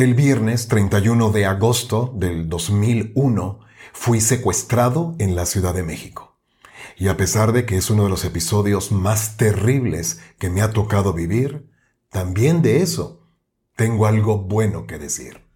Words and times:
El 0.00 0.14
viernes 0.14 0.66
31 0.68 1.30
de 1.30 1.44
agosto 1.44 2.10
del 2.16 2.48
2001 2.48 3.60
fui 3.92 4.22
secuestrado 4.22 5.14
en 5.18 5.36
la 5.36 5.44
Ciudad 5.44 5.74
de 5.74 5.82
México. 5.82 6.38
Y 6.96 7.08
a 7.08 7.18
pesar 7.18 7.52
de 7.52 7.66
que 7.66 7.76
es 7.76 7.90
uno 7.90 8.04
de 8.04 8.08
los 8.08 8.24
episodios 8.24 8.92
más 8.92 9.36
terribles 9.36 10.22
que 10.38 10.48
me 10.48 10.62
ha 10.62 10.70
tocado 10.70 11.12
vivir, 11.12 11.70
también 12.08 12.62
de 12.62 12.80
eso 12.80 13.28
tengo 13.76 14.06
algo 14.06 14.38
bueno 14.38 14.86
que 14.86 14.98
decir. 14.98 15.49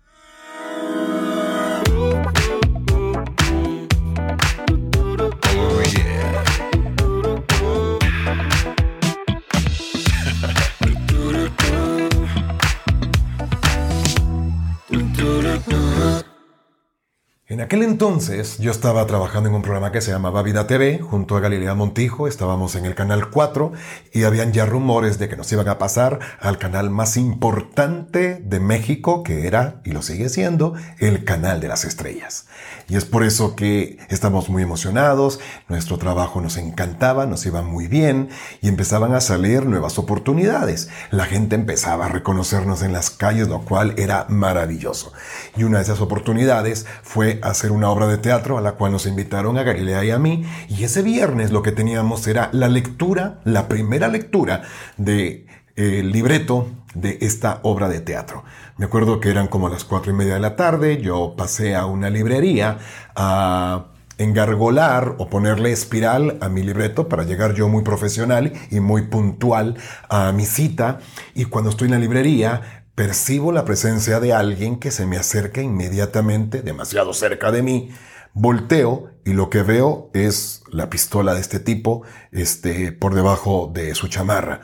En 17.55 17.61
aquel 17.61 17.85
entonces 17.85 18.59
yo 18.59 18.73
estaba 18.73 19.07
trabajando 19.07 19.49
en 19.49 19.55
un 19.55 19.63
programa 19.63 19.93
que 19.93 20.01
se 20.01 20.11
llamaba 20.11 20.43
Vida 20.43 20.67
TV 20.67 20.99
junto 20.99 21.37
a 21.37 21.41
Galilea 21.41 21.77
Montijo, 21.77 22.27
estábamos 22.27 22.75
en 22.75 22.85
el 22.85 22.97
canal 22.97 23.31
4 23.31 23.71
y 24.13 24.25
habían 24.25 24.53
ya 24.53 24.67
rumores 24.67 25.21
de 25.21 25.29
que 25.29 25.37
nos 25.37 25.53
iban 25.53 25.69
a 25.69 25.79
pasar 25.79 26.19
al 26.41 26.59
canal 26.59 26.91
más 26.91 27.17
importante 27.17 28.43
de 28.43 28.59
México 28.59 29.23
que 29.23 29.47
era, 29.47 29.81
y 29.85 29.93
lo 29.93 30.03
sigue 30.03 30.31
siendo, 30.31 30.75
el 30.99 31.25
canal 31.25 31.61
de 31.61 31.69
las 31.69 31.85
estrellas. 31.85 32.47
Y 32.89 32.97
es 32.97 33.05
por 33.05 33.23
eso 33.23 33.55
que 33.55 33.99
estamos 34.09 34.49
muy 34.49 34.65
emocionados, 34.65 35.39
nuestro 35.69 35.97
trabajo 35.97 36.41
nos 36.41 36.57
encantaba, 36.57 37.25
nos 37.25 37.47
iba 37.47 37.63
muy 37.63 37.87
bien 37.87 38.31
y 38.63 38.69
empezaban 38.69 39.15
a 39.15 39.21
salir 39.21 39.65
nuevas 39.65 40.01
oportunidades. 40.01 40.89
La 41.13 41.25
gente 41.25 41.55
empezaba 41.55 42.07
a 42.07 42.09
reconocernos 42.09 42.83
en 42.83 42.93
las 42.93 43.11
calles, 43.11 43.47
lo 43.47 43.61
cual 43.63 43.95
era 43.97 44.27
maravilloso. 44.29 45.13
Y 45.57 45.63
una 45.63 45.79
de 45.79 45.85
esas 45.85 46.01
oportunidades 46.01 46.85
fue 47.05 47.39
hacer 47.45 47.73
una 47.73 47.91
obra 47.91 48.07
de 48.07 48.19
teatro 48.19 48.59
a 48.59 48.61
la 48.61 48.73
cual 48.73 48.93
nos 48.93 49.07
invitaron 49.07 49.59
a 49.59 49.63
Galilea 49.63 50.05
y 50.05 50.11
a 50.11 50.19
mí. 50.19 50.45
Y 50.69 50.85
ese 50.85 51.03
viernes 51.03 51.53
lo 51.53 51.63
que 51.63 51.73
teníamos 51.73 52.27
era 52.27 52.51
la 52.53 52.69
lectura, 52.69 53.41
la 53.45 53.69
primera 53.69 54.09
lectura 54.09 54.63
de 54.97 55.47
el 55.77 55.85
eh, 55.85 56.03
libreto 56.05 56.69
de 56.95 57.19
esta 57.21 57.61
obra 57.63 57.89
de 57.89 58.01
teatro. 58.01 58.45
Me 58.77 58.87
acuerdo 58.87 59.21
que 59.21 59.31
eran 59.31 59.49
como 59.49 59.69
las 59.69 59.85
cuatro 59.85 60.13
y 60.13 60.15
media 60.15 60.35
de 60.35 60.41
la 60.41 60.57
tarde, 60.57 61.01
yo 61.01 61.35
pasé 61.37 61.75
a 61.75 61.87
una 61.87 62.11
librería 62.11 62.79
a 63.17 63.87
engargolar 64.19 65.17
o 65.19 65.29
ponerle 65.29 65.73
espiral 65.73 66.39
a 66.41 66.49
mi 66.49 66.63
libreto 66.63 67.09
para 67.09 67.25
llegar 67.25 67.55
yo 67.55 67.69
muy 67.69 67.83
profesional 67.83 68.53
y 68.71 68.79
muy 68.79 69.03
puntual 69.03 69.77
a 70.09 70.31
mi 70.31 70.47
cita 70.47 71.01
y 71.35 71.47
cuando 71.47 71.71
estoy 71.71 71.87
en 71.87 71.93
la 71.93 71.99
librería 71.99 72.84
percibo 72.95 73.53
la 73.53 73.65
presencia 73.65 74.21
de 74.21 74.33
alguien 74.33 74.79
que 74.79 74.91
se 74.91 75.07
me 75.07 75.17
acerca 75.17 75.61
inmediatamente, 75.61 76.63
demasiado 76.63 77.13
cerca 77.13 77.51
de 77.51 77.63
mí, 77.63 77.91
volteo 78.33 79.11
y 79.25 79.33
lo 79.33 79.51
que 79.51 79.63
veo 79.63 80.11
es 80.13 80.63
la 80.71 80.91
pistola 80.91 81.35
de 81.35 81.41
este 81.41 81.61
tipo 81.61 82.03
este, 82.31 82.93
por 82.93 83.15
debajo 83.15 83.71
de 83.73 83.95
su 83.95 84.09
chamarra. 84.09 84.63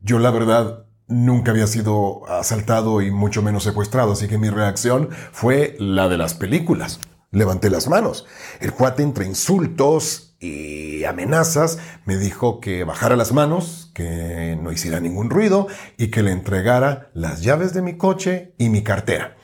Yo 0.00 0.18
la 0.18 0.30
verdad 0.30 0.86
nunca 1.06 1.50
había 1.50 1.66
sido 1.66 2.28
asaltado 2.28 3.02
y 3.02 3.10
mucho 3.10 3.42
menos 3.42 3.64
secuestrado, 3.64 4.12
así 4.12 4.28
que 4.28 4.38
mi 4.38 4.50
reacción 4.50 5.10
fue 5.32 5.76
la 5.78 6.08
de 6.08 6.18
las 6.18 6.34
películas. 6.34 7.00
Levanté 7.30 7.70
las 7.70 7.88
manos. 7.88 8.26
El 8.60 8.72
cuate 8.72 9.02
entre 9.02 9.26
insultos 9.26 10.23
y 10.44 11.04
amenazas 11.04 11.78
me 12.04 12.16
dijo 12.16 12.60
que 12.60 12.84
bajara 12.84 13.16
las 13.16 13.32
manos, 13.32 13.90
que 13.94 14.58
no 14.60 14.72
hiciera 14.72 15.00
ningún 15.00 15.30
ruido 15.30 15.66
y 15.96 16.08
que 16.08 16.22
le 16.22 16.32
entregara 16.32 17.10
las 17.14 17.42
llaves 17.42 17.72
de 17.72 17.82
mi 17.82 17.96
coche 17.96 18.54
y 18.58 18.68
mi 18.68 18.82
cartera. 18.82 19.36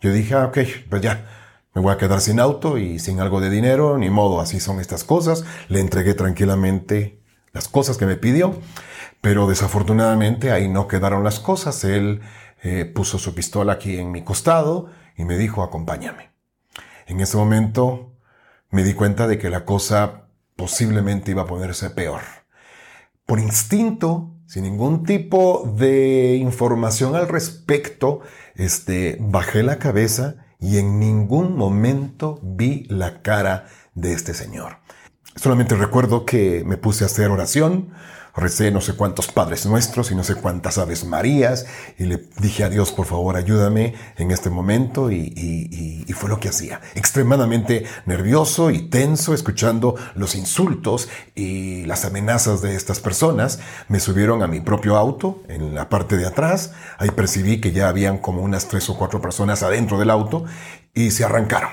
Yo 0.00 0.12
dije, 0.12 0.34
ah, 0.34 0.46
ok, 0.46 0.58
pues 0.88 1.02
ya, 1.02 1.26
me 1.74 1.82
voy 1.82 1.92
a 1.92 1.98
quedar 1.98 2.20
sin 2.20 2.40
auto 2.40 2.78
y 2.78 2.98
sin 2.98 3.20
algo 3.20 3.40
de 3.40 3.50
dinero, 3.50 3.98
ni 3.98 4.10
modo, 4.10 4.40
así 4.40 4.60
son 4.60 4.80
estas 4.80 5.04
cosas. 5.04 5.44
Le 5.68 5.80
entregué 5.80 6.14
tranquilamente 6.14 7.20
las 7.52 7.68
cosas 7.68 7.96
que 7.96 8.06
me 8.06 8.16
pidió. 8.16 8.58
Pero 9.20 9.48
desafortunadamente 9.48 10.52
ahí 10.52 10.68
no 10.68 10.86
quedaron 10.86 11.24
las 11.24 11.40
cosas. 11.40 11.82
Él 11.84 12.20
eh, 12.62 12.84
puso 12.84 13.18
su 13.18 13.34
pistola 13.34 13.74
aquí 13.74 13.98
en 13.98 14.12
mi 14.12 14.22
costado 14.22 14.90
y 15.16 15.24
me 15.24 15.36
dijo, 15.36 15.62
acompáñame. 15.62 16.30
En 17.06 17.20
ese 17.20 17.36
momento 17.36 18.12
me 18.70 18.84
di 18.84 18.94
cuenta 18.94 19.26
de 19.26 19.38
que 19.38 19.50
la 19.50 19.64
cosa 19.64 20.27
posiblemente 20.58 21.30
iba 21.30 21.42
a 21.42 21.46
ponerse 21.46 21.88
peor. 21.90 22.20
Por 23.24 23.38
instinto, 23.38 24.34
sin 24.46 24.64
ningún 24.64 25.04
tipo 25.04 25.72
de 25.76 26.34
información 26.34 27.14
al 27.14 27.28
respecto, 27.28 28.22
este, 28.56 29.18
bajé 29.20 29.62
la 29.62 29.78
cabeza 29.78 30.34
y 30.58 30.78
en 30.78 30.98
ningún 30.98 31.56
momento 31.56 32.40
vi 32.42 32.86
la 32.88 33.22
cara 33.22 33.66
de 33.94 34.12
este 34.12 34.34
señor. 34.34 34.78
Solamente 35.36 35.76
recuerdo 35.76 36.26
que 36.26 36.64
me 36.66 36.76
puse 36.76 37.04
a 37.04 37.06
hacer 37.06 37.30
oración, 37.30 37.90
recé 38.38 38.70
no 38.70 38.80
sé 38.80 38.94
cuántos 38.94 39.28
Padres 39.28 39.66
Nuestros 39.66 40.10
y 40.10 40.14
no 40.14 40.24
sé 40.24 40.34
cuántas 40.34 40.78
Aves 40.78 41.04
Marías 41.04 41.66
y 41.98 42.04
le 42.04 42.24
dije 42.40 42.64
a 42.64 42.68
Dios, 42.68 42.92
por 42.92 43.06
favor, 43.06 43.36
ayúdame 43.36 43.94
en 44.16 44.30
este 44.30 44.50
momento 44.50 45.10
y, 45.10 45.32
y, 45.36 46.12
fue 46.12 46.28
lo 46.28 46.40
que 46.40 46.48
hacía. 46.48 46.80
Extremadamente 46.96 47.84
nervioso 48.04 48.72
y 48.72 48.88
tenso, 48.88 49.34
escuchando 49.34 49.94
los 50.16 50.34
insultos 50.34 51.08
y 51.36 51.84
las 51.84 52.04
amenazas 52.04 52.60
de 52.60 52.74
estas 52.74 52.98
personas. 52.98 53.60
Me 53.86 54.00
subieron 54.00 54.42
a 54.42 54.48
mi 54.48 54.60
propio 54.60 54.96
auto 54.96 55.42
en 55.48 55.76
la 55.76 55.88
parte 55.88 56.16
de 56.16 56.26
atrás. 56.26 56.72
Ahí 56.98 57.12
percibí 57.12 57.60
que 57.60 57.70
ya 57.70 57.88
habían 57.88 58.18
como 58.18 58.42
unas 58.42 58.66
tres 58.66 58.90
o 58.90 58.96
cuatro 58.96 59.20
personas 59.20 59.62
adentro 59.62 59.96
del 60.00 60.10
auto 60.10 60.44
y 60.92 61.12
se 61.12 61.22
arrancaron. 61.22 61.70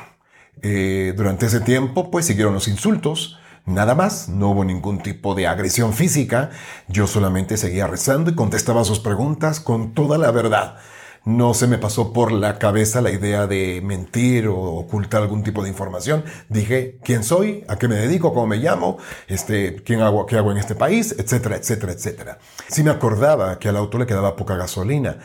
Eh, 0.61 1.13
durante 1.17 1.47
ese 1.47 1.61
tiempo, 1.61 2.11
pues 2.11 2.25
siguieron 2.25 2.53
los 2.53 2.67
insultos 2.67 3.39
Nada 3.65 3.95
más, 3.95 4.29
no 4.29 4.49
hubo 4.49 4.63
ningún 4.63 4.99
tipo 4.99 5.33
de 5.33 5.47
agresión 5.47 5.93
física, 5.93 6.51
yo 6.87 7.07
solamente 7.07 7.57
seguía 7.57 7.87
rezando 7.87 8.29
y 8.29 8.35
contestaba 8.35 8.83
sus 8.83 8.99
preguntas 8.99 9.59
con 9.59 9.93
toda 9.95 10.19
la 10.19 10.29
verdad. 10.29 10.77
No 11.25 11.55
se 11.55 11.65
me 11.65 11.79
pasó 11.79 12.13
por 12.13 12.31
la 12.31 12.59
cabeza 12.59 13.01
la 13.01 13.09
idea 13.09 13.47
de 13.47 13.81
mentir 13.83 14.47
o 14.47 14.55
ocultar 14.55 15.23
algún 15.23 15.41
tipo 15.41 15.63
de 15.63 15.69
información. 15.69 16.23
Dije 16.49 16.99
quién 17.03 17.23
soy, 17.23 17.63
a 17.67 17.77
qué 17.77 17.87
me 17.87 17.95
dedico, 17.95 18.31
cómo 18.31 18.45
me 18.45 18.57
llamo, 18.57 18.99
este, 19.27 19.77
quién 19.83 20.01
hago, 20.01 20.27
qué 20.27 20.37
hago 20.37 20.51
en 20.51 20.59
este 20.59 20.75
país, 20.75 21.15
etcétera, 21.17 21.55
etcétera, 21.55 21.93
etcétera. 21.93 22.37
Sí 22.67 22.83
me 22.83 22.91
acordaba 22.91 23.57
que 23.57 23.69
al 23.69 23.77
auto 23.77 23.97
le 23.97 24.05
quedaba 24.05 24.35
poca 24.35 24.55
gasolina. 24.55 25.17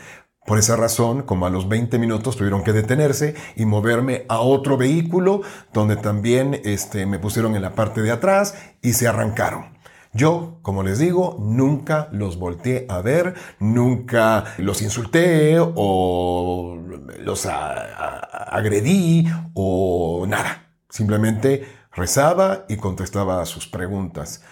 Por 0.45 0.57
esa 0.57 0.75
razón, 0.75 1.21
como 1.21 1.45
a 1.45 1.51
los 1.51 1.69
20 1.69 1.99
minutos 1.99 2.35
tuvieron 2.35 2.63
que 2.63 2.73
detenerse 2.73 3.35
y 3.55 3.65
moverme 3.65 4.25
a 4.27 4.39
otro 4.39 4.75
vehículo 4.75 5.41
donde 5.71 5.95
también 5.95 6.59
este, 6.65 7.05
me 7.05 7.19
pusieron 7.19 7.55
en 7.55 7.61
la 7.61 7.75
parte 7.75 8.01
de 8.01 8.11
atrás 8.11 8.55
y 8.81 8.93
se 8.93 9.07
arrancaron. 9.07 9.77
Yo, 10.13 10.57
como 10.61 10.83
les 10.83 10.99
digo, 10.99 11.37
nunca 11.39 12.09
los 12.11 12.37
volteé 12.37 12.85
a 12.89 13.01
ver, 13.01 13.35
nunca 13.59 14.43
los 14.57 14.81
insulté 14.81 15.57
o 15.59 16.77
los 17.19 17.45
agredí 17.45 19.27
o 19.53 20.25
nada. 20.27 20.73
Simplemente 20.89 21.65
rezaba 21.93 22.65
y 22.67 22.75
contestaba 22.77 23.41
a 23.41 23.45
sus 23.45 23.67
preguntas. 23.67 24.43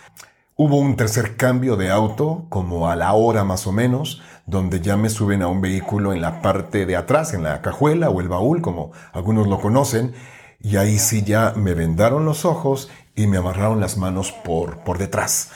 Hubo 0.62 0.76
un 0.76 0.98
tercer 0.98 1.38
cambio 1.38 1.78
de 1.78 1.90
auto, 1.90 2.46
como 2.50 2.90
a 2.90 2.98
la 2.98 3.14
hora 3.14 3.46
más 3.46 3.66
o 3.66 3.72
menos, 3.72 4.22
donde 4.46 4.82
ya 4.82 4.98
me 4.98 5.10
suben 5.10 5.42
a 5.42 5.48
un 5.48 5.62
vehículo 5.62 6.12
en 6.12 6.20
la 6.20 6.42
parte 6.42 6.86
de 6.86 6.98
atrás, 6.98 7.34
en 7.34 7.44
la 7.44 7.62
cajuela 7.62 8.10
o 8.10 8.20
el 8.20 8.28
baúl, 8.28 8.62
como 8.62 8.92
algunos 9.14 9.48
lo 9.48 9.62
conocen, 9.62 10.14
y 10.62 10.76
ahí 10.76 11.00
sí 11.00 11.24
ya 11.24 11.54
me 11.56 11.76
vendaron 11.76 12.26
los 12.26 12.44
ojos 12.44 12.90
y 13.16 13.28
me 13.28 13.38
amarraron 13.38 13.80
las 13.80 13.96
manos 13.96 14.34
por, 14.34 14.80
por 14.84 14.98
detrás. 14.98 15.52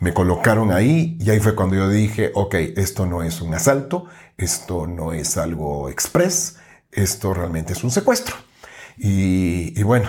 Me 0.00 0.12
colocaron 0.12 0.72
ahí 0.72 1.16
y 1.20 1.30
ahí 1.30 1.38
fue 1.38 1.54
cuando 1.54 1.76
yo 1.76 1.88
dije, 1.88 2.32
ok, 2.34 2.56
esto 2.78 3.06
no 3.06 3.22
es 3.22 3.40
un 3.40 3.54
asalto, 3.54 4.06
esto 4.36 4.88
no 4.88 5.12
es 5.12 5.36
algo 5.36 5.88
express, 5.88 6.56
esto 6.90 7.32
realmente 7.32 7.74
es 7.74 7.84
un 7.84 7.92
secuestro. 7.92 8.34
Y, 8.96 9.78
y 9.78 9.82
bueno, 9.84 10.08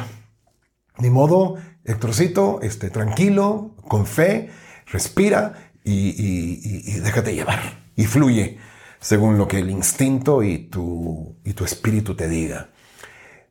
ni 0.97 1.11
modo, 1.11 1.57
Héctorcito, 1.83 2.59
este, 2.61 2.89
tranquilo, 2.89 3.75
con 3.87 4.05
fe, 4.05 4.49
respira 4.87 5.71
y, 5.83 6.99
déjate 6.99 7.33
llevar. 7.33 7.59
Y 7.95 8.05
fluye 8.05 8.57
según 8.99 9.37
lo 9.37 9.47
que 9.47 9.59
el 9.59 9.69
instinto 9.69 10.43
y 10.43 10.57
tu, 10.57 11.37
y 11.43 11.53
tu 11.53 11.65
espíritu 11.65 12.15
te 12.15 12.27
diga. 12.27 12.69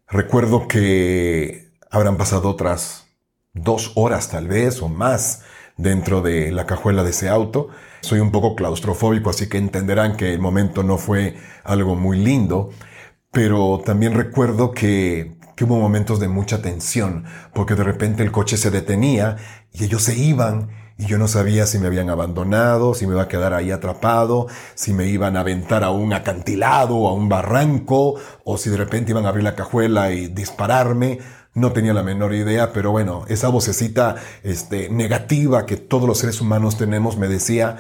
Recuerdo 0.08 0.68
que 0.68 1.72
habrán 1.90 2.16
pasado 2.16 2.48
otras 2.50 3.06
dos 3.54 3.92
horas 3.94 4.30
tal 4.30 4.46
vez 4.46 4.82
o 4.82 4.88
más 4.88 5.42
dentro 5.76 6.20
de 6.20 6.52
la 6.52 6.66
cajuela 6.66 7.02
de 7.02 7.10
ese 7.10 7.28
auto. 7.28 7.68
Soy 8.00 8.20
un 8.20 8.30
poco 8.30 8.54
claustrofóbico, 8.54 9.30
así 9.30 9.48
que 9.48 9.58
entenderán 9.58 10.16
que 10.16 10.32
el 10.32 10.40
momento 10.40 10.82
no 10.82 10.98
fue 10.98 11.36
algo 11.64 11.94
muy 11.94 12.18
lindo, 12.18 12.70
pero 13.32 13.82
también 13.84 14.14
recuerdo 14.14 14.72
que 14.72 15.37
que 15.58 15.64
hubo 15.64 15.80
momentos 15.80 16.20
de 16.20 16.28
mucha 16.28 16.62
tensión, 16.62 17.24
porque 17.52 17.74
de 17.74 17.82
repente 17.82 18.22
el 18.22 18.30
coche 18.30 18.56
se 18.56 18.70
detenía 18.70 19.34
y 19.72 19.82
ellos 19.82 20.04
se 20.04 20.16
iban 20.16 20.68
y 20.96 21.06
yo 21.06 21.18
no 21.18 21.26
sabía 21.26 21.66
si 21.66 21.80
me 21.80 21.88
habían 21.88 22.10
abandonado, 22.10 22.94
si 22.94 23.08
me 23.08 23.14
iba 23.14 23.22
a 23.22 23.28
quedar 23.28 23.54
ahí 23.54 23.72
atrapado, 23.72 24.46
si 24.76 24.92
me 24.92 25.08
iban 25.08 25.36
a 25.36 25.40
aventar 25.40 25.82
a 25.82 25.90
un 25.90 26.12
acantilado 26.12 27.08
a 27.08 27.12
un 27.12 27.28
barranco, 27.28 28.14
o 28.44 28.56
si 28.56 28.70
de 28.70 28.76
repente 28.76 29.10
iban 29.10 29.26
a 29.26 29.30
abrir 29.30 29.42
la 29.42 29.56
cajuela 29.56 30.12
y 30.12 30.28
dispararme. 30.28 31.18
No 31.54 31.72
tenía 31.72 31.92
la 31.92 32.04
menor 32.04 32.34
idea, 32.34 32.72
pero 32.72 32.92
bueno, 32.92 33.24
esa 33.26 33.48
vocecita 33.48 34.14
este, 34.44 34.88
negativa 34.90 35.66
que 35.66 35.76
todos 35.76 36.06
los 36.06 36.18
seres 36.18 36.40
humanos 36.40 36.78
tenemos 36.78 37.16
me 37.16 37.26
decía, 37.26 37.78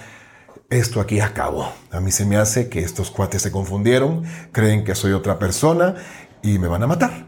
esto 0.68 1.00
aquí 1.00 1.20
acabó. 1.20 1.72
A 1.92 2.00
mí 2.00 2.10
se 2.10 2.24
me 2.24 2.38
hace 2.38 2.68
que 2.68 2.80
estos 2.80 3.12
cuates 3.12 3.42
se 3.42 3.52
confundieron, 3.52 4.24
creen 4.50 4.82
que 4.82 4.96
soy 4.96 5.12
otra 5.12 5.38
persona 5.38 5.94
y 6.42 6.58
me 6.58 6.66
van 6.66 6.82
a 6.82 6.88
matar. 6.88 7.27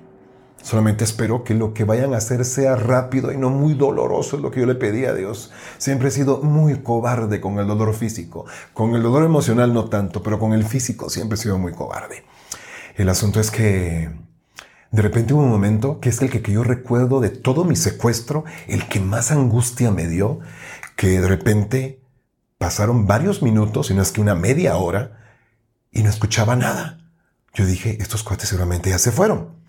Solamente 0.62 1.04
espero 1.04 1.42
que 1.42 1.54
lo 1.54 1.72
que 1.72 1.84
vayan 1.84 2.12
a 2.14 2.18
hacer 2.18 2.44
sea 2.44 2.76
rápido 2.76 3.32
y 3.32 3.36
no 3.38 3.50
muy 3.50 3.74
doloroso, 3.74 4.36
es 4.36 4.42
lo 4.42 4.50
que 4.50 4.60
yo 4.60 4.66
le 4.66 4.74
pedí 4.74 5.06
a 5.06 5.14
Dios. 5.14 5.50
Siempre 5.78 6.08
he 6.08 6.12
sido 6.12 6.42
muy 6.42 6.82
cobarde 6.82 7.40
con 7.40 7.58
el 7.58 7.66
dolor 7.66 7.94
físico. 7.94 8.44
Con 8.74 8.94
el 8.94 9.02
dolor 9.02 9.24
emocional 9.24 9.72
no 9.72 9.86
tanto, 9.86 10.22
pero 10.22 10.38
con 10.38 10.52
el 10.52 10.64
físico 10.64 11.08
siempre 11.08 11.36
he 11.36 11.40
sido 11.40 11.58
muy 11.58 11.72
cobarde. 11.72 12.24
El 12.96 13.08
asunto 13.08 13.40
es 13.40 13.50
que 13.50 14.10
de 14.90 15.02
repente 15.02 15.32
hubo 15.32 15.42
un 15.42 15.50
momento 15.50 16.00
que 16.00 16.08
es 16.08 16.20
el 16.20 16.30
que, 16.30 16.42
yo 16.52 16.64
recuerdo 16.64 17.20
de 17.20 17.30
todo 17.30 17.64
mi 17.64 17.76
secuestro, 17.76 18.44
el 18.66 18.88
que 18.88 19.00
más 19.00 19.30
angustia 19.30 19.90
me 19.90 20.06
dio, 20.08 20.40
que 20.96 21.20
de 21.20 21.28
repente 21.28 22.02
pasaron 22.58 23.06
varios 23.06 23.42
minutos, 23.42 23.90
y 23.90 23.94
no 23.94 24.02
es 24.02 24.12
que 24.12 24.20
una 24.20 24.34
media 24.34 24.76
hora, 24.76 25.32
y 25.92 26.02
no 26.02 26.10
escuchaba 26.10 26.56
nada. 26.56 26.98
Yo 27.54 27.66
dije, 27.66 27.98
estos 28.00 28.22
cuates 28.22 28.48
seguramente 28.48 28.90
ya 28.90 28.98
se 28.98 29.12
fueron. 29.12 29.59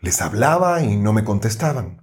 Les 0.00 0.20
hablaba 0.22 0.82
y 0.82 0.96
no 0.96 1.12
me 1.12 1.24
contestaban. 1.24 2.02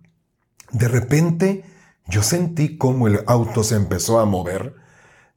De 0.71 0.88
repente 0.88 1.63
yo 2.07 2.21
sentí 2.21 2.77
como 2.77 3.07
el 3.07 3.24
auto 3.27 3.63
se 3.63 3.75
empezó 3.75 4.19
a 4.19 4.25
mover 4.25 4.75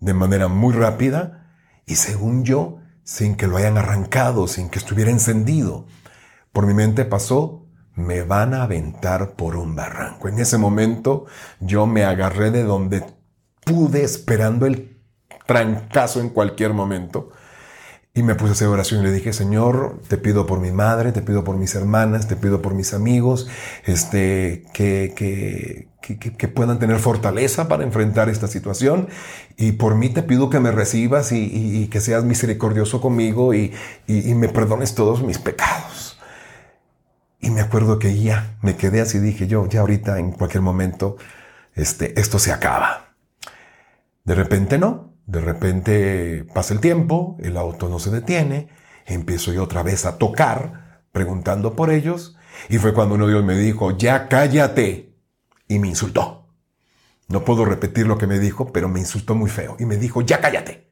de 0.00 0.14
manera 0.14 0.49
muy 0.49 0.75
rápida 0.75 1.55
y 1.87 1.96
según 1.96 2.44
yo, 2.44 2.78
sin 3.05 3.37
que 3.37 3.46
lo 3.46 3.56
hayan 3.56 3.78
arrancado, 3.78 4.46
sin 4.46 4.69
que 4.69 4.78
estuviera 4.78 5.10
encendido. 5.10 5.87
Por 6.52 6.66
mi 6.66 6.75
mente 6.75 7.05
pasó, 7.05 7.66
me 7.94 8.22
van 8.22 8.55
a 8.55 8.64
aventar 8.64 9.32
por 9.34 9.56
un 9.56 9.75
barranco. 9.75 10.28
En 10.28 10.38
ese 10.38 10.58
momento 10.58 11.25
yo 11.61 11.87
me 11.87 12.04
agarré 12.04 12.50
de 12.50 12.64
donde 12.64 13.04
pude 13.64 14.04
esperando 14.04 14.66
el 14.66 15.00
trancazo 15.46 16.20
en 16.20 16.28
cualquier 16.28 16.75
momento 16.75 17.31
y 18.14 18.22
me 18.22 18.34
puse 18.34 18.50
a 18.50 18.52
hacer 18.52 18.69
oración 18.69 19.00
y 19.00 19.05
le 19.05 19.12
dije, 19.12 19.32
Señor, 19.32 20.00
te 20.08 20.16
pido 20.16 20.46
por 20.46 20.60
mi 20.60 20.72
madre, 20.72 21.12
te 21.12 21.22
pido 21.22 21.44
por 21.44 21.56
mis 21.56 21.75
hermanas, 21.75 22.26
te 22.26 22.37
pido 22.37 22.62
por 22.62 22.75
mis 22.75 22.93
amigos, 22.93 23.49
este, 23.84 24.64
que, 24.72 25.12
que, 25.14 25.88
que, 26.19 26.49
puedan 26.49 26.78
tener 26.78 26.99
fortaleza 26.99 27.69
para 27.69 27.84
enfrentar 27.84 28.28
esta 28.28 28.49
situación. 28.49 29.08
Y 29.56 29.72
por 29.72 29.94
mí 29.94 30.08
te 30.08 30.22
pido 30.22 30.50
que 30.50 30.58
me 30.58 30.72
recibas 30.72 31.31
y, 31.32 31.87
que 31.88 32.00
seas 32.00 32.25
misericordioso 32.25 33.00
conmigo 33.00 33.55
y, 33.55 33.72
y, 34.06 34.34
me 34.34 34.49
perdones 34.49 34.94
todos 34.94 35.22
mis 35.22 35.38
pecados. 35.38 36.19
Y 37.40 37.50
me 37.50 37.61
acuerdo 37.61 38.00
que 38.00 38.20
ya 38.20 38.56
me 38.62 38.76
quedé 38.76 39.00
así, 39.00 39.20
dije 39.20 39.46
yo, 39.46 39.69
ya 39.69 39.81
ahorita 39.81 40.19
en 40.19 40.32
cualquier 40.32 40.62
momento, 40.62 41.19
este, 41.75 42.19
esto 42.19 42.40
se 42.40 42.50
acaba. 42.50 43.14
De 44.25 44.34
repente 44.34 44.76
no, 44.78 45.14
de 45.28 45.42
repente 45.42 46.46
pasa 46.54 46.72
el 46.72 46.80
tiempo, 46.80 47.36
el 47.40 47.58
auto 47.58 47.90
no 47.90 47.98
se 47.98 48.10
detiene, 48.10 48.70
empiezo 49.04 49.52
yo 49.52 49.62
otra 49.62 49.82
vez 49.82 50.06
a 50.06 50.16
tocar, 50.16 51.02
preguntando 51.12 51.76
por 51.76 51.90
ellos, 51.90 52.34
y 52.70 52.78
fue 52.78 52.94
cuando 52.94 53.14
uno 53.14 53.26
de 53.26 53.34
ellos 53.34 53.44
me 53.44 53.58
dijo, 53.58 53.94
ya 53.94 54.26
cállate, 54.28 55.14
y 55.69 55.78
me 55.80 55.88
insultó. 55.88 56.48
No 57.28 57.44
puedo 57.44 57.66
repetir 57.66 58.06
lo 58.06 58.16
que 58.16 58.26
me 58.26 58.38
dijo, 58.38 58.72
pero 58.72 58.88
me 58.88 59.00
insultó 59.00 59.34
muy 59.34 59.50
feo, 59.50 59.76
y 59.78 59.84
me 59.84 59.98
dijo, 59.98 60.22
ya 60.22 60.40
cállate. 60.40 60.90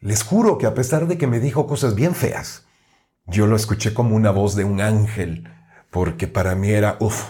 Les 0.00 0.22
juro 0.22 0.58
que 0.58 0.66
a 0.66 0.74
pesar 0.74 1.06
de 1.06 1.16
que 1.16 1.26
me 1.26 1.40
dijo 1.40 1.66
cosas 1.66 1.94
bien 1.94 2.14
feas, 2.14 2.66
yo 3.24 3.46
lo 3.46 3.56
escuché 3.56 3.94
como 3.94 4.16
una 4.16 4.32
voz 4.32 4.54
de 4.54 4.64
un 4.64 4.82
ángel, 4.82 5.50
porque 5.90 6.26
para 6.26 6.54
mí 6.54 6.72
era, 6.72 6.98
uff, 7.00 7.24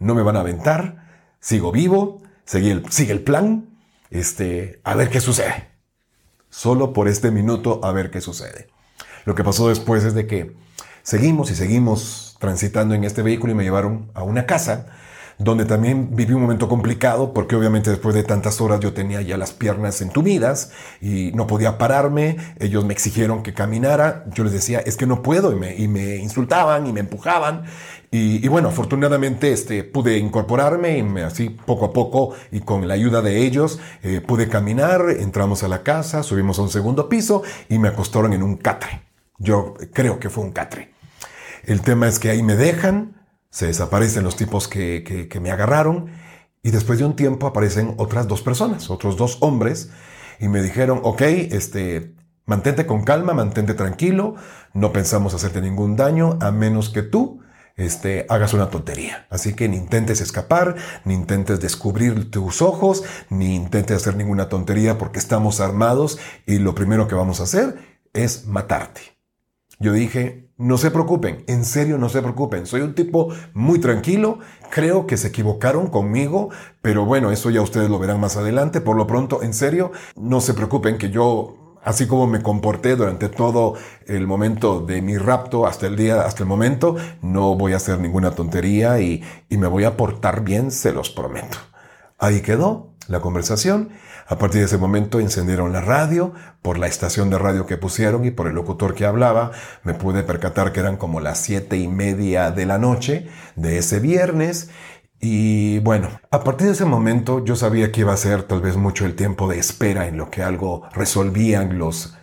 no 0.00 0.16
me 0.16 0.22
van 0.22 0.36
a 0.36 0.40
aventar, 0.40 1.36
sigo 1.38 1.70
vivo, 1.70 2.22
sigue 2.44 2.72
el, 2.72 2.90
sigue 2.90 3.12
el 3.12 3.22
plan, 3.22 3.71
este, 4.12 4.80
a 4.84 4.94
ver 4.94 5.10
qué 5.10 5.20
sucede. 5.20 5.68
Solo 6.50 6.92
por 6.92 7.08
este 7.08 7.30
minuto 7.30 7.80
a 7.82 7.92
ver 7.92 8.10
qué 8.10 8.20
sucede. 8.20 8.68
Lo 9.24 9.34
que 9.34 9.44
pasó 9.44 9.68
después 9.68 10.04
es 10.04 10.14
de 10.14 10.26
que 10.26 10.56
seguimos 11.02 11.50
y 11.50 11.54
seguimos 11.54 12.36
transitando 12.38 12.94
en 12.94 13.04
este 13.04 13.22
vehículo 13.22 13.52
y 13.52 13.56
me 13.56 13.64
llevaron 13.64 14.10
a 14.14 14.22
una 14.22 14.46
casa 14.46 14.86
donde 15.38 15.64
también 15.64 16.14
viví 16.14 16.34
un 16.34 16.42
momento 16.42 16.68
complicado 16.68 17.32
porque 17.32 17.56
obviamente 17.56 17.90
después 17.90 18.14
de 18.14 18.22
tantas 18.22 18.60
horas 18.60 18.80
yo 18.80 18.92
tenía 18.92 19.22
ya 19.22 19.36
las 19.36 19.52
piernas 19.52 20.00
entumidas 20.00 20.72
y 21.00 21.32
no 21.34 21.46
podía 21.46 21.78
pararme, 21.78 22.36
ellos 22.58 22.84
me 22.84 22.92
exigieron 22.92 23.42
que 23.42 23.54
caminara, 23.54 24.24
yo 24.34 24.44
les 24.44 24.52
decía 24.52 24.80
es 24.80 24.96
que 24.96 25.06
no 25.06 25.22
puedo 25.22 25.52
y 25.52 25.56
me, 25.56 25.76
y 25.76 25.88
me 25.88 26.16
insultaban 26.16 26.86
y 26.86 26.92
me 26.92 27.00
empujaban 27.00 27.64
y, 28.14 28.46
bueno, 28.48 28.68
afortunadamente 28.68 29.52
este, 29.52 29.84
pude 29.84 30.18
incorporarme 30.18 30.98
y 30.98 31.02
me, 31.02 31.22
así 31.22 31.48
poco 31.48 31.86
a 31.86 31.94
poco 31.94 32.34
y 32.50 32.60
con 32.60 32.86
la 32.86 32.92
ayuda 32.92 33.22
de 33.22 33.38
ellos 33.38 33.80
eh, 34.02 34.20
pude 34.20 34.50
caminar, 34.50 35.06
entramos 35.18 35.62
a 35.62 35.68
la 35.68 35.82
casa, 35.82 36.22
subimos 36.22 36.58
a 36.58 36.62
un 36.62 36.68
segundo 36.68 37.08
piso 37.08 37.42
y 37.70 37.78
me 37.78 37.88
acostaron 37.88 38.34
en 38.34 38.42
un 38.42 38.58
catre. 38.58 39.00
Yo 39.38 39.72
creo 39.94 40.20
que 40.20 40.28
fue 40.28 40.44
un 40.44 40.52
catre. 40.52 40.92
El 41.64 41.80
tema 41.80 42.06
es 42.06 42.18
que 42.18 42.28
ahí 42.28 42.42
me 42.42 42.54
dejan, 42.54 43.24
se 43.48 43.68
desaparecen 43.68 44.24
los 44.24 44.36
tipos 44.36 44.68
que, 44.68 45.28
que, 45.30 45.40
me 45.40 45.50
agarraron 45.50 46.10
y 46.62 46.70
después 46.70 46.98
de 46.98 47.06
un 47.06 47.16
tiempo 47.16 47.46
aparecen 47.46 47.94
otras 47.96 48.28
dos 48.28 48.42
personas, 48.42 48.90
otros 48.90 49.16
dos 49.16 49.38
hombres 49.40 49.88
y 50.38 50.48
me 50.48 50.60
dijeron, 50.60 51.00
ok, 51.02 51.22
este, 51.22 52.14
mantente 52.44 52.84
con 52.84 53.04
calma, 53.04 53.32
mantente 53.32 53.72
tranquilo, 53.72 54.34
no 54.74 54.92
pensamos 54.92 55.32
hacerte 55.32 55.62
ningún 55.62 55.96
daño 55.96 56.36
a 56.42 56.50
menos 56.50 56.90
que 56.90 57.00
tú 57.00 57.40
este, 57.76 58.26
hagas 58.28 58.54
una 58.54 58.70
tontería. 58.70 59.26
Así 59.30 59.54
que 59.54 59.68
ni 59.68 59.76
intentes 59.76 60.20
escapar, 60.20 60.76
ni 61.04 61.14
intentes 61.14 61.60
descubrir 61.60 62.30
tus 62.30 62.62
ojos, 62.62 63.04
ni 63.30 63.54
intentes 63.54 63.96
hacer 63.96 64.16
ninguna 64.16 64.48
tontería 64.48 64.98
porque 64.98 65.18
estamos 65.18 65.60
armados 65.60 66.18
y 66.46 66.58
lo 66.58 66.74
primero 66.74 67.08
que 67.08 67.14
vamos 67.14 67.40
a 67.40 67.44
hacer 67.44 67.76
es 68.12 68.46
matarte. 68.46 69.00
Yo 69.78 69.92
dije, 69.92 70.48
no 70.58 70.78
se 70.78 70.92
preocupen, 70.92 71.42
en 71.48 71.64
serio 71.64 71.98
no 71.98 72.08
se 72.08 72.22
preocupen, 72.22 72.66
soy 72.66 72.82
un 72.82 72.94
tipo 72.94 73.34
muy 73.52 73.80
tranquilo, 73.80 74.38
creo 74.70 75.08
que 75.08 75.16
se 75.16 75.28
equivocaron 75.28 75.88
conmigo, 75.88 76.50
pero 76.82 77.04
bueno, 77.04 77.32
eso 77.32 77.50
ya 77.50 77.62
ustedes 77.62 77.90
lo 77.90 77.98
verán 77.98 78.20
más 78.20 78.36
adelante, 78.36 78.80
por 78.80 78.96
lo 78.96 79.08
pronto, 79.08 79.42
en 79.42 79.54
serio, 79.54 79.90
no 80.14 80.40
se 80.40 80.54
preocupen 80.54 80.98
que 80.98 81.10
yo 81.10 81.61
así 81.82 82.06
como 82.06 82.26
me 82.26 82.42
comporté 82.42 82.96
durante 82.96 83.28
todo 83.28 83.74
el 84.06 84.26
momento 84.26 84.80
de 84.80 85.02
mi 85.02 85.16
rapto 85.18 85.66
hasta 85.66 85.86
el 85.86 85.96
día, 85.96 86.22
hasta 86.22 86.42
el 86.42 86.48
momento, 86.48 86.96
no 87.20 87.56
voy 87.56 87.72
a 87.72 87.76
hacer 87.76 87.98
ninguna 87.98 88.32
tontería 88.32 89.00
y, 89.00 89.22
me 89.50 89.66
voy 89.66 89.84
a 89.84 89.96
portar 89.96 90.42
bien, 90.42 90.70
se 90.70 90.92
los 90.92 91.10
prometo. 91.10 91.58
Ahí 92.18 92.40
quedó 92.40 92.94
la 93.08 93.20
conversación. 93.20 93.90
A 94.26 94.38
partir 94.38 94.60
de 94.60 94.66
ese 94.66 94.78
momento 94.78 95.20
encendieron 95.20 95.72
la 95.72 95.80
radio, 95.80 96.32
por 96.62 96.78
la 96.78 96.86
estación 96.86 97.28
de 97.28 97.38
radio 97.38 97.66
que 97.66 97.76
pusieron 97.76 98.24
y 98.24 98.30
por 98.30 98.46
el 98.46 98.54
locutor 98.54 98.94
que 98.94 99.04
hablaba, 99.04 99.50
me 99.82 99.94
pude 99.94 100.22
percatar 100.22 100.72
que 100.72 100.80
eran 100.80 100.96
como 100.96 101.20
las 101.20 101.38
siete 101.38 101.76
y 101.76 101.88
media 101.88 102.50
de 102.50 102.64
la 102.64 102.78
noche 102.78 103.28
de 103.56 103.78
ese 103.78 104.00
viernes 104.00 104.70
y 105.24 105.78
bueno, 105.78 106.08
a 106.32 106.42
partir 106.42 106.66
de 106.66 106.72
ese 106.72 106.84
momento 106.84 107.44
yo 107.44 107.54
sabía 107.54 107.92
que 107.92 108.00
iba 108.00 108.12
a 108.12 108.16
ser 108.16 108.42
tal 108.42 108.60
vez 108.60 108.76
mucho 108.76 109.06
el 109.06 109.14
tiempo 109.14 109.48
de 109.48 109.56
espera 109.56 110.08
en 110.08 110.16
lo 110.16 110.30
que 110.30 110.42
algo 110.42 110.82
resolvían 110.92 111.78
los 111.78 112.18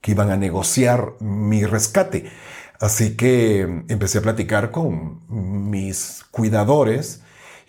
que 0.00 0.10
iban 0.10 0.30
a 0.32 0.36
negociar 0.36 1.14
mi 1.20 1.64
rescate. 1.64 2.32
Así 2.80 3.16
que 3.16 3.60
empecé 3.88 4.18
a 4.18 4.22
platicar 4.22 4.72
con 4.72 5.20
mis 5.70 6.24
cuidadores 6.32 7.22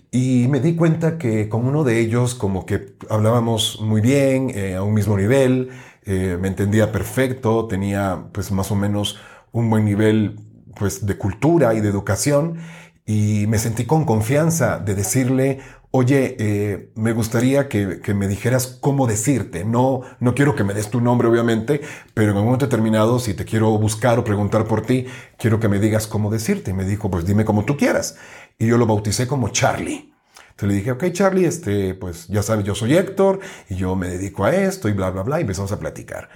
y 0.10 0.48
me 0.50 0.60
di 0.60 0.75
cuenta 0.75 1.20
que 1.20 1.50
con 1.50 1.68
uno 1.68 1.84
de 1.84 2.00
ellos 2.00 2.34
como 2.34 2.65
que 2.65 2.96
hablábamos 3.12 3.80
muy 3.80 4.01
bien, 4.01 4.50
eh, 4.56 4.74
a 4.75 4.82
un 4.82 4.96
mismo 4.96 5.15
nivel, 5.18 5.70
eh, 6.06 6.38
me 6.42 6.48
entendía 6.48 6.92
perfecto, 6.92 7.68
tenía 7.68 8.25
pues 8.32 8.51
más 8.51 8.72
o 8.72 8.75
menos 8.75 9.20
un 9.51 9.70
buen 9.70 9.86
nivel 9.86 10.39
pues 10.75 11.06
de 11.06 11.15
cultura 11.15 11.75
y 11.75 11.82
de 11.82 11.89
educación 11.89 12.58
y 13.05 13.45
me 13.48 13.57
sentí 13.57 13.86
con 13.86 14.05
confianza 14.05 14.79
de 14.79 14.95
decirle, 14.95 15.60
oye, 15.91 16.36
eh, 16.39 16.89
me 16.95 17.13
gustaría 17.13 17.67
que, 17.67 18.01
me 18.15 18.27
dijeras 18.27 18.79
cómo 18.81 19.07
decirte. 19.07 19.65
No, 19.65 20.01
no 20.19 20.33
quiero 20.33 20.55
que 20.55 20.63
me 20.63 20.74
des 20.74 20.89
tu 20.89 21.01
nombre, 21.01 21.27
obviamente, 21.27 21.81
pero 22.13 22.31
en 22.31 22.38
un 22.38 22.45
momento 22.45 22.65
determinado, 22.65 23.19
si 23.19 23.33
te 23.33 23.45
quiero 23.45 23.77
buscar 23.77 24.17
o 24.19 24.24
preguntar 24.24 24.65
por 24.65 24.81
ti, 24.81 25.05
quiero 25.38 25.60
que 25.60 25.67
me 25.67 25.79
digas 25.79 26.07
cómo 26.07 26.31
decirte. 26.31 26.72
Y 26.72 26.74
me 26.74 26.86
dijo, 26.86 27.12
pues 27.12 27.25
dime 27.25 27.45
como 27.45 27.65
tú 27.65 27.77
quieras. 27.77 28.17
Y 28.57 28.67
yo 28.67 28.77
lo 28.77 28.88
bauticé 28.88 29.27
como 29.27 29.50
Charlie. 29.50 30.13
Entonces 30.50 30.69
le 30.69 30.74
dije, 30.75 30.91
ok, 30.91 31.12
Charlie, 31.12 31.45
este, 31.45 31.93
pues 31.95 32.27
ya 32.27 32.41
sabes, 32.41 32.63
yo 32.65 32.74
soy 32.74 32.95
Héctor 32.95 33.39
y 33.69 33.75
yo 33.75 33.95
me 33.95 34.07
dedico 34.07 34.45
a 34.45 34.55
esto 34.55 34.88
y 34.88 34.93
bla, 34.93 35.12
bla, 35.12 35.24
bla. 35.24 35.39
Y 35.39 35.41
empezamos 35.41 35.72
a 35.72 35.79
platicar. 35.79 36.29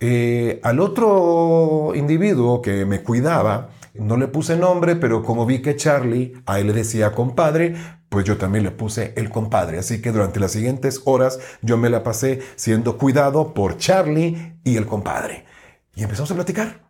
Eh, 0.00 0.60
al 0.62 0.80
otro 0.80 1.92
individuo 1.94 2.60
que 2.60 2.84
me 2.84 3.02
cuidaba, 3.02 3.70
no 4.00 4.16
le 4.16 4.28
puse 4.28 4.56
nombre, 4.56 4.96
pero 4.96 5.22
como 5.22 5.46
vi 5.46 5.62
que 5.62 5.76
Charlie 5.76 6.34
a 6.46 6.58
él 6.60 6.68
le 6.68 6.72
decía 6.72 7.12
compadre, 7.12 7.74
pues 8.08 8.24
yo 8.24 8.36
también 8.36 8.64
le 8.64 8.70
puse 8.70 9.12
el 9.16 9.30
compadre. 9.30 9.78
Así 9.78 10.00
que 10.00 10.12
durante 10.12 10.40
las 10.40 10.52
siguientes 10.52 11.02
horas 11.04 11.38
yo 11.62 11.76
me 11.76 11.90
la 11.90 12.02
pasé 12.02 12.40
siendo 12.56 12.98
cuidado 12.98 13.54
por 13.54 13.76
Charlie 13.78 14.58
y 14.64 14.76
el 14.76 14.86
compadre. 14.86 15.44
Y 15.94 16.02
empezamos 16.02 16.30
a 16.30 16.34
platicar. 16.34 16.86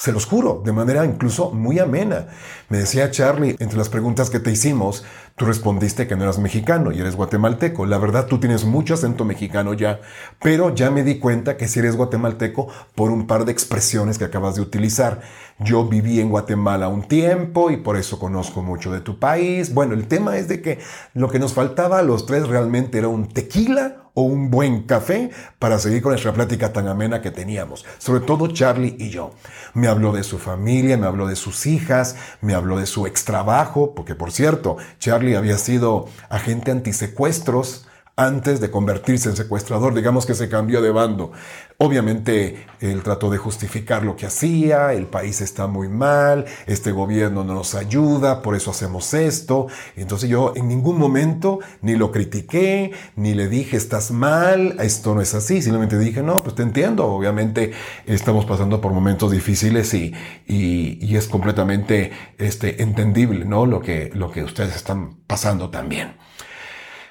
Se 0.00 0.12
los 0.12 0.24
juro, 0.24 0.62
de 0.64 0.72
manera 0.72 1.04
incluso 1.04 1.50
muy 1.50 1.78
amena. 1.78 2.28
Me 2.70 2.78
decía 2.78 3.10
Charlie, 3.10 3.56
entre 3.58 3.76
las 3.76 3.90
preguntas 3.90 4.30
que 4.30 4.40
te 4.40 4.50
hicimos, 4.50 5.04
tú 5.36 5.44
respondiste 5.44 6.06
que 6.06 6.16
no 6.16 6.22
eras 6.22 6.38
mexicano 6.38 6.90
y 6.90 7.00
eres 7.00 7.16
guatemalteco. 7.16 7.84
La 7.84 7.98
verdad, 7.98 8.24
tú 8.24 8.40
tienes 8.40 8.64
mucho 8.64 8.94
acento 8.94 9.26
mexicano 9.26 9.74
ya, 9.74 10.00
pero 10.40 10.74
ya 10.74 10.90
me 10.90 11.04
di 11.04 11.18
cuenta 11.18 11.58
que 11.58 11.68
si 11.68 11.80
eres 11.80 11.96
guatemalteco 11.96 12.68
por 12.94 13.10
un 13.10 13.26
par 13.26 13.44
de 13.44 13.52
expresiones 13.52 14.16
que 14.16 14.24
acabas 14.24 14.54
de 14.54 14.62
utilizar. 14.62 15.20
Yo 15.62 15.84
viví 15.84 16.20
en 16.20 16.30
Guatemala 16.30 16.88
un 16.88 17.02
tiempo 17.02 17.70
y 17.70 17.76
por 17.76 17.98
eso 17.98 18.18
conozco 18.18 18.62
mucho 18.62 18.90
de 18.90 19.00
tu 19.00 19.18
país. 19.18 19.74
Bueno, 19.74 19.92
el 19.92 20.08
tema 20.08 20.38
es 20.38 20.48
de 20.48 20.62
que 20.62 20.78
lo 21.12 21.28
que 21.28 21.38
nos 21.38 21.52
faltaba 21.52 21.98
a 21.98 22.02
los 22.02 22.24
tres 22.24 22.48
realmente 22.48 22.96
era 22.96 23.08
un 23.08 23.28
tequila 23.28 24.08
o 24.14 24.22
un 24.22 24.50
buen 24.50 24.84
café 24.84 25.30
para 25.58 25.78
seguir 25.78 26.00
con 26.00 26.12
nuestra 26.12 26.32
plática 26.32 26.72
tan 26.72 26.88
amena 26.88 27.20
que 27.20 27.30
teníamos, 27.30 27.84
sobre 27.98 28.20
todo 28.20 28.48
Charlie 28.48 28.96
y 28.98 29.10
yo. 29.10 29.32
Me 29.74 29.86
habló 29.86 30.12
de 30.12 30.22
su 30.22 30.38
familia, 30.38 30.96
me 30.96 31.06
habló 31.06 31.26
de 31.26 31.36
sus 31.36 31.66
hijas, 31.66 32.16
me 32.40 32.54
habló 32.54 32.78
de 32.78 32.86
su 32.86 33.06
extrabajo, 33.06 33.94
porque 33.94 34.14
por 34.14 34.32
cierto, 34.32 34.78
Charlie 34.98 35.36
había 35.36 35.58
sido 35.58 36.08
agente 36.30 36.70
antisecuestros 36.70 37.86
antes 38.20 38.60
de 38.60 38.70
convertirse 38.70 39.30
en 39.30 39.36
secuestrador, 39.36 39.94
digamos 39.94 40.26
que 40.26 40.34
se 40.34 40.50
cambió 40.50 40.82
de 40.82 40.90
bando. 40.90 41.32
Obviamente 41.78 42.66
él 42.80 43.02
trató 43.02 43.30
de 43.30 43.38
justificar 43.38 44.04
lo 44.04 44.14
que 44.14 44.26
hacía, 44.26 44.92
el 44.92 45.06
país 45.06 45.40
está 45.40 45.66
muy 45.66 45.88
mal, 45.88 46.44
este 46.66 46.92
gobierno 46.92 47.44
no 47.44 47.54
nos 47.54 47.74
ayuda, 47.74 48.42
por 48.42 48.54
eso 48.54 48.72
hacemos 48.72 49.14
esto. 49.14 49.68
Entonces 49.96 50.28
yo 50.28 50.52
en 50.54 50.68
ningún 50.68 50.98
momento 50.98 51.60
ni 51.80 51.96
lo 51.96 52.12
critiqué, 52.12 52.92
ni 53.16 53.32
le 53.32 53.48
dije 53.48 53.78
estás 53.78 54.10
mal, 54.10 54.76
esto 54.80 55.14
no 55.14 55.22
es 55.22 55.34
así, 55.34 55.62
simplemente 55.62 55.98
dije 55.98 56.22
no, 56.22 56.42
pues 56.42 56.54
te 56.54 56.62
entiendo, 56.62 57.06
obviamente 57.06 57.72
estamos 58.04 58.44
pasando 58.44 58.82
por 58.82 58.92
momentos 58.92 59.32
difíciles 59.32 59.94
y, 59.94 60.12
y, 60.46 61.16
es 61.16 61.26
completamente 61.26 62.12
este, 62.38 62.82
entendible 62.82 63.46
¿no? 63.46 63.64
lo, 63.64 63.80
que, 63.80 64.10
lo 64.14 64.30
que 64.30 64.44
ustedes 64.44 64.76
están 64.76 65.16
pasando 65.26 65.70
también. 65.70 66.20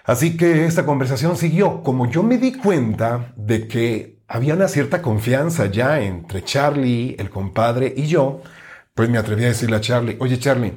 Así 0.10 0.38
que 0.38 0.66
esta 0.66 0.88
conversación 0.88 1.38
siguió. 1.38 1.84
Como 1.84 2.10
yo 2.10 2.24
me 2.24 2.40
di 2.40 2.54
cuenta 2.54 3.32
de 3.36 3.68
que 3.68 4.18
había 4.28 4.56
una 4.56 4.68
cierta 4.68 5.04
confianza 5.04 5.68
ya 5.68 6.02
entre 6.02 6.44
Charlie, 6.44 7.16
el 7.20 7.30
compadre 7.30 7.94
y 7.96 8.08
yo, 8.08 8.42
pues 8.96 9.08
me 9.08 9.20
atreví 9.20 9.44
a 9.44 9.50
decirle 9.50 9.76
a 9.76 9.82
Charlie, 9.82 10.18
oye 10.20 10.40
Charlie, 10.40 10.74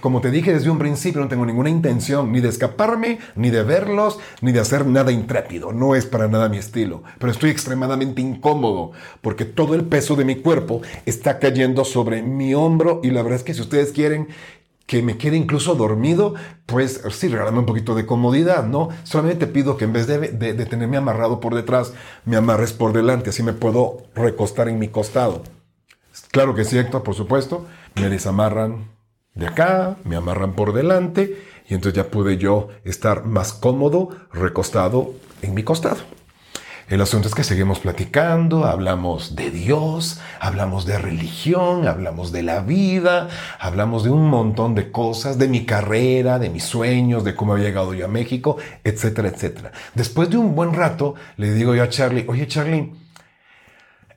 como 0.00 0.20
te 0.20 0.30
dije 0.30 0.52
desde 0.52 0.70
un 0.70 0.78
principio, 0.78 1.20
no 1.20 1.26
tengo 1.26 1.44
ninguna 1.44 1.70
intención 1.70 2.30
ni 2.30 2.40
de 2.40 2.50
escaparme, 2.50 3.18
ni 3.34 3.50
de 3.50 3.64
verlos, 3.64 4.20
ni 4.40 4.52
de 4.52 4.60
hacer 4.60 4.86
nada 4.86 5.10
intrépido. 5.10 5.72
No 5.72 5.96
es 5.96 6.06
para 6.06 6.28
nada 6.28 6.48
mi 6.48 6.58
estilo. 6.58 7.02
Pero 7.18 7.32
estoy 7.32 7.50
extremadamente 7.50 8.20
incómodo 8.22 8.92
porque 9.22 9.44
todo 9.44 9.74
el 9.74 9.86
peso 9.86 10.14
de 10.14 10.24
mi 10.24 10.36
cuerpo 10.36 10.82
está 11.04 11.40
cayendo 11.40 11.84
sobre 11.84 12.22
mi 12.22 12.54
hombro 12.54 13.00
y 13.02 13.10
la 13.10 13.22
verdad 13.22 13.38
es 13.38 13.44
que 13.44 13.54
si 13.54 13.62
ustedes 13.62 13.90
quieren 13.90 14.28
que 14.86 15.02
me 15.02 15.18
quede 15.18 15.36
incluso 15.36 15.74
dormido, 15.74 16.34
pues 16.64 17.02
sí, 17.10 17.28
regálame 17.28 17.58
un 17.58 17.66
poquito 17.66 17.94
de 17.94 18.06
comodidad, 18.06 18.64
¿no? 18.64 18.88
Solamente 19.02 19.46
pido 19.46 19.76
que 19.76 19.84
en 19.84 19.92
vez 19.92 20.06
de, 20.06 20.18
de, 20.18 20.66
tenerme 20.66 20.96
amarrado 20.96 21.40
por 21.40 21.54
detrás, 21.54 21.92
me 22.24 22.36
amarres 22.36 22.72
por 22.72 22.92
delante, 22.92 23.30
así 23.30 23.42
me 23.42 23.52
puedo 23.52 24.04
recostar 24.14 24.68
en 24.68 24.78
mi 24.78 24.88
costado. 24.88 25.42
Claro 26.30 26.54
que 26.54 26.64
sí, 26.64 26.78
Héctor, 26.78 27.02
por 27.02 27.14
supuesto. 27.14 27.66
Me 27.96 28.08
desamarran 28.08 28.88
de 29.34 29.46
acá, 29.46 29.96
me 30.04 30.16
amarran 30.16 30.54
por 30.54 30.72
delante 30.72 31.36
y 31.68 31.74
entonces 31.74 31.96
ya 32.02 32.10
pude 32.10 32.38
yo 32.38 32.68
estar 32.84 33.24
más 33.24 33.52
cómodo 33.52 34.10
recostado 34.32 35.12
en 35.42 35.54
mi 35.54 35.62
costado. 35.62 35.98
El 36.88 37.00
asunto 37.00 37.26
es 37.26 37.34
que 37.34 37.42
seguimos 37.42 37.80
platicando, 37.80 38.64
hablamos 38.64 39.34
de 39.34 39.50
Dios, 39.50 40.20
hablamos 40.38 40.86
de 40.86 40.98
religión, 40.98 41.88
hablamos 41.88 42.30
de 42.30 42.44
la 42.44 42.60
vida, 42.60 43.28
hablamos 43.58 44.04
de 44.04 44.10
un 44.10 44.30
montón 44.30 44.76
de 44.76 44.92
cosas, 44.92 45.36
de 45.36 45.48
mi 45.48 45.66
carrera, 45.66 46.38
de 46.38 46.48
mis 46.48 46.62
sueños, 46.62 47.24
de 47.24 47.34
cómo 47.34 47.54
había 47.54 47.66
llegado 47.66 47.92
yo 47.92 48.04
a 48.04 48.08
México, 48.08 48.58
etcétera, 48.84 49.30
etcétera. 49.30 49.72
Después 49.96 50.30
de 50.30 50.36
un 50.36 50.54
buen 50.54 50.74
rato, 50.74 51.16
le 51.38 51.52
digo 51.54 51.74
yo 51.74 51.82
a 51.82 51.88
Charlie, 51.88 52.24
oye 52.28 52.46
Charlie, 52.46 52.92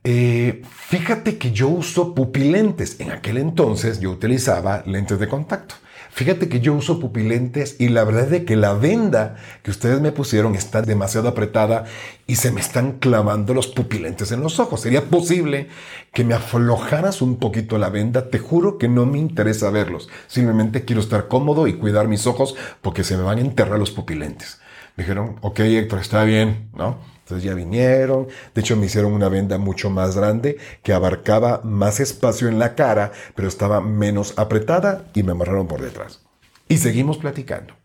eh, 0.03 0.61
fíjate 0.69 1.39
que 1.39 1.51
yo 1.51 1.69
uso 1.69 2.13
pupilentes. 2.13 2.99
En 2.99 3.11
aquel 3.11 3.39
entonces 3.39 3.99
yo 3.99 4.11
utilizaba 4.11 4.83
lentes 4.85 5.17
de 5.17 5.27
contacto. 5.27 5.73
Fíjate 6.19 6.49
que 6.49 6.59
yo 6.59 6.73
uso 6.73 6.99
pupilentes 6.99 7.77
y 7.79 7.87
la 7.87 8.03
verdad 8.03 8.33
es 8.33 8.43
que 8.43 8.57
la 8.57 8.73
venda 8.73 9.37
que 9.63 9.71
ustedes 9.71 10.01
me 10.01 10.11
pusieron 10.11 10.53
está 10.53 10.81
demasiado 10.81 11.29
apretada 11.29 11.85
y 12.27 12.35
se 12.35 12.51
me 12.51 12.59
están 12.59 12.99
clavando 12.99 13.53
los 13.53 13.67
pupilentes 13.67 14.33
en 14.33 14.41
los 14.41 14.59
ojos. 14.59 14.81
¿Sería 14.81 15.05
posible 15.05 15.69
que 16.11 16.25
me 16.25 16.33
aflojaras 16.33 17.21
un 17.21 17.37
poquito 17.37 17.77
la 17.77 17.89
venda? 17.89 18.29
Te 18.29 18.37
juro 18.37 18.77
que 18.77 18.89
no 18.89 19.05
me 19.05 19.17
interesa 19.17 19.69
verlos. 19.69 20.09
Simplemente 20.27 20.83
quiero 20.83 21.01
estar 21.01 21.29
cómodo 21.29 21.67
y 21.67 21.75
cuidar 21.75 22.09
mis 22.09 22.27
ojos 22.27 22.53
porque 22.81 23.05
se 23.05 23.15
me 23.15 23.23
van 23.23 23.37
a 23.37 23.41
enterrar 23.41 23.79
los 23.79 23.91
pupilentes. 23.91 24.59
Me 24.97 25.05
dijeron, 25.05 25.37
ok 25.39 25.61
Héctor, 25.61 25.99
está 25.99 26.25
bien, 26.25 26.69
¿no? 26.75 26.97
Entonces 27.29 27.47
ya 27.47 27.53
vinieron, 27.53 28.27
de 28.55 28.61
hecho 28.61 28.75
me 28.75 28.87
hicieron 28.87 29.13
una 29.13 29.29
venda 29.29 29.59
mucho 29.59 29.91
más 29.91 30.17
grande 30.17 30.57
que 30.81 30.93
abarcaba 30.93 31.61
más 31.63 31.99
espacio 31.99 32.47
en 32.47 32.57
la 32.57 32.73
cara, 32.73 33.11
pero 33.35 33.47
estaba 33.47 33.81
menos 33.81 34.33
apretada 34.39 35.05
y 35.13 35.21
me 35.21 35.33
amarraron 35.33 35.67
por 35.67 35.79
detrás. 35.79 36.21
Y 36.67 36.77
seguimos 36.77 37.19
platicando. 37.19 37.75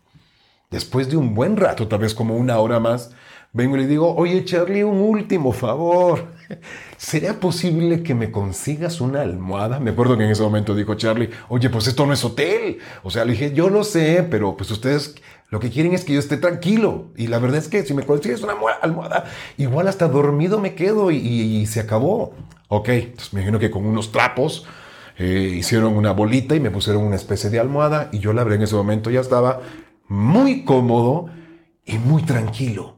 Después 0.71 1.11
de 1.11 1.19
un 1.19 1.35
buen 1.35 1.59
rato, 1.59 1.87
tal 1.89 1.99
vez 1.99 2.15
como 2.15 2.39
una 2.39 2.59
hora 2.59 2.81
más, 2.81 3.11
vengo 3.53 3.77
y 3.77 3.81
le 3.81 3.87
digo, 3.87 4.17
oye 4.17 4.47
Charlie, 4.47 4.83
un 4.83 4.99
último 4.99 5.53
favor. 5.53 6.29
¿Sería 6.97 7.39
posible 7.39 8.03
que 8.03 8.15
me 8.15 8.31
consigas 8.31 9.03
una 9.03 9.21
almohada? 9.21 9.79
Me 9.79 9.91
acuerdo 9.91 10.17
que 10.17 10.25
en 10.25 10.31
ese 10.31 10.43
momento 10.43 10.75
dijo 10.75 10.95
Charlie, 10.95 11.29
oye, 11.51 11.69
pues 11.69 11.87
esto 11.87 12.07
no 12.07 12.15
es 12.15 12.25
hotel. 12.25 12.79
O 13.03 13.11
sea, 13.11 13.27
le 13.27 13.33
dije, 13.33 13.53
yo 13.53 13.69
lo 13.69 13.85
sé, 13.85 14.27
pero 14.29 14.57
pues 14.57 14.71
ustedes 14.71 15.17
lo 15.55 15.61
que 15.61 15.71
quieren 15.71 15.95
es 15.95 16.05
que 16.05 16.13
yo 16.13 16.19
esté 16.19 16.37
tranquilo. 16.37 17.13
Y 17.17 17.29
la 17.29 17.39
verdad 17.39 17.59
es 17.59 17.69
que 17.69 17.85
si 17.85 17.95
me 17.95 18.03
consigues 18.03 18.43
una 18.43 18.55
almohada, 18.83 19.27
igual 19.57 19.87
hasta 19.87 20.09
dormido 20.09 20.59
me 20.59 20.75
quedo 20.75 21.13
y, 21.13 21.65
se 21.67 21.79
acabó. 21.79 22.35
Ok, 22.67 22.89
me 22.89 23.05
imagino 23.35 23.61
que 23.61 23.71
con 23.71 23.87
unos 23.87 24.11
trapos 24.11 24.67
eh, 25.17 25.55
hicieron 25.57 25.97
una 25.97 26.11
bolita 26.11 26.57
y 26.57 26.61
me 26.61 26.73
pusieron 26.73 27.05
una 27.05 27.15
especie 27.15 27.51
de 27.51 27.61
almohada 27.61 28.09
y 28.11 28.19
yo 28.19 28.33
la 28.33 28.43
verdad 28.43 28.57
en 28.57 28.65
ese 28.65 28.75
momento 28.75 29.11
ya 29.11 29.21
estaba 29.21 29.61
muy 30.09 30.65
cómodo 30.65 31.27
y 31.85 31.99
muy 31.99 32.25
tranquilo, 32.25 32.97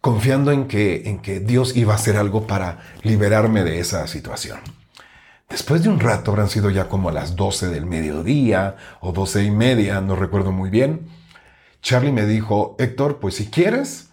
confiando 0.00 0.50
en 0.50 0.66
que, 0.66 1.08
en 1.08 1.20
que 1.20 1.38
Dios 1.38 1.76
iba 1.76 1.92
a 1.92 1.96
hacer 1.96 2.16
algo 2.16 2.48
para 2.48 2.80
liberarme 3.04 3.62
de 3.62 3.78
esa 3.78 4.08
situación. 4.08 4.58
Después 5.48 5.84
de 5.84 5.90
un 5.90 6.00
rato, 6.00 6.32
habrán 6.32 6.48
sido 6.48 6.70
ya 6.70 6.88
como 6.88 7.10
a 7.10 7.12
las 7.12 7.36
12 7.36 7.68
del 7.68 7.86
mediodía 7.86 8.74
o 9.00 9.12
12 9.12 9.44
y 9.44 9.52
media, 9.52 10.00
no 10.00 10.16
recuerdo 10.16 10.50
muy 10.50 10.70
bien, 10.70 11.22
Charlie 11.84 12.12
me 12.12 12.24
dijo, 12.24 12.76
Héctor, 12.78 13.18
pues 13.20 13.34
si 13.34 13.50
quieres, 13.50 14.08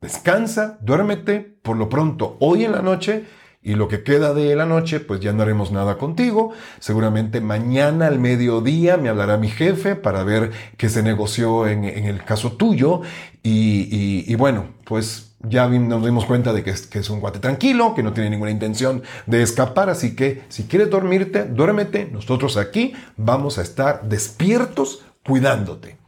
descansa, 0.00 0.78
duérmete, 0.80 1.40
por 1.40 1.76
lo 1.76 1.88
pronto, 1.88 2.36
hoy 2.38 2.64
en 2.64 2.70
la 2.70 2.82
noche, 2.82 3.26
y 3.62 3.74
lo 3.74 3.88
que 3.88 4.04
queda 4.04 4.32
de 4.32 4.54
la 4.54 4.64
noche, 4.64 5.00
pues 5.00 5.18
ya 5.18 5.32
no 5.32 5.42
haremos 5.42 5.72
nada 5.72 5.98
contigo. 5.98 6.52
Seguramente 6.78 7.40
mañana 7.40 8.06
al 8.06 8.20
mediodía 8.20 8.96
me 8.96 9.08
hablará 9.08 9.36
mi 9.38 9.48
jefe 9.48 9.96
para 9.96 10.22
ver 10.22 10.52
qué 10.78 10.88
se 10.88 11.02
negoció 11.02 11.66
en, 11.66 11.84
el 11.84 12.24
caso 12.24 12.52
tuyo. 12.52 13.02
Y, 13.42 14.34
bueno, 14.36 14.68
pues 14.84 15.32
ya 15.40 15.68
nos 15.68 16.02
dimos 16.04 16.24
cuenta 16.24 16.54
de 16.54 16.62
que 16.62 16.70
es, 16.70 16.86
que 16.86 17.00
es 17.00 17.10
un 17.10 17.20
guate 17.20 17.40
tranquilo, 17.40 17.94
que 17.94 18.02
no 18.02 18.14
tiene 18.14 18.30
ninguna 18.30 18.50
intención 18.52 19.02
de 19.26 19.42
escapar. 19.42 19.90
Así 19.90 20.16
que 20.16 20.44
si 20.48 20.62
quieres 20.62 20.88
dormirte, 20.88 21.44
duérmete. 21.44 22.08
Nosotros 22.10 22.56
aquí 22.56 22.94
vamos 23.18 23.58
a 23.58 23.62
estar 23.62 24.08
despiertos 24.08 25.02
cuidándote. 25.22 25.99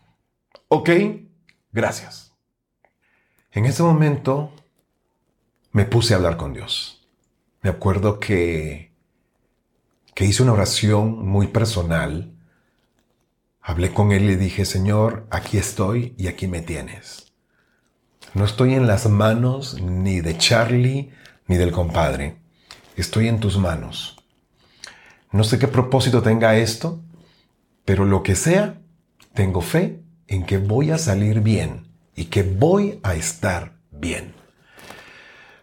Ok, 0.74 0.88
gracias. 1.70 2.32
En 3.50 3.66
ese 3.66 3.82
momento 3.82 4.54
me 5.70 5.84
puse 5.84 6.14
a 6.14 6.16
hablar 6.16 6.38
con 6.38 6.54
Dios. 6.54 7.06
Me 7.60 7.68
acuerdo 7.68 8.18
que, 8.18 8.90
que 10.14 10.24
hice 10.24 10.42
una 10.42 10.54
oración 10.54 11.28
muy 11.28 11.48
personal. 11.48 12.32
Hablé 13.60 13.92
con 13.92 14.12
Él 14.12 14.22
y 14.22 14.28
le 14.28 14.36
dije, 14.38 14.64
Señor, 14.64 15.26
aquí 15.28 15.58
estoy 15.58 16.14
y 16.16 16.28
aquí 16.28 16.46
me 16.46 16.62
tienes. 16.62 17.34
No 18.32 18.46
estoy 18.46 18.72
en 18.72 18.86
las 18.86 19.06
manos 19.10 19.78
ni 19.78 20.22
de 20.22 20.38
Charlie 20.38 21.12
ni 21.48 21.58
del 21.58 21.72
compadre. 21.72 22.38
Estoy 22.96 23.28
en 23.28 23.40
tus 23.40 23.58
manos. 23.58 24.24
No 25.32 25.44
sé 25.44 25.58
qué 25.58 25.68
propósito 25.68 26.22
tenga 26.22 26.56
esto, 26.56 27.02
pero 27.84 28.06
lo 28.06 28.22
que 28.22 28.34
sea, 28.36 28.80
tengo 29.34 29.60
fe 29.60 30.01
en 30.28 30.44
que 30.44 30.58
voy 30.58 30.90
a 30.90 30.98
salir 30.98 31.40
bien 31.40 31.88
y 32.14 32.26
que 32.26 32.42
voy 32.42 33.00
a 33.02 33.14
estar 33.14 33.78
bien. 33.90 34.34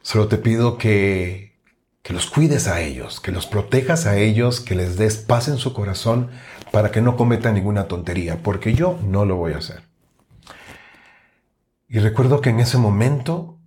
Solo 0.02 0.28
te 0.28 0.38
pido 0.38 0.78
que, 0.78 1.60
que 2.02 2.14
los 2.14 2.30
cuides 2.30 2.68
a 2.68 2.82
ellos, 2.82 3.20
que 3.20 3.32
los 3.32 3.46
protejas 3.46 4.06
a 4.06 4.18
ellos, 4.18 4.60
que 4.62 4.76
les 4.76 4.98
des 4.98 5.18
paz 5.18 5.48
en 5.48 5.58
su 5.58 5.74
corazón 5.74 6.30
para 6.72 6.92
que 6.92 7.02
no 7.02 7.16
cometan 7.16 7.56
ninguna 7.56 7.88
tontería, 7.88 8.42
porque 8.42 8.74
yo 8.74 9.00
no 9.04 9.26
lo 9.26 9.36
voy 9.36 9.54
a 9.54 9.58
hacer. 9.58 9.84
Y 11.88 12.00
recuerdo 12.00 12.42
que 12.42 12.52
en 12.52 12.60
ese 12.60 12.78
momento 12.78 13.58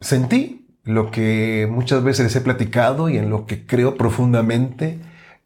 sentí 0.00 0.66
lo 0.84 1.10
que 1.10 1.68
muchas 1.70 2.02
veces 2.02 2.24
les 2.24 2.36
he 2.36 2.40
platicado 2.40 3.08
y 3.08 3.18
en 3.18 3.30
lo 3.30 3.46
que 3.46 3.66
creo 3.66 3.96
profundamente, 3.96 5.00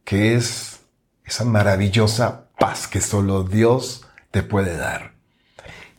que 0.04 0.34
es 0.34 0.80
esa 1.24 1.44
maravillosa 1.44 2.48
paz 2.58 2.86
que 2.86 3.00
solo 3.00 3.44
Dios 3.44 4.06
te 4.32 4.42
puede 4.42 4.76
dar. 4.76 5.12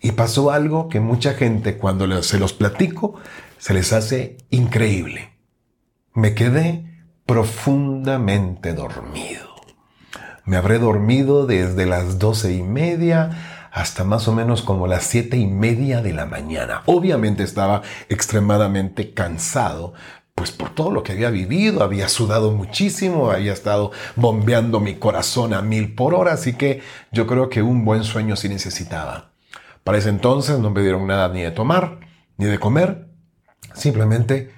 Y 0.01 0.11
pasó 0.11 0.51
algo 0.51 0.89
que 0.89 0.99
mucha 0.99 1.33
gente 1.33 1.77
cuando 1.77 2.21
se 2.23 2.37
los 2.37 2.51
platico 2.51 3.15
se 3.57 3.73
les 3.73 3.93
hace 3.93 4.37
increíble. 4.49 5.31
Me 6.13 6.35
quedé 6.35 6.83
profundamente 7.25 8.73
dormido. 8.73 9.53
Me 10.43 10.57
habré 10.57 10.77
dormido 10.77 11.45
desde 11.45 11.85
las 11.85 12.19
doce 12.19 12.53
y 12.53 12.63
media 12.63 13.69
hasta 13.71 14.03
más 14.03 14.27
o 14.27 14.33
menos 14.33 14.61
como 14.61 14.87
las 14.87 15.05
siete 15.05 15.37
y 15.37 15.47
media 15.47 16.01
de 16.01 16.11
la 16.11 16.25
mañana. 16.25 16.83
Obviamente 16.85 17.43
estaba 17.43 17.81
extremadamente 18.09 19.13
cansado, 19.13 19.93
pues 20.35 20.51
por 20.51 20.69
todo 20.71 20.91
lo 20.91 21.03
que 21.03 21.11
había 21.11 21.29
vivido, 21.29 21.83
había 21.83 22.09
sudado 22.09 22.51
muchísimo, 22.51 23.31
había 23.31 23.53
estado 23.53 23.91
bombeando 24.15 24.79
mi 24.79 24.95
corazón 24.95 25.53
a 25.53 25.61
mil 25.61 25.93
por 25.93 26.13
hora, 26.13 26.33
así 26.33 26.53
que 26.53 26.81
yo 27.11 27.27
creo 27.27 27.49
que 27.49 27.61
un 27.61 27.85
buen 27.85 28.03
sueño 28.03 28.35
sí 28.35 28.49
necesitaba. 28.49 29.31
Para 29.83 29.97
ese 29.97 30.09
entonces 30.09 30.59
no 30.59 30.71
me 30.71 30.81
dieron 30.81 31.05
nada 31.07 31.29
ni 31.29 31.41
de 31.41 31.51
tomar, 31.51 31.99
ni 32.37 32.45
de 32.45 32.59
comer, 32.59 33.07
simplemente 33.73 34.53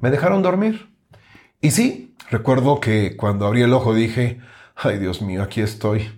me 0.00 0.10
dejaron 0.10 0.42
dormir. 0.42 0.90
Y 1.60 1.70
sí, 1.70 2.16
recuerdo 2.30 2.80
que 2.80 3.16
cuando 3.16 3.46
abrí 3.46 3.62
el 3.62 3.72
ojo 3.72 3.94
dije, 3.94 4.40
ay 4.74 4.98
Dios 4.98 5.22
mío, 5.22 5.42
aquí 5.42 5.60
estoy. 5.60 6.10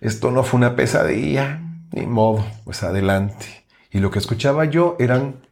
Esto 0.00 0.30
no 0.30 0.42
fue 0.42 0.58
una 0.58 0.76
pesadilla, 0.76 1.60
ni 1.92 2.06
modo, 2.06 2.44
pues 2.64 2.82
adelante. 2.82 3.64
Y 3.90 4.00
lo 4.00 4.10
que 4.10 4.18
escuchaba 4.18 4.64
yo 4.64 4.96
eran 4.98 5.46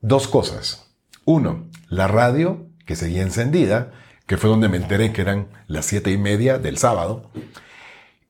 dos 0.00 0.28
cosas. 0.28 0.89
Uno, 1.30 1.68
la 1.88 2.08
radio, 2.08 2.66
que 2.84 2.96
seguía 2.96 3.22
encendida, 3.22 3.92
que 4.26 4.36
fue 4.36 4.50
donde 4.50 4.68
me 4.68 4.78
enteré 4.78 5.12
que 5.12 5.20
eran 5.20 5.46
las 5.68 5.86
siete 5.86 6.10
y 6.10 6.18
media 6.18 6.58
del 6.58 6.76
sábado, 6.76 7.30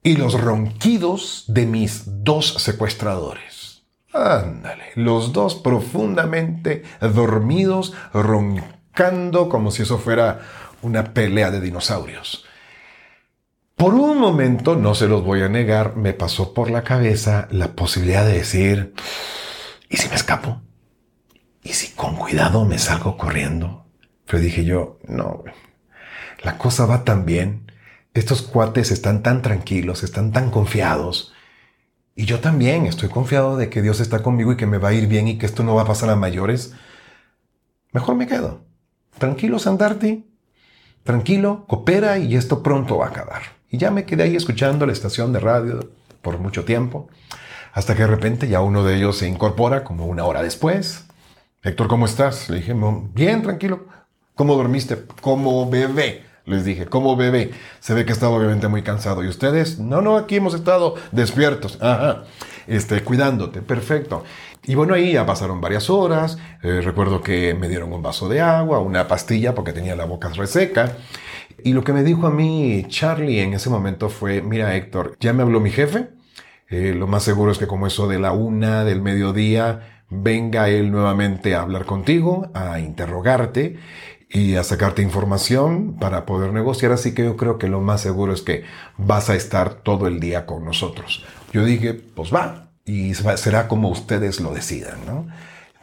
y 0.02 0.18
los 0.18 0.38
ronquidos 0.38 1.44
de 1.48 1.64
mis 1.64 2.02
dos 2.22 2.56
secuestradores. 2.58 3.84
Ándale, 4.12 4.84
los 4.96 5.32
dos 5.32 5.54
profundamente 5.54 6.82
dormidos, 7.00 7.94
roncando 8.12 9.48
como 9.48 9.70
si 9.70 9.84
eso 9.84 9.96
fuera 9.96 10.40
una 10.82 11.14
pelea 11.14 11.50
de 11.50 11.62
dinosaurios. 11.62 12.44
Por 13.76 13.94
un 13.94 14.18
momento, 14.18 14.76
no 14.76 14.94
se 14.94 15.08
los 15.08 15.24
voy 15.24 15.40
a 15.40 15.48
negar, 15.48 15.96
me 15.96 16.12
pasó 16.12 16.52
por 16.52 16.70
la 16.70 16.84
cabeza 16.84 17.48
la 17.50 17.68
posibilidad 17.68 18.26
de 18.26 18.34
decir, 18.34 18.92
¿y 19.88 19.96
si 19.96 20.06
me 20.10 20.16
escapo? 20.16 20.60
¿Y 21.62 21.70
si 21.70 21.94
con 21.94 22.16
cuidado 22.16 22.64
me 22.64 22.78
salgo 22.78 23.16
corriendo? 23.16 23.86
Pero 24.26 24.42
dije 24.42 24.64
yo, 24.64 24.98
no, 25.06 25.44
la 26.42 26.56
cosa 26.56 26.86
va 26.86 27.04
tan 27.04 27.26
bien, 27.26 27.70
estos 28.14 28.42
cuates 28.42 28.90
están 28.90 29.22
tan 29.22 29.42
tranquilos, 29.42 30.02
están 30.02 30.32
tan 30.32 30.50
confiados, 30.50 31.32
y 32.14 32.26
yo 32.26 32.40
también 32.40 32.86
estoy 32.86 33.08
confiado 33.08 33.56
de 33.56 33.70
que 33.70 33.82
Dios 33.82 34.00
está 34.00 34.22
conmigo 34.22 34.52
y 34.52 34.56
que 34.56 34.66
me 34.66 34.78
va 34.78 34.88
a 34.88 34.92
ir 34.92 35.06
bien 35.06 35.28
y 35.28 35.38
que 35.38 35.46
esto 35.46 35.62
no 35.62 35.74
va 35.74 35.82
a 35.82 35.86
pasar 35.86 36.10
a 36.10 36.16
mayores. 36.16 36.74
Mejor 37.92 38.14
me 38.16 38.26
quedo. 38.26 38.60
Tranquilo, 39.18 39.58
Sandarte. 39.58 40.26
Tranquilo, 41.02 41.64
coopera 41.66 42.18
y 42.18 42.36
esto 42.36 42.62
pronto 42.62 42.98
va 42.98 43.06
a 43.06 43.08
acabar. 43.08 43.42
Y 43.70 43.78
ya 43.78 43.90
me 43.90 44.04
quedé 44.04 44.24
ahí 44.24 44.36
escuchando 44.36 44.84
la 44.84 44.92
estación 44.92 45.32
de 45.32 45.40
radio 45.40 45.90
por 46.20 46.38
mucho 46.38 46.64
tiempo, 46.64 47.08
hasta 47.72 47.94
que 47.94 48.02
de 48.02 48.08
repente 48.08 48.48
ya 48.48 48.60
uno 48.60 48.84
de 48.84 48.96
ellos 48.96 49.16
se 49.16 49.26
incorpora 49.26 49.82
como 49.82 50.04
una 50.04 50.24
hora 50.24 50.42
después 50.42 51.06
Héctor, 51.62 51.88
¿cómo 51.88 52.06
estás? 52.06 52.48
Le 52.48 52.56
dije, 52.56 52.74
bien, 53.12 53.42
tranquilo. 53.42 53.84
¿Cómo 54.34 54.54
dormiste? 54.54 55.04
Como 55.20 55.68
bebé. 55.68 56.22
Les 56.46 56.64
dije, 56.64 56.86
como 56.86 57.16
bebé. 57.16 57.50
Se 57.80 57.92
ve 57.92 58.06
que 58.06 58.12
estaba 58.12 58.34
obviamente 58.34 58.66
muy 58.68 58.82
cansado. 58.82 59.22
¿Y 59.22 59.28
ustedes? 59.28 59.78
No, 59.78 60.00
no, 60.00 60.16
aquí 60.16 60.36
hemos 60.36 60.54
estado 60.54 60.94
despiertos. 61.12 61.76
Ajá. 61.82 62.24
Este, 62.66 63.02
cuidándote. 63.04 63.60
Perfecto. 63.60 64.24
Y 64.64 64.74
bueno, 64.74 64.94
ahí 64.94 65.12
ya 65.12 65.26
pasaron 65.26 65.60
varias 65.60 65.90
horas. 65.90 66.38
Eh, 66.62 66.80
recuerdo 66.82 67.20
que 67.20 67.52
me 67.52 67.68
dieron 67.68 67.92
un 67.92 68.02
vaso 68.02 68.26
de 68.30 68.40
agua, 68.40 68.78
una 68.78 69.06
pastilla 69.06 69.54
porque 69.54 69.74
tenía 69.74 69.94
la 69.94 70.06
boca 70.06 70.30
reseca. 70.30 70.96
Y 71.62 71.74
lo 71.74 71.84
que 71.84 71.92
me 71.92 72.02
dijo 72.02 72.26
a 72.26 72.30
mí 72.30 72.86
Charlie 72.88 73.42
en 73.42 73.52
ese 73.52 73.68
momento 73.68 74.08
fue, 74.08 74.40
mira 74.40 74.74
Héctor, 74.76 75.14
ya 75.20 75.34
me 75.34 75.42
habló 75.42 75.60
mi 75.60 75.70
jefe. 75.70 76.08
Eh, 76.70 76.94
lo 76.94 77.06
más 77.06 77.24
seguro 77.24 77.52
es 77.52 77.58
que 77.58 77.66
como 77.66 77.86
eso 77.86 78.06
de 78.08 78.18
la 78.18 78.32
una 78.32 78.84
del 78.84 79.02
mediodía, 79.02 80.04
venga 80.08 80.68
él 80.68 80.90
nuevamente 80.90 81.54
a 81.54 81.62
hablar 81.62 81.84
contigo, 81.84 82.50
a 82.54 82.80
interrogarte 82.80 83.78
y 84.28 84.54
a 84.54 84.62
sacarte 84.64 85.02
información 85.02 85.96
para 85.98 86.24
poder 86.24 86.52
negociar. 86.52 86.92
Así 86.92 87.12
que 87.12 87.24
yo 87.24 87.36
creo 87.36 87.58
que 87.58 87.68
lo 87.68 87.80
más 87.80 88.00
seguro 88.00 88.32
es 88.32 88.42
que 88.42 88.64
vas 88.96 89.28
a 89.30 89.34
estar 89.34 89.74
todo 89.74 90.06
el 90.06 90.20
día 90.20 90.46
con 90.46 90.64
nosotros. 90.64 91.24
Yo 91.52 91.64
dije, 91.64 91.94
pues 91.94 92.32
va, 92.32 92.70
y 92.84 93.14
será 93.14 93.66
como 93.66 93.88
ustedes 93.88 94.40
lo 94.40 94.52
decidan, 94.52 95.04
¿no? 95.06 95.26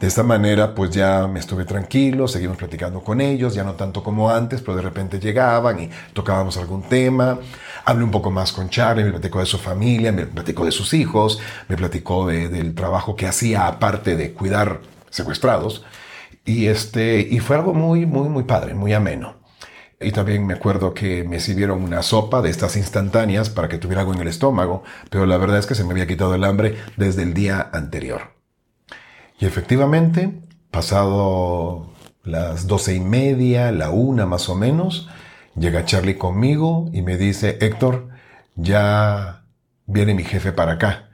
De 0.00 0.06
esta 0.06 0.22
manera, 0.22 0.76
pues 0.76 0.90
ya 0.90 1.26
me 1.26 1.40
estuve 1.40 1.64
tranquilo, 1.64 2.28
seguimos 2.28 2.56
platicando 2.56 3.02
con 3.02 3.20
ellos, 3.20 3.54
ya 3.54 3.64
no 3.64 3.74
tanto 3.74 4.04
como 4.04 4.30
antes, 4.30 4.60
pero 4.60 4.76
de 4.76 4.82
repente 4.82 5.18
llegaban 5.18 5.80
y 5.80 5.90
tocábamos 6.12 6.56
algún 6.56 6.82
tema. 6.82 7.40
Hablé 7.84 8.04
un 8.04 8.12
poco 8.12 8.30
más 8.30 8.52
con 8.52 8.68
Charlie, 8.70 9.02
me 9.02 9.10
platicó 9.10 9.40
de 9.40 9.46
su 9.46 9.58
familia, 9.58 10.12
me 10.12 10.26
platicó 10.26 10.64
de 10.64 10.70
sus 10.70 10.94
hijos, 10.94 11.40
me 11.66 11.76
platicó 11.76 12.28
del 12.28 12.76
trabajo 12.76 13.16
que 13.16 13.26
hacía 13.26 13.66
aparte 13.66 14.14
de 14.14 14.32
cuidar 14.32 14.82
secuestrados. 15.10 15.84
Y, 16.44 16.66
este, 16.66 17.20
y 17.20 17.40
fue 17.40 17.56
algo 17.56 17.74
muy, 17.74 18.06
muy, 18.06 18.28
muy 18.28 18.44
padre, 18.44 18.74
muy 18.74 18.92
ameno. 18.92 19.34
Y 20.00 20.12
también 20.12 20.46
me 20.46 20.54
acuerdo 20.54 20.94
que 20.94 21.24
me 21.24 21.40
sirvieron 21.40 21.82
una 21.82 22.04
sopa 22.04 22.40
de 22.40 22.50
estas 22.50 22.76
instantáneas 22.76 23.50
para 23.50 23.68
que 23.68 23.78
tuviera 23.78 24.02
algo 24.02 24.14
en 24.14 24.20
el 24.20 24.28
estómago, 24.28 24.84
pero 25.10 25.26
la 25.26 25.38
verdad 25.38 25.58
es 25.58 25.66
que 25.66 25.74
se 25.74 25.82
me 25.82 25.90
había 25.90 26.06
quitado 26.06 26.36
el 26.36 26.44
hambre 26.44 26.76
desde 26.96 27.24
el 27.24 27.34
día 27.34 27.68
anterior. 27.72 28.37
Y 29.40 29.46
efectivamente, 29.46 30.42
pasado 30.70 31.90
las 32.24 32.66
doce 32.66 32.94
y 32.94 33.00
media, 33.00 33.72
la 33.72 33.90
una 33.90 34.26
más 34.26 34.48
o 34.48 34.54
menos, 34.54 35.08
llega 35.56 35.84
Charlie 35.84 36.18
conmigo 36.18 36.90
y 36.92 37.02
me 37.02 37.16
dice, 37.16 37.58
Héctor, 37.60 38.08
ya 38.56 39.44
viene 39.86 40.14
mi 40.14 40.24
jefe 40.24 40.52
para 40.52 40.72
acá. 40.72 41.08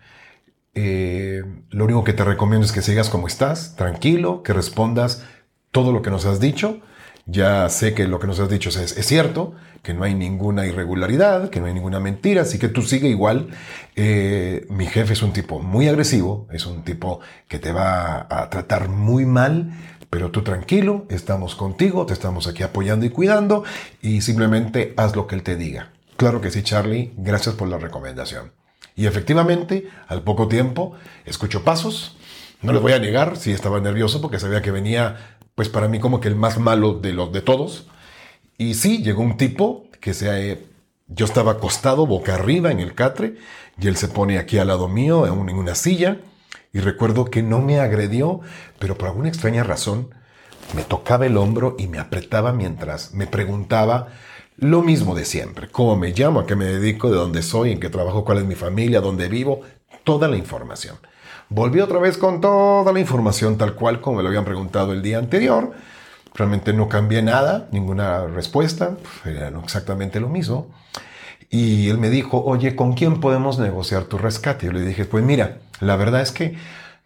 Eh, 0.75 1.43
lo 1.71 1.85
único 1.85 2.03
que 2.03 2.13
te 2.13 2.25
recomiendo 2.25 2.65
es 2.65 2.73
que 2.73 2.83
sigas 2.83 3.09
como 3.09 3.29
estás, 3.29 3.77
tranquilo, 3.77 4.43
que 4.43 4.53
respondas 4.53 5.25
todo 5.71 5.93
lo 5.93 6.03
que 6.03 6.11
nos 6.11 6.27
has 6.27 6.41
dicho. 6.41 6.81
Ya 7.27 7.69
sé 7.71 7.95
que 7.95 8.07
lo 8.07 8.21
que 8.21 8.27
nos 8.27 8.39
has 8.41 8.51
dicho 8.51 8.69
es, 8.69 8.95
cierto, 9.07 9.55
que 9.83 9.95
no 9.95 10.05
hay 10.05 10.15
ninguna 10.15 10.67
irregularidad, 10.67 11.49
que 11.49 11.61
no 11.61 11.67
hay 11.67 11.75
ninguna 11.75 11.99
mentira, 11.99 12.43
así 12.43 12.59
que 12.59 12.69
tú 12.69 12.83
sigue 12.83 13.09
igual. 13.09 13.49
Eh, 13.97 14.67
mi 14.69 14.87
jefe 14.87 15.15
es 15.15 15.23
un 15.23 15.33
tipo 15.33 15.61
muy 15.61 15.89
agresivo, 15.89 16.47
es 16.53 16.67
un 16.67 16.83
tipo 16.83 17.21
que 17.49 17.59
te 17.59 17.73
va 17.73 18.27
a 18.29 18.51
tratar 18.51 18.89
muy 18.89 19.25
mal, 19.25 19.73
pero 20.11 20.31
tú 20.31 20.43
tranquilo, 20.43 21.07
estamos 21.09 21.55
contigo, 21.55 22.07
te 22.07 22.13
estamos 22.13 22.47
aquí 22.47 22.63
apoyando 22.63 23.07
y 23.07 23.11
cuidando 23.11 23.65
y 24.03 24.21
simplemente 24.21 24.95
haz 24.97 25.17
lo 25.17 25.27
que 25.27 25.35
él 25.35 25.43
te 25.43 25.57
diga. 25.57 25.91
Claro 26.17 26.41
que 26.41 26.51
sí, 26.51 26.63
Charlie, 26.63 27.13
gracias 27.17 27.55
por 27.55 27.69
la 27.69 27.79
recomendación. 27.79 28.53
Y 28.97 29.07
efectivamente, 29.07 29.89
al 30.07 30.23
poco 30.23 30.47
tiempo, 30.47 30.95
escucho 31.25 31.65
pasos. 31.65 32.17
No 32.63 32.73
le 32.73 32.79
voy 32.79 32.93
a 32.93 32.99
negar, 32.99 33.37
sí 33.37 33.51
estaba 33.51 33.81
nervioso 33.81 34.21
porque 34.21 34.39
sabía 34.39 34.63
que 34.63 34.71
venía, 34.71 35.34
pues 35.55 35.69
para 35.69 35.88
mí 35.88 36.01
como 36.01 36.21
que 36.21 36.29
el 36.29 36.37
más 36.37 36.59
malo 36.59 36.95
de 36.95 37.12
los 37.12 37.33
de 37.33 37.40
todos. 37.40 37.87
Y 38.59 38.75
sí, 38.75 39.03
llegó 39.03 39.23
un 39.23 39.37
tipo 39.37 39.87
que 40.01 40.14
se... 40.14 40.75
Yo 41.07 41.27
estaba 41.27 41.53
acostado 41.53 42.07
boca 42.07 42.35
arriba 42.35 42.71
en 42.71 42.81
el 42.81 42.95
catre 42.95 43.37
y 43.79 43.88
él 43.88 43.97
se 43.97 44.09
pone 44.09 44.38
aquí 44.38 44.59
al 44.59 44.69
lado 44.69 44.88
mío 44.88 45.27
en 45.27 45.57
una 45.57 45.75
silla 45.75 46.19
y 46.73 46.81
recuerdo 46.81 47.27
que 47.27 47.43
no 47.43 47.61
me 47.61 47.79
agredió, 47.79 48.40
pero 48.79 48.99
por 48.99 49.09
alguna 49.09 49.29
extraña 49.29 49.62
razón 49.62 50.09
me 50.75 50.83
tocaba 50.83 51.27
el 51.27 51.37
hombro 51.37 51.77
y 51.79 51.87
me 51.87 51.99
apretaba 51.99 52.53
mientras 52.53 53.14
me 53.14 53.27
preguntaba 53.27 54.09
lo 54.57 54.83
mismo 54.83 55.14
de 55.14 55.25
siempre, 55.25 55.69
cómo 55.69 55.97
me 55.97 56.12
llamo, 56.12 56.40
a 56.40 56.47
qué 56.47 56.57
me 56.57 56.64
dedico, 56.64 57.11
de 57.11 57.17
dónde 57.17 57.43
soy, 57.43 57.73
en 57.73 57.81
qué 57.81 57.90
trabajo, 57.90 58.25
cuál 58.25 58.38
es 58.38 58.45
mi 58.45 58.55
familia, 58.55 59.01
dónde 59.01 59.29
vivo, 59.29 59.61
toda 60.05 60.27
la 60.29 60.37
información. 60.37 60.97
Volví 61.48 61.80
otra 61.80 61.98
vez 61.98 62.18
con 62.18 62.40
toda 62.40 62.92
la 62.92 63.00
información 63.00 63.59
tal 63.59 63.74
cual 63.74 64.00
como 64.00 64.18
me 64.18 64.22
lo 64.22 64.28
habían 64.28 64.44
preguntado 64.44 64.92
el 64.92 65.02
día 65.02 65.18
anterior 65.18 65.72
Realmente 66.35 66.72
no 66.72 66.88
cambié 66.88 67.22
nada, 67.22 67.68
ninguna 67.70 68.26
respuesta, 68.26 68.96
era 69.24 69.52
exactamente 69.62 70.18
lo 70.18 70.28
mismo. 70.28 70.66
Y 71.48 71.88
él 71.88 71.98
me 71.98 72.11
dijo, 72.11 72.42
oye, 72.44 72.74
¿con 72.74 72.94
quién 72.94 73.20
podemos 73.20 73.61
negociar 73.61 74.04
tu 74.04 74.18
rescate? 74.18 74.66
Yo 74.66 74.72
le 74.72 74.80
dije, 74.80 75.04
pues 75.04 75.22
mira, 75.22 75.59
la 75.78 75.94
verdad 75.94 76.22
es 76.22 76.33
que 76.33 76.57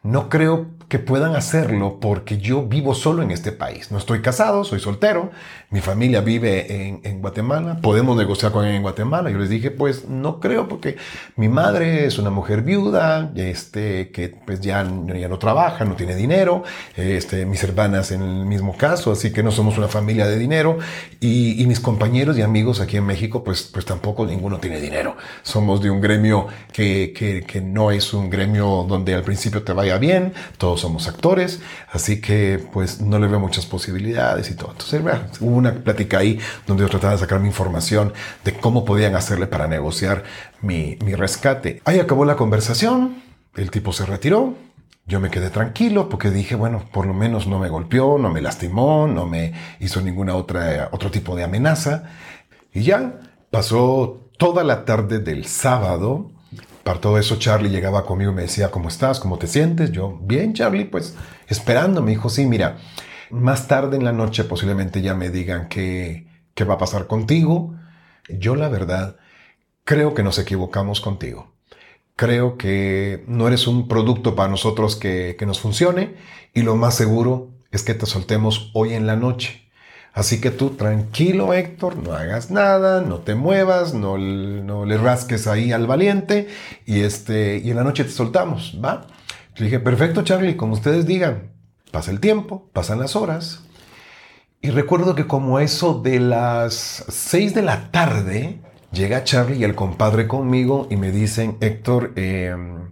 no 0.03 0.31
creo 0.31 0.69
que 0.89 0.99
puedan 0.99 1.37
hacerlo 1.37 1.99
porque 2.01 2.39
yo 2.39 2.63
vivo 2.63 2.95
solo 2.95 3.23
en 3.23 3.31
este 3.31 3.53
país. 3.53 3.91
No 3.91 3.99
estoy 3.99 4.23
casado, 4.23 4.65
soy 4.65 4.81
soltero, 4.81 5.31
mi 5.71 5.81
familia 5.81 6.23
vive 6.23 6.99
en, 7.03 7.21
Guatemala, 7.21 7.79
podemos 7.83 8.17
negociar 8.17 8.53
con 8.53 8.65
él 8.65 8.75
en 8.75 8.81
Guatemala. 8.81 9.31
Yo 9.31 9.39
les 9.39 9.51
dije, 9.51 9.71
pues 9.71 10.09
no 10.09 10.41
creo 10.41 10.67
porque 10.67 10.97
mi 11.37 11.49
madre 11.49 12.07
es 12.07 12.19
una 12.19 12.31
mujer 12.31 12.63
viuda, 12.63 13.31
este, 13.37 14.11
que 14.11 14.31
pues 14.31 14.63
ya, 14.63 14.83
ya 14.83 15.29
no 15.29 15.39
trabaja, 15.39 15.85
no 15.85 15.95
tiene 15.95 16.15
dinero, 16.15 16.63
este, 16.97 17.45
mis 17.45 17.63
hermanas 17.63 18.11
en 18.11 18.23
el 18.23 18.47
mismo 18.47 18.75
caso, 18.75 19.13
así 19.13 19.31
que 19.31 19.43
no 19.43 19.51
somos 19.51 19.77
una 19.77 19.89
familia 19.89 20.27
de 20.27 20.39
dinero 20.39 20.79
y, 21.21 21.67
mis 21.69 21.81
compañeros 21.81 22.39
y 22.39 22.41
amigos 22.41 22.81
aquí 22.81 22.97
en 22.97 23.05
México, 23.05 23.45
pues, 23.45 23.65
pues 23.65 23.85
tampoco 23.85 24.25
ninguno 24.25 24.57
tiene 24.57 24.81
dinero. 24.81 25.19
Somos 25.43 25.83
de 25.83 25.91
un 25.91 26.01
gremio 26.01 26.47
que, 26.73 27.13
que, 27.15 27.43
que 27.43 27.61
no 27.61 27.91
es 27.91 28.15
un 28.15 28.31
gremio 28.31 28.87
donde 28.89 29.15
al 29.15 29.23
principio 29.23 29.63
te 29.63 29.75
vaya 29.75 29.99
bien, 29.99 30.33
todos 30.57 30.78
somos 30.79 31.09
actores, 31.09 31.61
así 31.93 32.21
que 32.21 32.65
pues 32.73 33.01
no 33.01 33.19
le 33.19 33.27
veo 33.27 33.41
muchas 33.41 33.67
posibilidades 33.67 34.51
y 34.51 34.55
todo. 34.55 34.71
Entonces, 34.73 35.03
hubo 35.41 35.57
una 35.57 35.75
plática 35.75 36.19
ahí 36.19 36.39
donde 36.67 36.83
yo 36.83 36.89
trataba 36.89 37.15
de 37.15 37.19
sacar 37.19 37.41
mi 37.41 37.49
información 37.49 38.13
de 38.45 38.55
cómo 38.55 38.85
podían 38.85 39.15
hacerle 39.15 39.47
para 39.47 39.67
negociar 39.67 40.25
mi, 40.63 40.97
mi 41.05 41.15
rescate. 41.15 41.83
Ahí 41.85 41.99
acabó 41.99 42.25
la 42.25 42.37
conversación, 42.37 43.23
el 43.57 43.71
tipo 43.71 43.93
se 43.93 44.07
retiró, 44.07 44.55
yo 45.09 45.21
me 45.21 45.31
quedé 45.31 45.49
tranquilo 45.49 46.09
porque 46.11 46.31
dije, 46.31 46.55
bueno, 46.55 46.85
por 46.93 47.07
lo 47.07 47.15
menos 47.15 47.47
no 47.47 47.59
me 47.59 47.71
golpeó, 47.71 48.19
no 48.19 48.31
me 48.31 48.43
lastimó, 48.43 49.09
no 49.09 49.25
me 49.25 49.55
hizo 49.81 50.03
ninguna 50.03 50.37
otra, 50.37 50.91
otro 50.93 51.11
tipo 51.11 51.35
de 51.35 51.45
amenaza. 51.45 52.11
Y 52.75 52.83
ya 52.83 53.19
pasó 53.51 54.29
toda 54.37 54.65
la 54.65 54.85
tarde 54.85 55.19
del 55.19 55.47
sábado 55.47 56.31
para 56.83 57.01
todo 57.01 57.19
eso, 57.19 57.37
Charlie 57.37 57.71
llegaba 57.71 58.05
conmigo 58.05 58.33
y 58.33 58.35
me 58.35 58.43
decía, 58.43 58.71
¿cómo 58.71 58.89
estás? 58.89 59.21
¿Cómo 59.21 59.39
te 59.39 59.47
sientes? 59.47 59.93
Yo, 59.93 60.19
bien, 60.23 60.55
Charlie, 60.55 60.85
pues 60.85 61.17
esperando. 61.49 62.03
Me 62.03 62.13
dijo, 62.13 62.29
sí, 62.29 62.47
mira, 62.47 62.79
más 63.31 63.69
tarde 63.69 63.97
en 63.97 64.05
la 64.05 64.13
noche 64.13 64.45
posiblemente 64.45 65.03
ya 65.03 65.15
me 65.15 65.31
digan 65.31 65.69
qué, 65.69 66.27
qué 66.55 66.65
va 66.65 66.75
a 66.75 66.79
pasar 66.79 67.07
contigo. 67.07 67.75
Yo, 68.29 68.57
la 68.57 68.69
verdad, 68.69 69.17
creo 69.85 70.15
que 70.15 70.23
nos 70.23 70.39
equivocamos 70.39 71.01
contigo. 71.01 71.53
Creo 72.17 72.59
que 72.59 73.25
no 73.29 73.47
eres 73.47 73.67
un 73.67 73.87
producto 73.87 74.35
para 74.35 74.49
nosotros 74.49 74.97
que, 74.97 75.37
que 75.39 75.47
nos 75.47 75.61
funcione 75.61 76.17
y 76.53 76.63
lo 76.63 76.75
más 76.75 76.95
seguro 76.97 77.51
es 77.71 77.83
que 77.83 77.95
te 77.95 78.07
soltemos 78.07 78.71
hoy 78.75 78.95
en 78.95 79.07
la 79.07 79.17
noche. 79.17 79.68
Así 80.13 80.41
que 80.41 80.51
tú 80.51 80.71
tranquilo, 80.71 81.53
Héctor, 81.53 81.97
no 81.97 82.13
hagas 82.13 82.51
nada, 82.51 83.03
no 83.03 83.19
te 83.19 83.35
muevas, 83.35 83.95
no, 83.95 84.19
no 84.19 84.85
le 84.85 84.99
rasques 84.99 85.47
ahí 85.47 85.71
al 85.71 85.87
valiente 85.87 86.49
y, 86.87 87.01
este, 87.01 87.59
y 87.59 87.71
en 87.71 87.77
la 87.77 87.85
noche 87.85 88.05
te 88.05 88.11
soltamos, 88.11 88.79
¿va? 88.85 89.07
Le 89.57 89.67
dije, 89.67 89.81
perfecto, 89.81 90.23
Charlie, 90.23 90.57
como 90.57 90.75
ustedes 90.75 91.07
digan. 91.07 91.51
Pasa 91.91 92.11
el 92.11 92.21
tiempo, 92.21 92.69
pasan 92.73 92.99
las 92.99 93.17
horas. 93.17 93.63
Y 94.61 94.71
recuerdo 94.71 95.15
que 95.15 95.27
como 95.27 95.59
eso 95.61 96.01
de 96.01 96.21
las 96.21 97.05
6 97.09 97.55
de 97.55 97.63
la 97.63 97.91
tarde, 97.91 98.61
llega 98.93 99.25
Charlie 99.25 99.59
y 99.59 99.65
el 99.65 99.75
compadre 99.75 100.27
conmigo 100.27 100.87
y 100.91 100.97
me 100.97 101.13
dicen, 101.13 101.57
Héctor, 101.61 102.13
em, 102.17 102.91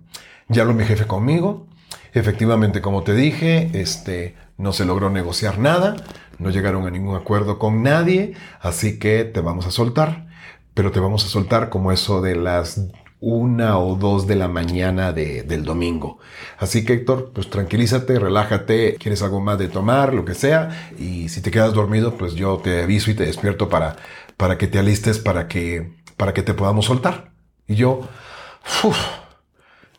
ya 0.48 0.64
lo 0.64 0.74
mi 0.74 0.84
jefe 0.84 1.06
conmigo. 1.06 1.66
Efectivamente, 2.12 2.80
como 2.80 3.02
te 3.02 3.14
dije, 3.14 3.70
este, 3.74 4.34
no 4.58 4.72
se 4.72 4.84
logró 4.84 5.10
negociar 5.10 5.58
nada, 5.58 5.96
no 6.38 6.50
llegaron 6.50 6.86
a 6.86 6.90
ningún 6.90 7.16
acuerdo 7.16 7.58
con 7.58 7.82
nadie, 7.82 8.34
así 8.60 8.98
que 8.98 9.24
te 9.24 9.40
vamos 9.40 9.66
a 9.66 9.70
soltar, 9.70 10.26
pero 10.74 10.90
te 10.90 11.00
vamos 11.00 11.24
a 11.24 11.28
soltar 11.28 11.68
como 11.68 11.92
eso 11.92 12.20
de 12.20 12.36
las 12.36 12.88
una 13.20 13.78
o 13.78 13.96
dos 13.96 14.26
de 14.26 14.36
la 14.36 14.48
mañana 14.48 15.12
del 15.12 15.64
domingo. 15.64 16.18
Así 16.58 16.84
que 16.84 16.94
Héctor, 16.94 17.32
pues 17.34 17.48
tranquilízate, 17.48 18.18
relájate, 18.18 18.96
quieres 18.96 19.22
algo 19.22 19.40
más 19.40 19.58
de 19.58 19.68
tomar, 19.68 20.12
lo 20.12 20.24
que 20.24 20.34
sea, 20.34 20.90
y 20.98 21.28
si 21.28 21.40
te 21.40 21.50
quedas 21.50 21.72
dormido, 21.72 22.16
pues 22.16 22.34
yo 22.34 22.58
te 22.58 22.82
aviso 22.82 23.10
y 23.10 23.14
te 23.14 23.24
despierto 23.26 23.68
para, 23.68 23.96
para 24.36 24.58
que 24.58 24.66
te 24.66 24.78
alistes, 24.78 25.18
para 25.18 25.48
que, 25.48 25.92
para 26.16 26.34
que 26.34 26.42
te 26.42 26.54
podamos 26.54 26.86
soltar. 26.86 27.32
Y 27.66 27.74
yo, 27.74 28.06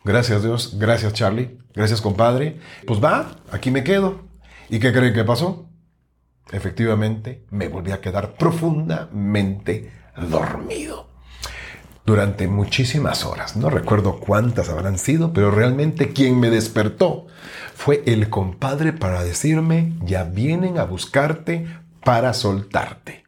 gracias 0.04 0.42
Dios, 0.42 0.78
gracias 0.78 1.12
Charlie, 1.12 1.58
gracias 1.74 2.00
compadre, 2.00 2.58
pues 2.86 3.02
va, 3.02 3.36
aquí 3.50 3.70
me 3.70 3.84
quedo. 3.84 4.27
¿Y 4.70 4.78
qué 4.80 4.92
creen 4.92 5.14
que 5.14 5.24
pasó? 5.24 5.66
Efectivamente, 6.52 7.44
me 7.50 7.68
volví 7.68 7.92
a 7.92 8.00
quedar 8.00 8.34
profundamente 8.34 9.90
dormido. 10.30 11.08
Durante 12.04 12.48
muchísimas 12.48 13.24
horas, 13.26 13.56
no 13.56 13.68
recuerdo 13.68 14.18
cuántas 14.18 14.70
habrán 14.70 14.98
sido, 14.98 15.32
pero 15.32 15.50
realmente 15.50 16.12
quien 16.14 16.40
me 16.40 16.48
despertó 16.48 17.26
fue 17.74 18.02
el 18.06 18.30
compadre 18.30 18.92
para 18.92 19.22
decirme, 19.22 19.92
ya 20.02 20.24
vienen 20.24 20.78
a 20.78 20.84
buscarte 20.84 21.66
para 22.02 22.32
soltarte. 22.32 23.24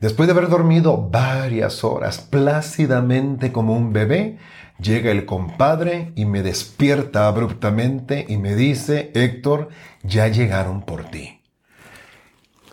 Después 0.00 0.26
de 0.26 0.32
haber 0.32 0.48
dormido 0.48 1.08
varias 1.10 1.84
horas 1.84 2.20
plácidamente 2.20 3.50
como 3.50 3.74
un 3.74 3.92
bebé, 3.92 4.38
llega 4.80 5.10
el 5.10 5.26
compadre 5.26 6.12
y 6.14 6.24
me 6.24 6.42
despierta 6.42 7.26
abruptamente 7.26 8.26
y 8.28 8.36
me 8.36 8.54
dice, 8.54 9.10
Héctor, 9.14 9.68
ya 10.02 10.28
llegaron 10.28 10.82
por 10.82 11.04
ti. 11.04 11.40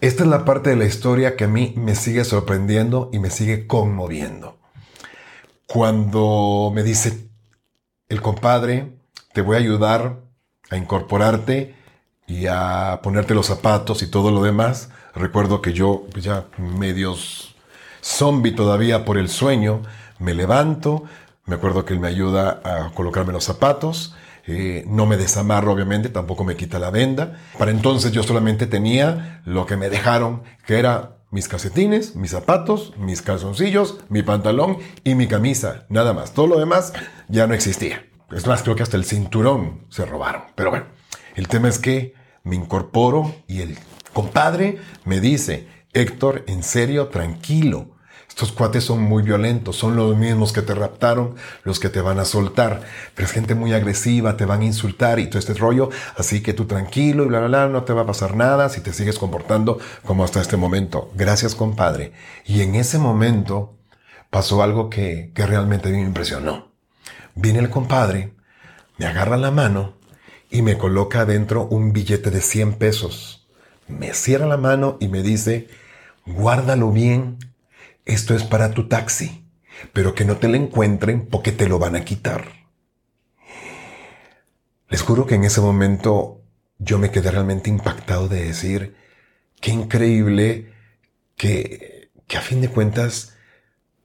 Esta 0.01 0.23
es 0.23 0.29
la 0.29 0.45
parte 0.45 0.69
de 0.69 0.75
la 0.75 0.85
historia 0.85 1.35
que 1.35 1.45
a 1.45 1.47
mí 1.47 1.73
me 1.77 1.95
sigue 1.95 2.23
sorprendiendo 2.25 3.09
y 3.11 3.19
me 3.19 3.29
sigue 3.29 3.65
conmoviendo. 3.65 4.57
Cuando 5.67 6.71
me 6.73 6.83
dice 6.83 7.27
el 8.09 8.21
compadre, 8.21 8.93
te 9.33 9.41
voy 9.41 9.55
a 9.55 9.59
ayudar 9.59 10.19
a 10.69 10.77
incorporarte 10.77 11.75
y 12.27 12.47
a 12.47 12.99
ponerte 13.03 13.33
los 13.33 13.47
zapatos 13.47 14.01
y 14.01 14.07
todo 14.07 14.31
lo 14.31 14.43
demás, 14.43 14.89
recuerdo 15.13 15.61
que 15.61 15.73
yo 15.73 16.05
ya 16.19 16.45
medios 16.57 17.55
zombie 18.01 18.51
todavía 18.51 19.05
por 19.05 19.17
el 19.17 19.29
sueño, 19.29 19.81
me 20.19 20.33
levanto, 20.33 21.03
me 21.45 21.55
acuerdo 21.55 21.85
que 21.85 21.93
él 21.93 21.99
me 21.99 22.07
ayuda 22.07 22.61
a 22.63 22.91
colocarme 22.91 23.33
los 23.33 23.43
zapatos, 23.43 24.15
eh, 24.47 24.83
no 24.87 25.05
me 25.05 25.17
desamarro 25.17 25.73
obviamente, 25.73 26.09
tampoco 26.09 26.43
me 26.43 26.55
quita 26.55 26.79
la 26.79 26.91
venda. 26.91 27.39
Para 27.57 27.71
entonces 27.71 28.11
yo 28.11 28.23
solamente 28.23 28.67
tenía 28.67 29.41
lo 29.45 29.65
que 29.65 29.77
me 29.77 29.89
dejaron, 29.89 30.43
que 30.65 30.77
era 30.77 31.17
mis 31.31 31.47
calcetines, 31.47 32.15
mis 32.15 32.31
zapatos, 32.31 32.93
mis 32.97 33.21
calzoncillos, 33.21 33.97
mi 34.09 34.23
pantalón 34.23 34.77
y 35.03 35.15
mi 35.15 35.27
camisa, 35.27 35.85
nada 35.89 36.13
más. 36.13 36.33
Todo 36.33 36.47
lo 36.47 36.59
demás 36.59 36.93
ya 37.27 37.47
no 37.47 37.53
existía. 37.53 38.05
Es 38.31 38.47
más, 38.47 38.63
creo 38.63 38.75
que 38.75 38.83
hasta 38.83 38.97
el 38.97 39.05
cinturón 39.05 39.85
se 39.89 40.05
robaron. 40.05 40.43
Pero 40.55 40.69
bueno, 40.69 40.85
el 41.35 41.47
tema 41.47 41.67
es 41.67 41.79
que 41.79 42.13
me 42.43 42.55
incorporo 42.55 43.35
y 43.47 43.61
el 43.61 43.77
compadre 44.13 44.77
me 45.03 45.19
dice, 45.19 45.67
Héctor, 45.93 46.43
en 46.47 46.63
serio, 46.63 47.07
tranquilo. 47.07 47.94
Estos 48.35 48.51
cuates 48.51 48.83
son 48.83 49.01
muy 49.01 49.23
violentos, 49.23 49.77
son 49.77 49.95
los 49.95 50.17
mismos 50.17 50.51
que 50.51 50.61
te 50.61 50.75
raptaron, 50.75 51.35
los 51.63 51.79
que 51.79 51.87
te 51.87 52.01
van 52.01 52.19
a 52.19 52.25
soltar. 52.25 52.81
Pero 53.15 53.27
es 53.27 53.31
gente 53.31 53.55
muy 53.55 53.71
agresiva, 53.71 54.35
te 54.35 54.43
van 54.43 54.59
a 54.59 54.65
insultar 54.65 55.19
y 55.19 55.27
todo 55.27 55.39
este 55.39 55.53
rollo. 55.53 55.89
Así 56.17 56.43
que 56.43 56.53
tú 56.53 56.65
tranquilo 56.65 57.23
y 57.23 57.27
bla, 57.27 57.39
bla, 57.39 57.47
bla, 57.47 57.67
no 57.69 57.83
te 57.85 57.93
va 57.93 58.01
a 58.01 58.05
pasar 58.05 58.35
nada 58.35 58.67
si 58.67 58.81
te 58.81 58.91
sigues 58.91 59.19
comportando 59.19 59.79
como 60.03 60.25
hasta 60.25 60.41
este 60.41 60.57
momento. 60.57 61.09
Gracias, 61.15 61.55
compadre. 61.55 62.11
Y 62.45 62.59
en 62.59 62.75
ese 62.75 62.97
momento 62.97 63.77
pasó 64.29 64.61
algo 64.61 64.89
que, 64.89 65.31
que 65.33 65.45
realmente 65.45 65.89
me 65.89 66.01
impresionó. 66.01 66.73
Viene 67.35 67.59
el 67.59 67.69
compadre, 67.69 68.33
me 68.97 69.05
agarra 69.05 69.37
la 69.37 69.51
mano 69.51 69.93
y 70.49 70.61
me 70.61 70.77
coloca 70.77 71.21
adentro 71.21 71.67
un 71.67 71.93
billete 71.93 72.31
de 72.31 72.41
100 72.41 72.73
pesos. 72.73 73.47
Me 73.87 74.13
cierra 74.13 74.45
la 74.45 74.57
mano 74.57 74.97
y 74.99 75.07
me 75.07 75.23
dice, 75.23 75.69
guárdalo 76.25 76.91
bien 76.91 77.37
esto 78.05 78.35
es 78.35 78.43
para 78.43 78.71
tu 78.71 78.87
taxi, 78.87 79.45
pero 79.93 80.15
que 80.15 80.25
no 80.25 80.37
te 80.37 80.47
lo 80.47 80.55
encuentren 80.55 81.27
porque 81.27 81.51
te 81.51 81.67
lo 81.67 81.79
van 81.79 81.95
a 81.95 82.05
quitar. 82.05 82.45
Les 84.89 85.01
juro 85.01 85.25
que 85.25 85.35
en 85.35 85.43
ese 85.43 85.61
momento 85.61 86.43
yo 86.77 86.99
me 86.99 87.11
quedé 87.11 87.31
realmente 87.31 87.69
impactado 87.69 88.27
de 88.27 88.45
decir, 88.45 88.95
qué 89.59 89.71
increíble 89.71 90.73
que, 91.35 92.11
que 92.27 92.37
a 92.37 92.41
fin 92.41 92.61
de 92.61 92.69
cuentas 92.69 93.35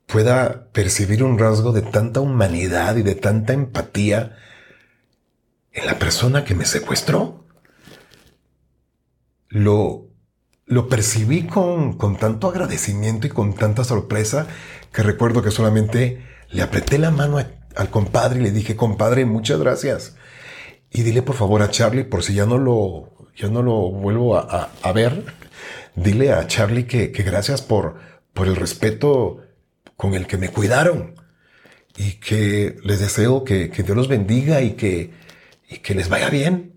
pueda 0.07 0.69
percibir 0.73 1.23
un 1.23 1.39
rasgo 1.39 1.73
de 1.73 1.83
tanta 1.83 2.21
humanidad 2.21 2.97
y 2.97 3.03
de 3.03 3.15
tanta 3.15 3.53
empatía 3.53 4.37
en 5.73 5.87
la 5.87 5.99
persona 5.99 6.45
que 6.45 6.55
me 6.55 6.65
secuestró. 6.65 7.45
Lo, 9.49 10.10
lo 10.71 10.89
percibí 10.89 11.49
con, 11.49 11.95
con 11.95 12.17
tanto 12.17 12.49
agradecimiento 12.49 13.27
y 13.27 13.31
con 13.31 13.55
tanta 13.55 13.83
sorpresa 13.83 14.47
que 14.93 15.03
recuerdo 15.03 15.43
que 15.43 15.51
solamente 15.51 16.25
le 16.49 16.63
apreté 16.63 16.97
la 16.97 17.11
mano 17.11 17.39
al 17.39 17.91
compadre 17.91 18.39
y 18.39 18.45
le 18.45 18.51
dije, 18.53 18.77
compadre, 18.77 19.25
muchas 19.25 19.59
gracias. 19.59 20.15
Y 20.89 21.03
dile 21.03 21.23
por 21.23 21.35
favor 21.35 21.63
a 21.63 21.71
Charlie, 21.71 22.05
por 22.05 22.23
si 22.23 22.35
ya 22.35 22.47
no 22.47 22.57
lo, 22.57 23.11
ya 23.37 23.49
no 23.49 23.63
lo 23.63 23.91
vuelvo 23.91 24.37
a, 24.37 24.71
a, 24.81 24.93
ver, 24.93 25.25
dile 25.97 26.33
a 26.33 26.47
Charlie 26.47 26.87
que, 26.87 27.11
que, 27.11 27.25
gracias 27.25 27.63
por, 27.63 27.97
por 28.33 28.47
el 28.47 28.55
respeto 28.55 29.39
con 29.97 30.15
el 30.15 30.29
que 30.29 30.39
me 30.39 30.51
cuidaron. 30.51 31.17
Y 31.97 32.13
que 32.15 32.77
les 32.85 33.01
deseo 33.01 33.43
que, 33.43 33.71
que 33.71 33.83
Dios 33.83 33.97
los 33.97 34.07
bendiga 34.07 34.63
y 34.63 34.75
que, 34.75 35.11
y 35.69 35.79
que 35.79 35.97
les 35.97 36.09
vaya 36.09 36.31
bien. 36.31 36.75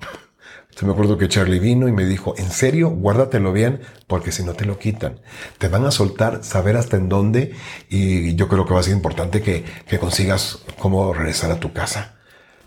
Se 0.76 0.86
me 0.86 0.94
acuerdo 0.94 1.18
que 1.18 1.30
Charlie 1.30 1.60
vino 1.60 1.88
y 1.88 1.92
me 1.92 2.06
dijo, 2.06 2.34
en 2.38 2.50
serio, 2.50 2.90
guárdatelo 2.90 3.54
bien, 3.54 3.82
porque 4.08 4.32
si 4.32 4.44
no 4.44 4.54
te 4.54 4.66
lo 4.66 4.80
quitan. 4.80 5.20
Te 5.60 5.68
van 5.68 5.86
a 5.86 5.92
soltar, 5.92 6.44
saber 6.44 6.78
hasta 6.78 6.98
en 6.98 7.10
dónde, 7.10 7.54
y 7.90 8.36
yo 8.36 8.48
creo 8.48 8.66
que 8.66 8.74
va 8.74 8.80
a 8.80 8.84
ser 8.84 8.94
importante 8.94 9.42
que, 9.42 9.64
que 9.88 10.00
consigas 10.00 10.60
cómo 10.80 11.14
regresar 11.14 11.52
a 11.52 11.60
tu 11.60 11.74
casa. 11.74 12.16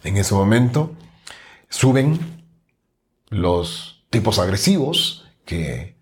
En 0.04 0.16
ese 0.16 0.34
momento, 0.34 0.94
suben 1.68 2.44
los 3.28 4.04
tipos 4.10 4.38
agresivos 4.38 5.26
que 5.44 5.96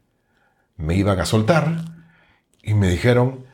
me 0.76 0.94
iban 0.94 1.18
a 1.20 1.24
soltar 1.24 1.84
y 2.62 2.74
me 2.74 2.90
dijeron, 2.90 3.46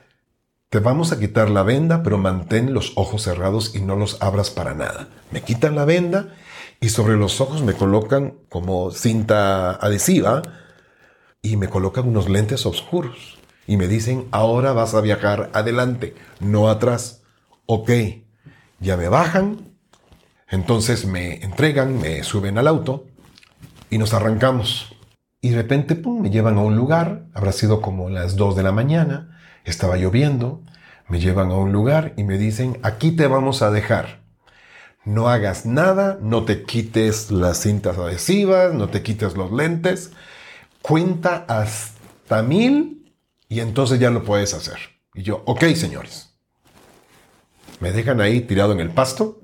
te 0.71 0.81
vamos 0.81 1.13
a 1.13 1.21
quitar 1.21 1.51
la 1.51 1.63
venda, 1.63 2.03
pero 2.03 2.19
mantén 2.19 2.75
los 2.75 2.93
ojos 2.97 3.23
cerrados 3.23 3.75
y 3.77 3.81
no 3.81 3.95
los 3.97 4.21
abras 4.21 4.51
para 4.51 4.75
nada. 4.75 5.09
Me 5.31 5.43
quitan 5.43 5.77
la 5.77 5.85
venda 5.85 6.35
y 6.81 6.89
sobre 6.89 7.17
los 7.17 7.41
ojos 7.41 7.63
me 7.63 7.75
colocan 7.75 8.35
como 8.49 8.91
cinta 8.91 9.73
adhesiva 9.73 10.43
y 11.43 11.57
me 11.57 11.69
colocan 11.69 12.09
unos 12.09 12.29
lentes 12.29 12.65
oscuros 12.65 13.39
y 13.67 13.77
me 13.77 13.87
dicen, 13.87 14.27
ahora 14.31 14.73
vas 14.73 14.95
a 14.95 15.01
viajar 15.01 15.51
adelante, 15.53 16.15
no 16.41 16.69
atrás. 16.69 17.23
Ok, 17.67 17.91
ya 18.81 18.97
me 18.97 19.09
bajan, 19.09 19.77
entonces 20.49 21.05
me 21.05 21.43
entregan, 21.45 22.01
me 22.01 22.25
suben 22.25 22.59
al 22.59 22.67
auto 22.67 23.07
y 23.91 23.99
nos 23.99 24.15
arrancamos. 24.15 24.97
Y 25.43 25.51
de 25.51 25.57
repente, 25.57 25.95
pum, 25.95 26.21
me 26.21 26.31
llevan 26.31 26.57
a 26.59 26.63
un 26.63 26.77
lugar, 26.77 27.27
habrá 27.35 27.53
sido 27.53 27.81
como 27.81 28.09
las 28.09 28.37
2 28.37 28.57
de 28.57 28.63
la 28.63 28.73
mañana, 28.73 29.39
estaba 29.65 29.97
lloviendo, 29.97 30.63
me 31.09 31.21
llevan 31.21 31.51
a 31.51 31.57
un 31.57 31.73
lugar 31.73 32.15
y 32.17 32.25
me 32.25 32.39
dicen, 32.39 32.79
aquí 32.83 33.13
te 33.13 33.27
vamos 33.27 33.63
a 33.63 33.71
dejar 33.71 34.20
no 35.11 35.29
hagas 35.29 35.67
nada, 35.67 36.19
no 36.23 36.45
te 36.45 36.63
quites 36.63 37.31
las 37.31 37.61
cintas 37.61 37.99
adhesivas, 37.99 38.73
no 38.73 38.89
te 38.89 39.03
quites 39.03 39.37
los 39.37 39.53
lentes, 39.53 40.13
cuenta 40.83 41.45
hasta 41.49 42.43
mil 42.43 43.13
y 43.49 43.61
entonces 43.61 43.99
ya 43.99 44.11
lo 44.11 44.23
puedes 44.23 44.55
hacer. 44.55 44.79
Y 45.13 45.23
yo, 45.23 45.43
ok, 45.47 45.65
señores. 45.75 46.35
Me 47.81 47.93
dejan 47.93 48.21
ahí 48.21 48.43
tirado 48.43 48.73
en 48.73 48.81
el 48.81 48.91
pasto, 48.91 49.41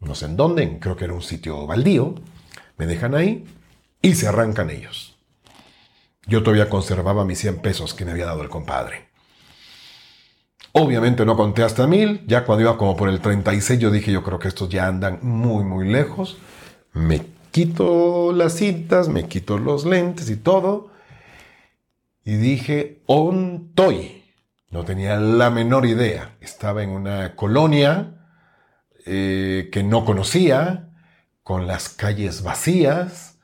no 0.00 0.14
sé 0.14 0.26
en 0.26 0.36
dónde, 0.36 0.78
creo 0.80 0.96
que 0.96 1.04
era 1.04 1.14
un 1.14 1.22
sitio 1.22 1.66
baldío, 1.66 2.16
me 2.76 2.86
dejan 2.86 3.14
ahí 3.14 3.44
y 4.02 4.14
se 4.14 4.26
arrancan 4.26 4.70
ellos. 4.70 5.16
Yo 6.26 6.42
todavía 6.42 6.68
conservaba 6.68 7.24
mis 7.24 7.38
100 7.38 7.60
pesos 7.60 7.94
que 7.94 8.04
me 8.04 8.10
había 8.10 8.26
dado 8.26 8.42
el 8.42 8.48
compadre. 8.48 9.07
Obviamente 10.72 11.24
no 11.24 11.36
conté 11.36 11.62
hasta 11.62 11.86
mil, 11.86 12.24
ya 12.26 12.44
cuando 12.44 12.62
iba 12.62 12.76
como 12.76 12.96
por 12.96 13.08
el 13.08 13.20
36 13.20 13.80
yo 13.80 13.90
dije 13.90 14.12
yo 14.12 14.22
creo 14.22 14.38
que 14.38 14.48
estos 14.48 14.68
ya 14.68 14.86
andan 14.86 15.18
muy 15.22 15.64
muy 15.64 15.88
lejos. 15.88 16.38
Me 16.92 17.22
quito 17.50 18.32
las 18.32 18.54
cintas, 18.54 19.08
me 19.08 19.26
quito 19.26 19.58
los 19.58 19.84
lentes 19.84 20.30
y 20.30 20.36
todo. 20.36 20.90
Y 22.24 22.36
dije, 22.36 23.02
ontoy. 23.06 24.24
No 24.70 24.84
tenía 24.84 25.16
la 25.16 25.48
menor 25.50 25.86
idea. 25.86 26.36
Estaba 26.40 26.82
en 26.82 26.90
una 26.90 27.34
colonia 27.34 28.18
eh, 29.06 29.70
que 29.72 29.82
no 29.82 30.04
conocía, 30.04 30.90
con 31.42 31.66
las 31.66 31.88
calles 31.88 32.42
vacías, 32.42 33.38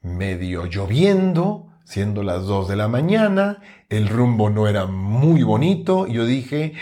medio 0.00 0.66
lloviendo 0.66 1.67
siendo 1.88 2.22
las 2.22 2.44
2 2.44 2.68
de 2.68 2.76
la 2.76 2.86
mañana, 2.86 3.62
el 3.88 4.10
rumbo 4.10 4.50
no 4.50 4.68
era 4.68 4.84
muy 4.84 5.42
bonito, 5.42 6.06
yo 6.06 6.26
dije, 6.26 6.74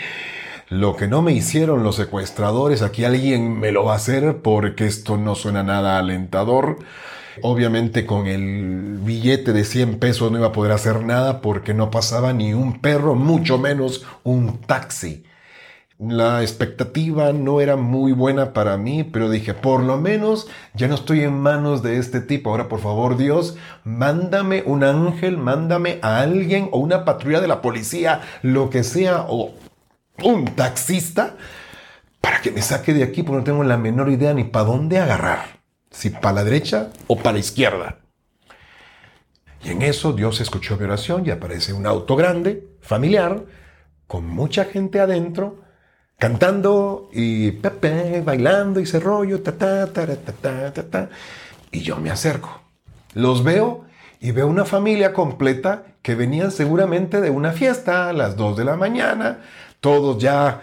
lo 0.67 0.97
que 0.97 1.07
no 1.07 1.21
me 1.21 1.31
hicieron 1.31 1.81
los 1.81 1.95
secuestradores, 1.95 2.81
aquí 2.81 3.05
alguien 3.05 3.57
me 3.57 3.71
lo 3.71 3.85
va 3.85 3.93
a 3.93 3.95
hacer 3.95 4.41
porque 4.41 4.85
esto 4.85 5.15
no 5.15 5.35
suena 5.35 5.63
nada 5.63 5.97
alentador. 5.97 6.79
Obviamente 7.41 8.05
con 8.05 8.27
el 8.27 8.97
billete 9.01 9.53
de 9.53 9.63
100 9.63 9.97
pesos 9.99 10.29
no 10.29 10.39
iba 10.39 10.47
a 10.47 10.51
poder 10.51 10.73
hacer 10.73 11.01
nada 11.05 11.39
porque 11.39 11.73
no 11.73 11.89
pasaba 11.89 12.33
ni 12.33 12.53
un 12.53 12.81
perro, 12.81 13.15
mucho 13.15 13.57
menos 13.57 14.05
un 14.25 14.57
taxi. 14.57 15.23
La 15.99 16.43
expectativa 16.43 17.33
no 17.33 17.59
era 17.59 17.75
muy 17.75 18.11
buena 18.11 18.53
para 18.53 18.77
mí, 18.77 19.03
pero 19.03 19.31
dije, 19.31 19.55
por 19.55 19.81
lo 19.81 19.97
menos 19.97 20.47
ya 20.75 20.87
no 20.87 20.93
estoy 20.93 21.21
en 21.21 21.33
manos 21.33 21.81
de 21.81 21.97
este 21.97 22.21
tipo. 22.21 22.51
Ahora, 22.51 22.67
por 22.67 22.81
favor, 22.81 23.17
Dios, 23.17 23.57
mándame 23.83 24.61
un 24.63 24.83
ángel, 24.83 25.37
mándame 25.37 25.97
a 26.03 26.19
alguien 26.19 26.69
o 26.71 26.77
una 26.77 27.03
patrulla 27.03 27.41
de 27.41 27.47
la 27.47 27.63
policía, 27.63 28.21
lo 28.43 28.69
que 28.69 28.83
sea, 28.83 29.25
o 29.27 29.53
un 30.21 30.45
taxista, 30.55 31.35
para 32.21 32.41
que 32.41 32.51
me 32.51 32.61
saque 32.61 32.93
de 32.93 33.01
aquí, 33.01 33.23
porque 33.23 33.39
no 33.39 33.43
tengo 33.43 33.63
la 33.63 33.77
menor 33.77 34.11
idea 34.11 34.35
ni 34.35 34.43
para 34.43 34.65
dónde 34.65 34.99
agarrar. 34.99 35.57
Si 35.89 36.11
para 36.11 36.33
la 36.33 36.43
derecha 36.43 36.91
o 37.07 37.17
para 37.17 37.33
la 37.33 37.39
izquierda. 37.39 37.97
Y 39.63 39.69
en 39.71 39.81
eso 39.81 40.13
Dios 40.13 40.41
escuchó 40.41 40.77
mi 40.77 40.83
oración 40.83 41.25
y 41.25 41.31
aparece 41.31 41.73
un 41.73 41.87
auto 41.87 42.15
grande, 42.15 42.67
familiar, 42.81 43.45
con 44.05 44.27
mucha 44.27 44.65
gente 44.65 44.99
adentro 44.99 45.65
cantando 46.17 47.09
y 47.13 47.51
pepe, 47.51 48.21
bailando 48.21 48.79
y 48.79 48.83
ese 48.83 48.99
rollo, 48.99 49.41
ta, 49.41 49.57
ta, 49.57 49.87
ta, 49.87 50.07
ta, 50.07 50.73
ta, 50.73 50.83
ta, 50.83 51.09
y 51.71 51.81
yo 51.81 51.97
me 51.97 52.09
acerco. 52.09 52.61
Los 53.13 53.43
veo 53.43 53.85
y 54.19 54.31
veo 54.31 54.47
una 54.47 54.65
familia 54.65 55.13
completa 55.13 55.83
que 56.01 56.15
venían 56.15 56.51
seguramente 56.51 57.21
de 57.21 57.29
una 57.29 57.51
fiesta 57.51 58.09
a 58.09 58.13
las 58.13 58.35
2 58.35 58.57
de 58.57 58.65
la 58.65 58.75
mañana, 58.75 59.41
todos 59.79 60.17
ya 60.17 60.61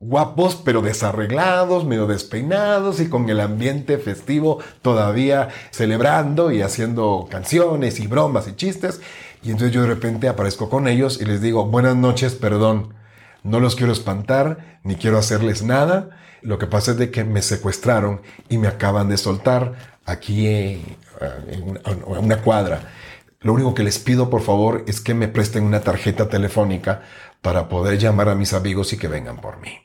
guapos 0.00 0.56
pero 0.56 0.82
desarreglados, 0.82 1.86
medio 1.86 2.06
despeinados 2.06 3.00
y 3.00 3.08
con 3.08 3.28
el 3.30 3.40
ambiente 3.40 3.96
festivo 3.96 4.58
todavía 4.82 5.48
celebrando 5.70 6.50
y 6.50 6.60
haciendo 6.60 7.26
canciones 7.30 8.00
y 8.00 8.06
bromas 8.06 8.48
y 8.48 8.54
chistes. 8.54 9.00
Y 9.42 9.50
entonces 9.50 9.72
yo 9.72 9.82
de 9.82 9.88
repente 9.88 10.28
aparezco 10.28 10.68
con 10.68 10.88
ellos 10.88 11.20
y 11.22 11.24
les 11.24 11.40
digo, 11.40 11.64
buenas 11.64 11.96
noches, 11.96 12.34
perdón 12.34 13.03
no 13.44 13.60
los 13.60 13.76
quiero 13.76 13.92
espantar, 13.92 14.80
ni 14.82 14.96
quiero 14.96 15.18
hacerles 15.18 15.62
nada. 15.62 16.10
Lo 16.42 16.58
que 16.58 16.66
pasa 16.66 16.90
es 16.90 16.96
de 16.96 17.10
que 17.10 17.24
me 17.24 17.42
secuestraron 17.42 18.22
y 18.48 18.58
me 18.58 18.68
acaban 18.68 19.08
de 19.08 19.16
soltar 19.16 19.74
aquí 20.04 20.48
en, 20.48 20.98
una 22.06 22.38
cuadra. 22.42 22.90
Lo 23.40 23.52
único 23.52 23.74
que 23.74 23.84
les 23.84 23.98
pido, 23.98 24.30
por 24.30 24.40
favor, 24.40 24.84
es 24.86 25.00
que 25.00 25.14
me 25.14 25.28
presten 25.28 25.64
una 25.64 25.82
tarjeta 25.82 26.28
telefónica 26.28 27.02
para 27.42 27.68
poder 27.68 27.98
llamar 27.98 28.30
a 28.30 28.34
mis 28.34 28.54
amigos 28.54 28.92
y 28.94 28.96
que 28.96 29.08
vengan 29.08 29.36
por 29.40 29.60
mí. 29.60 29.78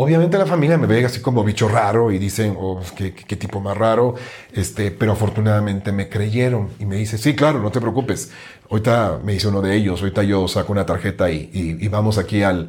Obviamente 0.00 0.38
la 0.38 0.46
familia 0.46 0.78
me 0.78 0.86
ve 0.86 1.04
así 1.04 1.20
como 1.20 1.42
bicho 1.42 1.68
raro 1.68 2.12
y 2.12 2.18
dicen, 2.18 2.54
oh, 2.56 2.80
qué, 2.96 3.12
qué, 3.12 3.34
tipo 3.34 3.60
más 3.60 3.76
raro, 3.76 4.14
este, 4.52 4.92
pero 4.92 5.10
afortunadamente 5.10 5.90
me 5.90 6.08
creyeron 6.08 6.68
y 6.78 6.86
me 6.86 6.94
dice, 6.94 7.18
sí, 7.18 7.34
claro, 7.34 7.58
no 7.58 7.72
te 7.72 7.80
preocupes. 7.80 8.30
Ahorita 8.70 9.18
me 9.24 9.32
dice 9.32 9.48
uno 9.48 9.60
de 9.60 9.74
ellos, 9.74 10.00
ahorita 10.00 10.22
yo 10.22 10.46
saco 10.46 10.70
una 10.70 10.86
tarjeta 10.86 11.32
y, 11.32 11.50
y, 11.52 11.88
vamos 11.88 12.16
aquí 12.16 12.44
al, 12.44 12.68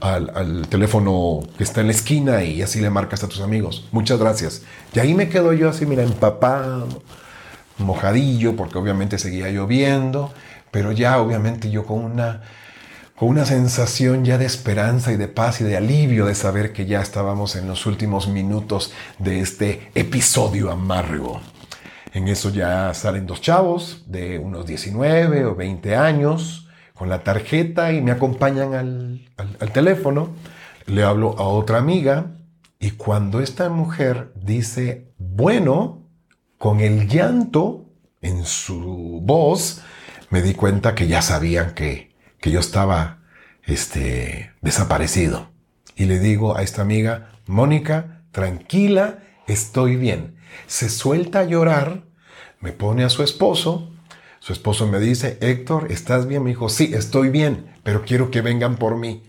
al, 0.00 0.30
al, 0.32 0.68
teléfono 0.68 1.40
que 1.58 1.64
está 1.64 1.80
en 1.80 1.88
la 1.88 1.92
esquina 1.92 2.44
y 2.44 2.62
así 2.62 2.80
le 2.80 2.88
marcas 2.88 3.24
a 3.24 3.28
tus 3.28 3.40
amigos. 3.40 3.88
Muchas 3.90 4.20
gracias. 4.20 4.62
Y 4.94 5.00
ahí 5.00 5.12
me 5.12 5.28
quedo 5.28 5.52
yo 5.52 5.70
así, 5.70 5.86
mira, 5.86 6.04
empapado, 6.04 6.86
mojadillo, 7.78 8.54
porque 8.54 8.78
obviamente 8.78 9.18
seguía 9.18 9.48
lloviendo, 9.48 10.32
pero 10.70 10.92
ya 10.92 11.18
obviamente 11.18 11.68
yo 11.68 11.84
con 11.84 12.04
una 12.04 12.42
con 13.20 13.28
una 13.28 13.44
sensación 13.44 14.24
ya 14.24 14.38
de 14.38 14.46
esperanza 14.46 15.12
y 15.12 15.18
de 15.18 15.28
paz 15.28 15.60
y 15.60 15.64
de 15.64 15.76
alivio 15.76 16.24
de 16.24 16.34
saber 16.34 16.72
que 16.72 16.86
ya 16.86 17.02
estábamos 17.02 17.54
en 17.54 17.68
los 17.68 17.84
últimos 17.84 18.28
minutos 18.28 18.94
de 19.18 19.40
este 19.40 19.90
episodio 19.94 20.70
amargo. 20.70 21.42
En 22.14 22.28
eso 22.28 22.48
ya 22.48 22.94
salen 22.94 23.26
dos 23.26 23.42
chavos 23.42 24.04
de 24.06 24.38
unos 24.38 24.64
19 24.64 25.44
o 25.44 25.54
20 25.54 25.96
años 25.96 26.66
con 26.94 27.10
la 27.10 27.22
tarjeta 27.22 27.92
y 27.92 28.00
me 28.00 28.10
acompañan 28.10 28.72
al, 28.72 29.28
al 29.36 29.70
teléfono. 29.70 30.30
Le 30.86 31.02
hablo 31.02 31.38
a 31.38 31.42
otra 31.42 31.76
amiga 31.76 32.38
y 32.78 32.92
cuando 32.92 33.42
esta 33.42 33.68
mujer 33.68 34.32
dice, 34.34 35.12
bueno, 35.18 36.06
con 36.56 36.80
el 36.80 37.06
llanto 37.06 37.84
en 38.22 38.46
su 38.46 39.20
voz, 39.22 39.82
me 40.30 40.40
di 40.40 40.54
cuenta 40.54 40.94
que 40.94 41.06
ya 41.06 41.20
sabían 41.20 41.74
que 41.74 42.09
que 42.40 42.50
yo 42.50 42.60
estaba 42.60 43.18
este, 43.64 44.52
desaparecido. 44.60 45.50
Y 45.96 46.06
le 46.06 46.18
digo 46.18 46.56
a 46.56 46.62
esta 46.62 46.82
amiga, 46.82 47.32
Mónica, 47.46 48.22
tranquila, 48.32 49.18
estoy 49.46 49.96
bien. 49.96 50.36
Se 50.66 50.88
suelta 50.88 51.40
a 51.40 51.44
llorar, 51.44 52.04
me 52.60 52.72
pone 52.72 53.04
a 53.04 53.10
su 53.10 53.22
esposo. 53.22 53.92
Su 54.38 54.52
esposo 54.52 54.86
me 54.86 55.00
dice, 55.00 55.38
Héctor, 55.40 55.92
¿estás 55.92 56.26
bien? 56.26 56.42
Me 56.42 56.50
dijo, 56.50 56.68
sí, 56.68 56.92
estoy 56.94 57.28
bien, 57.28 57.74
pero 57.82 58.04
quiero 58.04 58.30
que 58.30 58.40
vengan 58.40 58.76
por 58.76 58.96
mí. 58.96 59.22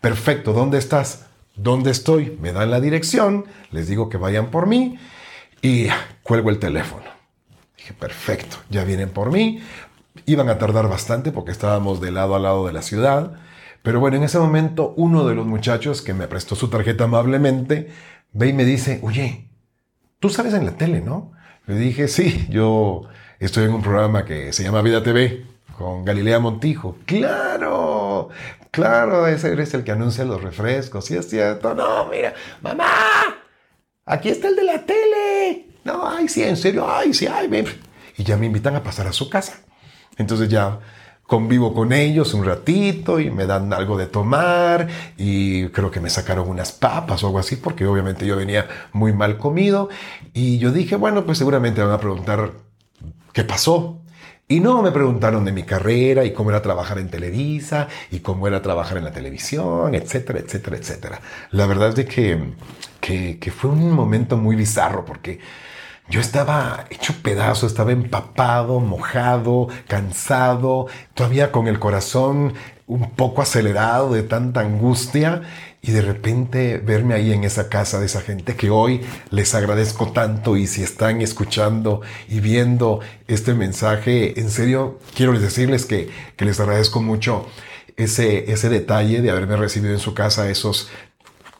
Perfecto, 0.00 0.52
¿dónde 0.52 0.78
estás? 0.78 1.26
¿Dónde 1.56 1.90
estoy? 1.90 2.36
Me 2.40 2.52
dan 2.52 2.70
la 2.70 2.80
dirección, 2.80 3.44
les 3.70 3.88
digo 3.88 4.08
que 4.08 4.16
vayan 4.16 4.50
por 4.50 4.66
mí 4.66 4.98
y 5.62 5.88
cuelgo 6.22 6.50
el 6.50 6.58
teléfono. 6.58 7.04
Dije, 7.76 7.94
perfecto, 7.94 8.56
ya 8.70 8.84
vienen 8.84 9.10
por 9.10 9.30
mí. 9.30 9.62
Iban 10.26 10.48
a 10.48 10.58
tardar 10.58 10.88
bastante 10.88 11.32
porque 11.32 11.52
estábamos 11.52 12.00
de 12.00 12.10
lado 12.12 12.34
a 12.34 12.38
lado 12.38 12.66
de 12.66 12.72
la 12.72 12.82
ciudad. 12.82 13.34
Pero 13.82 14.00
bueno, 14.00 14.16
en 14.16 14.22
ese 14.22 14.38
momento 14.38 14.94
uno 14.96 15.26
de 15.26 15.34
los 15.34 15.46
muchachos 15.46 16.00
que 16.02 16.14
me 16.14 16.28
prestó 16.28 16.56
su 16.56 16.68
tarjeta 16.68 17.04
amablemente 17.04 17.90
ve 18.32 18.48
y 18.48 18.52
me 18.52 18.64
dice, 18.64 19.00
oye, 19.02 19.50
tú 20.20 20.30
sales 20.30 20.54
en 20.54 20.64
la 20.64 20.76
tele, 20.76 21.00
¿no? 21.00 21.32
Le 21.66 21.76
dije, 21.76 22.08
sí, 22.08 22.46
yo 22.48 23.02
estoy 23.38 23.64
en 23.64 23.74
un 23.74 23.82
programa 23.82 24.24
que 24.24 24.52
se 24.52 24.62
llama 24.62 24.82
Vida 24.82 25.02
TV 25.02 25.46
con 25.76 26.04
Galilea 26.04 26.38
Montijo. 26.38 26.96
Claro, 27.06 28.30
claro, 28.70 29.26
ese 29.26 29.52
eres 29.52 29.74
el 29.74 29.84
que 29.84 29.92
anuncia 29.92 30.24
los 30.24 30.42
refrescos. 30.42 31.04
Sí, 31.04 31.16
es 31.16 31.28
cierto. 31.28 31.74
No, 31.74 32.06
mira, 32.06 32.34
mamá, 32.62 32.86
aquí 34.06 34.28
está 34.28 34.48
el 34.48 34.56
de 34.56 34.64
la 34.64 34.84
tele. 34.84 35.66
No, 35.84 36.08
ay, 36.08 36.28
sí, 36.28 36.42
en 36.42 36.56
serio, 36.56 36.86
ay, 36.88 37.12
sí, 37.12 37.26
ay, 37.26 37.48
ven. 37.48 37.66
Y 38.16 38.24
ya 38.24 38.36
me 38.36 38.46
invitan 38.46 38.76
a 38.76 38.82
pasar 38.82 39.06
a 39.06 39.12
su 39.12 39.28
casa. 39.28 39.63
Entonces 40.18 40.48
ya 40.48 40.80
convivo 41.26 41.72
con 41.72 41.92
ellos 41.92 42.34
un 42.34 42.44
ratito 42.44 43.18
y 43.18 43.30
me 43.30 43.46
dan 43.46 43.72
algo 43.72 43.96
de 43.96 44.06
tomar 44.06 44.88
y 45.16 45.68
creo 45.68 45.90
que 45.90 46.00
me 46.00 46.10
sacaron 46.10 46.48
unas 46.48 46.72
papas 46.72 47.22
o 47.22 47.28
algo 47.28 47.38
así 47.38 47.56
porque 47.56 47.86
obviamente 47.86 48.26
yo 48.26 48.36
venía 48.36 48.68
muy 48.92 49.12
mal 49.12 49.38
comido 49.38 49.88
y 50.34 50.58
yo 50.58 50.70
dije, 50.70 50.96
bueno, 50.96 51.24
pues 51.24 51.38
seguramente 51.38 51.80
me 51.80 51.86
van 51.86 51.96
a 51.96 52.00
preguntar 52.00 52.52
qué 53.32 53.42
pasó, 53.44 54.00
y 54.46 54.60
no 54.60 54.82
me 54.82 54.92
preguntaron 54.92 55.44
de 55.44 55.52
mi 55.52 55.62
carrera 55.62 56.24
y 56.24 56.32
cómo 56.34 56.50
era 56.50 56.60
trabajar 56.60 56.98
en 56.98 57.08
Televisa 57.08 57.88
y 58.10 58.20
cómo 58.20 58.46
era 58.46 58.60
trabajar 58.60 58.98
en 58.98 59.04
la 59.04 59.12
televisión, 59.12 59.94
etcétera, 59.94 60.38
etcétera, 60.40 60.76
etcétera. 60.76 61.20
La 61.50 61.66
verdad 61.66 61.98
es 61.98 62.06
que, 62.06 62.52
que 63.00 63.50
fue 63.50 63.70
un 63.70 63.90
momento 63.90 64.36
muy 64.36 64.54
bizarro 64.54 65.04
porque 65.06 65.40
yo 66.08 66.20
estaba 66.20 66.84
hecho 66.90 67.14
pedazo, 67.22 67.66
estaba 67.66 67.92
empapado, 67.92 68.80
mojado, 68.80 69.68
cansado, 69.88 70.86
todavía 71.14 71.50
con 71.50 71.66
el 71.66 71.78
corazón 71.78 72.54
un 72.86 73.10
poco 73.12 73.40
acelerado 73.40 74.12
de 74.12 74.22
tanta 74.22 74.60
angustia 74.60 75.42
y 75.80 75.92
de 75.92 76.02
repente 76.02 76.78
verme 76.78 77.14
ahí 77.14 77.32
en 77.32 77.44
esa 77.44 77.70
casa 77.70 77.98
de 77.98 78.06
esa 78.06 78.20
gente 78.20 78.56
que 78.56 78.68
hoy 78.68 79.00
les 79.30 79.54
agradezco 79.54 80.12
tanto 80.12 80.56
y 80.56 80.66
si 80.66 80.82
están 80.82 81.22
escuchando 81.22 82.02
y 82.28 82.40
viendo 82.40 83.00
este 83.26 83.54
mensaje, 83.54 84.38
en 84.38 84.50
serio 84.50 84.98
quiero 85.14 85.38
decirles 85.38 85.86
que, 85.86 86.10
que 86.36 86.44
les 86.44 86.60
agradezco 86.60 87.00
mucho 87.00 87.46
ese, 87.96 88.52
ese 88.52 88.68
detalle 88.68 89.22
de 89.22 89.30
haberme 89.30 89.56
recibido 89.56 89.94
en 89.94 90.00
su 90.00 90.12
casa 90.12 90.50
esos 90.50 90.90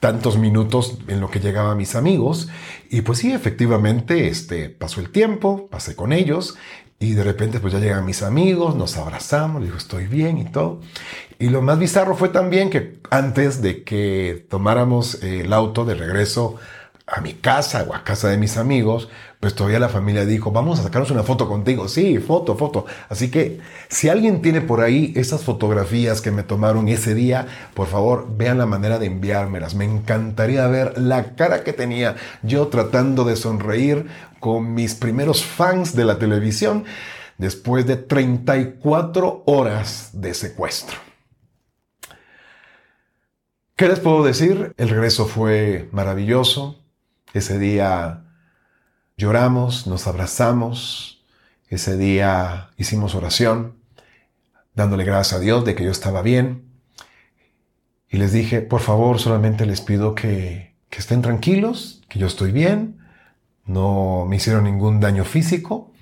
tantos 0.00 0.36
minutos 0.36 0.98
en 1.08 1.20
lo 1.22 1.30
que 1.30 1.40
llegaban 1.40 1.78
mis 1.78 1.94
amigos. 1.94 2.48
Y 2.90 3.02
pues 3.02 3.18
sí, 3.18 3.32
efectivamente, 3.32 4.28
este, 4.28 4.68
pasó 4.68 5.00
el 5.00 5.10
tiempo, 5.10 5.68
pasé 5.70 5.96
con 5.96 6.12
ellos 6.12 6.56
y 6.98 7.14
de 7.14 7.24
repente 7.24 7.60
pues 7.60 7.72
ya 7.72 7.80
llegan 7.80 8.04
mis 8.04 8.22
amigos, 8.22 8.76
nos 8.76 8.96
abrazamos, 8.96 9.62
digo, 9.62 9.76
estoy 9.76 10.06
bien 10.06 10.38
y 10.38 10.44
todo. 10.44 10.80
Y 11.38 11.48
lo 11.48 11.62
más 11.62 11.78
bizarro 11.78 12.16
fue 12.16 12.28
también 12.28 12.70
que 12.70 13.00
antes 13.10 13.60
de 13.60 13.84
que 13.84 14.46
tomáramos 14.48 15.22
el 15.22 15.52
auto 15.52 15.84
de 15.84 15.94
regreso 15.94 16.56
a 17.06 17.20
mi 17.20 17.34
casa 17.34 17.84
o 17.88 17.94
a 17.94 18.04
casa 18.04 18.28
de 18.28 18.38
mis 18.38 18.56
amigos, 18.56 19.08
pues 19.44 19.54
todavía 19.54 19.78
la 19.78 19.90
familia 19.90 20.24
dijo, 20.24 20.52
vamos 20.52 20.80
a 20.80 20.84
sacarnos 20.84 21.10
una 21.10 21.22
foto 21.22 21.46
contigo. 21.46 21.86
Sí, 21.86 22.16
foto, 22.16 22.56
foto. 22.56 22.86
Así 23.10 23.30
que 23.30 23.60
si 23.90 24.08
alguien 24.08 24.40
tiene 24.40 24.62
por 24.62 24.80
ahí 24.80 25.12
esas 25.16 25.42
fotografías 25.42 26.22
que 26.22 26.30
me 26.30 26.44
tomaron 26.44 26.88
ese 26.88 27.14
día, 27.14 27.46
por 27.74 27.86
favor, 27.86 28.26
vean 28.38 28.56
la 28.56 28.64
manera 28.64 28.98
de 28.98 29.04
enviármelas. 29.04 29.74
Me 29.74 29.84
encantaría 29.84 30.66
ver 30.68 30.96
la 30.96 31.34
cara 31.34 31.62
que 31.62 31.74
tenía 31.74 32.16
yo 32.42 32.68
tratando 32.68 33.24
de 33.24 33.36
sonreír 33.36 34.06
con 34.40 34.72
mis 34.72 34.94
primeros 34.94 35.44
fans 35.44 35.94
de 35.94 36.06
la 36.06 36.18
televisión 36.18 36.86
después 37.36 37.86
de 37.86 37.96
34 37.96 39.42
horas 39.44 40.08
de 40.14 40.32
secuestro. 40.32 40.96
¿Qué 43.76 43.88
les 43.88 44.00
puedo 44.00 44.24
decir? 44.24 44.72
El 44.78 44.88
regreso 44.88 45.26
fue 45.26 45.90
maravilloso. 45.92 46.82
Ese 47.34 47.58
día 47.58 48.23
lloramos, 49.16 49.86
nos 49.86 50.06
abrazamos. 50.06 51.24
Ese 51.68 51.96
día 51.96 52.70
hicimos 52.76 53.14
oración, 53.14 53.74
dándole 54.74 55.04
gracias 55.04 55.38
a 55.38 55.40
Dios 55.40 55.64
de 55.64 55.74
que 55.74 55.84
yo 55.84 55.90
estaba 55.90 56.22
bien. 56.22 56.64
Y 58.08 58.18
les 58.18 58.32
dije, 58.32 58.60
por 58.60 58.80
favor, 58.80 59.18
solamente 59.18 59.66
les 59.66 59.80
pido 59.80 60.14
que, 60.14 60.74
que 60.88 60.98
estén 60.98 61.22
tranquilos, 61.22 62.02
que 62.08 62.18
yo 62.18 62.26
estoy 62.26 62.52
bien. 62.52 62.98
No 63.64 64.26
me 64.28 64.36
hicieron 64.36 64.64
ningún 64.64 65.00
daño 65.00 65.24
físico. 65.24 65.92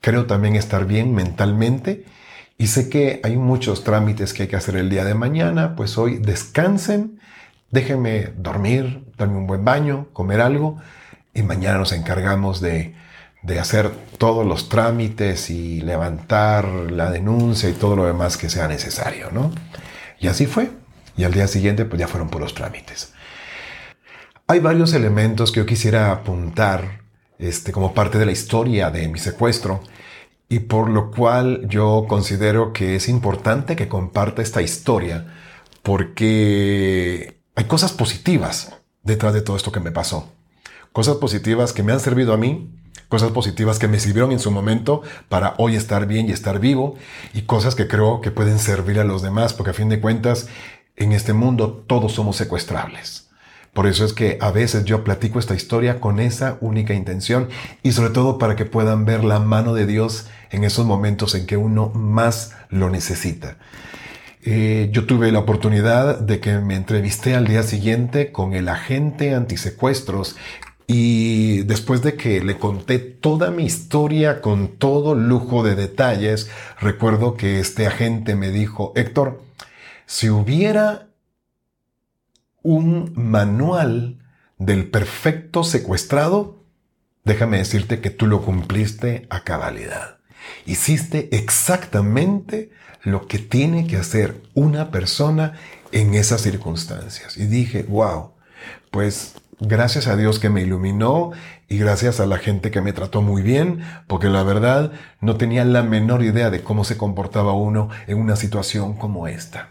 Creo 0.00 0.26
también 0.26 0.54
estar 0.54 0.86
bien 0.86 1.14
mentalmente 1.14 2.04
y 2.58 2.66
sé 2.66 2.90
que 2.90 3.20
hay 3.22 3.36
muchos 3.36 3.84
trámites 3.84 4.34
que 4.34 4.42
hay 4.42 4.48
que 4.48 4.56
hacer 4.56 4.74
el 4.74 4.90
día 4.90 5.04
de 5.04 5.14
mañana, 5.14 5.76
pues 5.76 5.96
hoy 5.96 6.18
descansen, 6.18 7.20
déjenme 7.70 8.32
dormir, 8.36 9.04
darme 9.16 9.36
un 9.38 9.46
buen 9.46 9.64
baño, 9.64 10.08
comer 10.12 10.40
algo 10.40 10.78
y 11.38 11.42
mañana 11.42 11.78
nos 11.78 11.92
encargamos 11.92 12.60
de, 12.60 12.94
de 13.42 13.60
hacer 13.60 13.90
todos 14.18 14.44
los 14.44 14.68
trámites 14.68 15.50
y 15.50 15.80
levantar 15.80 16.66
la 16.66 17.10
denuncia 17.10 17.68
y 17.68 17.74
todo 17.74 17.96
lo 17.96 18.06
demás 18.06 18.36
que 18.36 18.50
sea 18.50 18.66
necesario, 18.68 19.30
¿no? 19.30 19.52
Y 20.18 20.26
así 20.26 20.46
fue. 20.46 20.70
Y 21.16 21.24
al 21.24 21.32
día 21.32 21.46
siguiente 21.46 21.84
pues 21.84 22.00
ya 22.00 22.08
fueron 22.08 22.28
por 22.28 22.40
los 22.40 22.54
trámites. 22.54 23.12
Hay 24.46 24.60
varios 24.60 24.92
elementos 24.94 25.52
que 25.52 25.60
yo 25.60 25.66
quisiera 25.66 26.10
apuntar 26.10 27.02
este, 27.38 27.70
como 27.70 27.94
parte 27.94 28.18
de 28.18 28.26
la 28.26 28.32
historia 28.32 28.90
de 28.90 29.08
mi 29.08 29.18
secuestro 29.18 29.82
y 30.48 30.60
por 30.60 30.88
lo 30.88 31.10
cual 31.10 31.68
yo 31.68 32.06
considero 32.08 32.72
que 32.72 32.96
es 32.96 33.08
importante 33.08 33.76
que 33.76 33.88
comparta 33.88 34.42
esta 34.42 34.62
historia 34.62 35.26
porque 35.82 37.40
hay 37.54 37.64
cosas 37.64 37.92
positivas 37.92 38.74
detrás 39.02 39.34
de 39.34 39.42
todo 39.42 39.56
esto 39.56 39.70
que 39.70 39.80
me 39.80 39.92
pasó. 39.92 40.32
Cosas 40.98 41.18
positivas 41.18 41.72
que 41.72 41.84
me 41.84 41.92
han 41.92 42.00
servido 42.00 42.32
a 42.32 42.36
mí, 42.36 42.72
cosas 43.08 43.30
positivas 43.30 43.78
que 43.78 43.86
me 43.86 44.00
sirvieron 44.00 44.32
en 44.32 44.40
su 44.40 44.50
momento 44.50 45.02
para 45.28 45.54
hoy 45.58 45.76
estar 45.76 46.08
bien 46.08 46.28
y 46.28 46.32
estar 46.32 46.58
vivo 46.58 46.96
y 47.32 47.42
cosas 47.42 47.76
que 47.76 47.86
creo 47.86 48.20
que 48.20 48.32
pueden 48.32 48.58
servir 48.58 48.98
a 48.98 49.04
los 49.04 49.22
demás 49.22 49.54
porque 49.54 49.70
a 49.70 49.74
fin 49.74 49.88
de 49.90 50.00
cuentas 50.00 50.48
en 50.96 51.12
este 51.12 51.34
mundo 51.34 51.84
todos 51.86 52.14
somos 52.14 52.34
secuestrables. 52.34 53.28
Por 53.72 53.86
eso 53.86 54.04
es 54.04 54.12
que 54.12 54.38
a 54.40 54.50
veces 54.50 54.86
yo 54.86 55.04
platico 55.04 55.38
esta 55.38 55.54
historia 55.54 56.00
con 56.00 56.18
esa 56.18 56.58
única 56.60 56.94
intención 56.94 57.48
y 57.84 57.92
sobre 57.92 58.10
todo 58.10 58.36
para 58.36 58.56
que 58.56 58.64
puedan 58.64 59.04
ver 59.04 59.22
la 59.22 59.38
mano 59.38 59.74
de 59.74 59.86
Dios 59.86 60.26
en 60.50 60.64
esos 60.64 60.84
momentos 60.84 61.36
en 61.36 61.46
que 61.46 61.56
uno 61.56 61.90
más 61.94 62.56
lo 62.70 62.90
necesita. 62.90 63.56
Eh, 64.42 64.88
yo 64.92 65.06
tuve 65.06 65.30
la 65.30 65.38
oportunidad 65.38 66.18
de 66.18 66.40
que 66.40 66.58
me 66.58 66.74
entrevisté 66.74 67.36
al 67.36 67.46
día 67.46 67.62
siguiente 67.62 68.32
con 68.32 68.54
el 68.54 68.68
agente 68.68 69.34
antisecuestros 69.34 70.36
y 70.90 71.64
después 71.64 72.00
de 72.00 72.16
que 72.16 72.42
le 72.42 72.58
conté 72.58 72.98
toda 72.98 73.50
mi 73.50 73.66
historia 73.66 74.40
con 74.40 74.78
todo 74.78 75.14
lujo 75.14 75.62
de 75.62 75.74
detalles, 75.74 76.50
recuerdo 76.80 77.36
que 77.36 77.60
este 77.60 77.86
agente 77.86 78.34
me 78.34 78.50
dijo, 78.50 78.94
Héctor, 78.96 79.42
si 80.06 80.30
hubiera 80.30 81.08
un 82.62 83.12
manual 83.14 84.24
del 84.56 84.88
perfecto 84.88 85.62
secuestrado, 85.62 86.64
déjame 87.22 87.58
decirte 87.58 88.00
que 88.00 88.08
tú 88.08 88.26
lo 88.26 88.40
cumpliste 88.40 89.26
a 89.28 89.44
cabalidad. 89.44 90.16
Hiciste 90.64 91.28
exactamente 91.36 92.70
lo 93.02 93.26
que 93.26 93.38
tiene 93.38 93.86
que 93.86 93.98
hacer 93.98 94.40
una 94.54 94.90
persona 94.90 95.52
en 95.92 96.14
esas 96.14 96.40
circunstancias. 96.40 97.36
Y 97.36 97.44
dije, 97.44 97.82
wow, 97.82 98.32
pues 98.90 99.34
gracias 99.60 100.06
a 100.06 100.16
Dios 100.16 100.38
que 100.38 100.50
me 100.50 100.62
iluminó 100.62 101.32
y 101.68 101.78
gracias 101.78 102.20
a 102.20 102.26
la 102.26 102.38
gente 102.38 102.70
que 102.70 102.80
me 102.80 102.92
trató 102.92 103.22
muy 103.22 103.42
bien, 103.42 103.80
porque 104.06 104.28
la 104.28 104.42
verdad 104.42 104.92
no 105.20 105.36
tenía 105.36 105.64
la 105.64 105.82
menor 105.82 106.22
idea 106.22 106.50
de 106.50 106.62
cómo 106.62 106.84
se 106.84 106.96
comportaba 106.96 107.52
uno 107.52 107.88
en 108.06 108.18
una 108.18 108.36
situación 108.36 108.94
como 108.94 109.26
esta. 109.28 109.70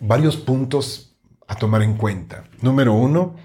Varios 0.00 0.36
puntos 0.36 1.16
a 1.48 1.56
tomar 1.56 1.82
en 1.82 1.96
cuenta. 1.96 2.44
Número 2.60 2.92
uno, 2.92 3.36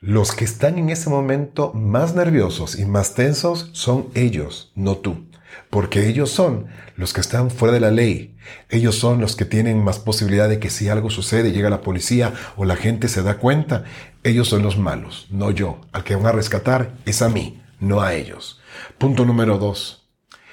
los 0.00 0.32
que 0.32 0.44
están 0.44 0.78
en 0.78 0.90
ese 0.90 1.08
momento 1.08 1.72
más 1.72 2.14
nerviosos 2.14 2.78
y 2.78 2.84
más 2.84 3.14
tensos 3.14 3.70
son 3.72 4.08
ellos, 4.14 4.72
no 4.74 4.96
tú. 4.96 5.26
Porque 5.70 6.08
ellos 6.08 6.30
son 6.30 6.66
los 6.96 7.12
que 7.12 7.20
están 7.20 7.50
fuera 7.50 7.74
de 7.74 7.80
la 7.80 7.90
ley. 7.90 8.36
Ellos 8.68 8.96
son 8.96 9.20
los 9.20 9.36
que 9.36 9.44
tienen 9.44 9.82
más 9.82 9.98
posibilidad 9.98 10.48
de 10.48 10.58
que 10.58 10.70
si 10.70 10.88
algo 10.88 11.10
sucede, 11.10 11.52
llega 11.52 11.70
la 11.70 11.80
policía 11.80 12.32
o 12.56 12.64
la 12.64 12.76
gente 12.76 13.08
se 13.08 13.22
da 13.22 13.38
cuenta, 13.38 13.84
ellos 14.22 14.48
son 14.48 14.62
los 14.62 14.78
malos, 14.78 15.26
no 15.30 15.50
yo. 15.50 15.80
Al 15.92 16.04
que 16.04 16.16
van 16.16 16.26
a 16.26 16.32
rescatar 16.32 16.92
es 17.06 17.22
a 17.22 17.28
mí, 17.28 17.62
no 17.80 18.00
a 18.00 18.14
ellos. 18.14 18.60
Punto 18.98 19.24
número 19.24 19.58
dos. 19.58 20.08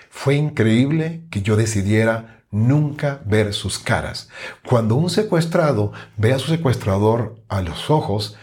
Fue 0.09 0.35
increíble 0.35 1.23
que 1.29 1.41
yo 1.41 1.55
decidiera 1.55 2.43
nunca 2.51 3.21
ver 3.25 3.53
sus 3.53 3.79
caras. 3.79 4.29
Cuando 4.67 4.95
un 4.95 5.09
secuestrado 5.09 5.93
ve 6.17 6.33
a 6.33 6.39
su 6.39 6.49
secuestrador 6.49 7.41
a 7.47 7.61
los 7.61 7.89
ojos 7.89 8.35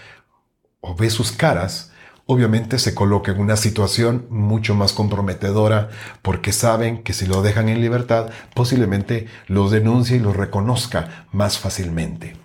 o 0.80 0.94
ve 0.94 1.10
sus 1.10 1.30
caras, 1.32 1.87
obviamente 2.30 2.78
se 2.78 2.94
coloca 2.94 3.32
en 3.32 3.40
una 3.40 3.56
situación 3.56 4.26
mucho 4.28 4.74
más 4.74 4.92
comprometedora 4.92 5.88
porque 6.20 6.52
saben 6.52 7.02
que 7.02 7.14
si 7.14 7.26
lo 7.26 7.40
dejan 7.40 7.70
en 7.70 7.80
libertad, 7.80 8.28
posiblemente 8.54 9.28
los 9.46 9.70
denuncie 9.70 10.18
y 10.18 10.20
los 10.20 10.36
reconozca 10.36 11.26
más 11.32 11.58
fácilmente. 11.58 12.36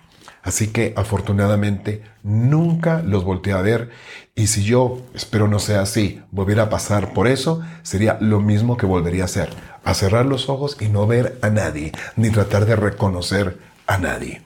Así 0.42 0.68
que 0.68 0.94
afortunadamente 0.96 2.02
nunca 2.22 3.02
los 3.02 3.24
volteé 3.24 3.52
a 3.52 3.60
ver 3.60 3.90
y 4.34 4.46
si 4.46 4.64
yo, 4.64 5.02
espero 5.12 5.48
no 5.48 5.58
sea 5.58 5.82
así, 5.82 6.22
volviera 6.30 6.64
a 6.64 6.70
pasar 6.70 7.12
por 7.12 7.28
eso, 7.28 7.60
sería 7.82 8.16
lo 8.22 8.40
mismo 8.40 8.78
que 8.78 8.86
volvería 8.86 9.24
a 9.24 9.26
hacer, 9.26 9.50
a 9.84 9.92
cerrar 9.92 10.24
los 10.24 10.48
ojos 10.48 10.78
y 10.80 10.88
no 10.88 11.06
ver 11.06 11.38
a 11.42 11.50
nadie, 11.50 11.92
ni 12.16 12.30
tratar 12.30 12.64
de 12.64 12.76
reconocer 12.76 13.58
a 13.86 13.98
nadie. 13.98 14.40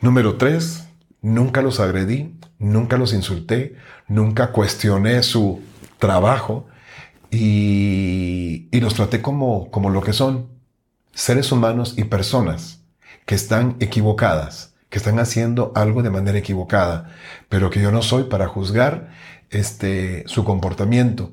Número 0.00 0.36
tres, 0.36 0.88
nunca 1.22 1.62
los 1.62 1.78
agredí, 1.78 2.34
nunca 2.58 2.96
los 2.96 3.12
insulté, 3.12 3.76
nunca 4.08 4.52
cuestioné 4.52 5.22
su 5.22 5.60
trabajo 5.98 6.66
y, 7.30 8.68
los 8.72 8.94
traté 8.94 9.20
como, 9.20 9.70
como 9.70 9.90
lo 9.90 10.02
que 10.02 10.12
son, 10.12 10.48
seres 11.12 11.50
humanos 11.52 11.94
y 11.96 12.04
personas 12.04 12.80
que 13.26 13.34
están 13.34 13.76
equivocadas 13.80 14.68
que 14.88 14.98
están 14.98 15.18
haciendo 15.18 15.72
algo 15.74 16.02
de 16.02 16.10
manera 16.10 16.38
equivocada, 16.38 17.10
pero 17.48 17.70
que 17.70 17.80
yo 17.80 17.92
no 17.92 18.02
soy 18.02 18.24
para 18.24 18.48
juzgar 18.48 19.10
este, 19.50 20.24
su 20.26 20.44
comportamiento. 20.44 21.32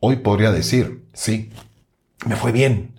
Hoy 0.00 0.16
podría 0.16 0.50
decir, 0.50 1.04
sí, 1.12 1.50
me 2.26 2.36
fue 2.36 2.52
bien. 2.52 2.94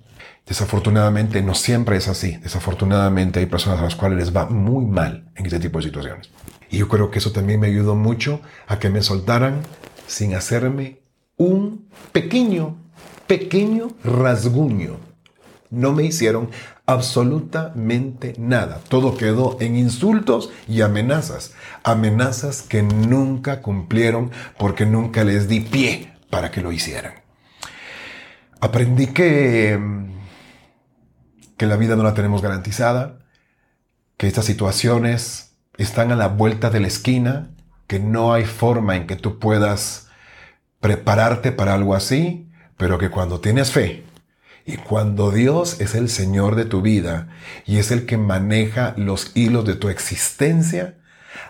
Desafortunadamente 0.46 1.42
no 1.42 1.56
siempre 1.56 1.98
es 1.98 2.08
así. 2.08 2.38
Desafortunadamente 2.38 3.40
hay 3.40 3.48
personas 3.48 3.80
a 3.80 3.84
las 3.84 3.96
cuales 3.96 4.20
les 4.20 4.36
va 4.36 4.46
muy 4.46 4.86
mal 4.86 5.32
en 5.36 5.46
este 5.46 5.60
tipo 5.60 5.80
de 5.80 5.86
situaciones. 5.86 6.30
Y 6.76 6.80
yo 6.80 6.90
creo 6.90 7.10
que 7.10 7.20
eso 7.20 7.32
también 7.32 7.62
me 7.62 7.68
ayudó 7.68 7.96
mucho 7.96 8.42
a 8.68 8.80
que 8.80 8.90
me 8.90 9.02
soltaran 9.02 9.62
sin 10.08 10.36
hacerme 10.36 11.00
un 11.38 11.88
pequeño, 12.12 12.76
pequeño 13.28 13.96
rasguño. 14.04 14.98
No 15.70 15.94
me 15.94 16.04
hicieron 16.04 16.50
absolutamente 16.86 18.34
nada. 18.38 18.82
Todo 18.90 19.16
quedó 19.16 19.56
en 19.62 19.78
insultos 19.78 20.50
y 20.68 20.82
amenazas. 20.82 21.54
Amenazas 21.84 22.62
que 22.62 22.84
nunca 22.84 23.62
cumplieron 23.62 24.32
porque 24.58 24.86
nunca 24.86 25.24
les 25.24 25.48
di 25.48 25.62
pie 25.62 26.12
para 26.30 26.52
que 26.52 26.60
lo 26.60 26.74
hicieran. 26.74 27.14
Aprendí 28.60 29.08
que, 29.08 29.80
que 31.56 31.68
la 31.68 31.78
vida 31.78 31.96
no 31.96 32.04
la 32.04 32.14
tenemos 32.14 32.42
garantizada, 32.42 33.20
que 34.18 34.28
estas 34.28 34.44
situaciones 34.44 35.55
están 35.78 36.12
a 36.12 36.16
la 36.16 36.28
vuelta 36.28 36.70
de 36.70 36.80
la 36.80 36.88
esquina, 36.88 37.50
que 37.88 38.00
no 38.00 38.34
hay 38.34 38.46
forma 38.46 38.96
en 38.96 39.08
que 39.08 39.16
tú 39.16 39.40
puedas 39.40 40.08
prepararte 40.80 41.52
para 41.52 41.74
algo 41.74 41.96
así, 41.96 42.50
pero 42.78 42.98
que 42.98 43.10
cuando 43.10 43.40
tienes 43.40 43.72
fe, 43.72 44.04
y 44.66 44.78
cuando 44.78 45.32
Dios 45.32 45.80
es 45.80 45.94
el 45.94 46.10
Señor 46.10 46.56
de 46.56 46.66
tu 46.66 46.82
vida 46.82 47.28
y 47.66 47.78
es 47.78 47.92
el 47.92 48.06
que 48.08 48.18
maneja 48.18 48.96
los 48.98 49.32
hilos 49.36 49.64
de 49.66 49.76
tu 49.76 49.90
existencia, 49.90 50.96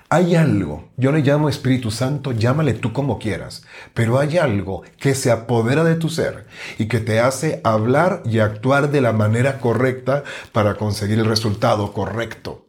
hay 0.10 0.36
algo, 0.36 0.90
yo 0.98 1.12
le 1.12 1.22
llamo 1.22 1.50
Espíritu 1.50 1.92
Santo, 1.92 2.32
llámale 2.32 2.74
tú 2.74 2.94
como 2.94 3.18
quieras, 3.18 3.64
pero 3.94 4.20
hay 4.20 4.38
algo 4.38 4.84
que 5.00 5.16
se 5.16 5.32
apodera 5.32 5.84
de 5.84 5.96
tu 5.96 6.10
ser 6.10 6.46
y 6.78 6.88
que 6.88 7.00
te 7.00 7.20
hace 7.20 7.62
hablar 7.64 8.22
y 8.26 8.40
actuar 8.40 8.92
de 8.92 9.02
la 9.02 9.14
manera 9.14 9.60
correcta 9.60 10.24
para 10.52 10.76
conseguir 10.76 11.20
el 11.20 11.26
resultado 11.26 11.94
correcto. 11.94 12.65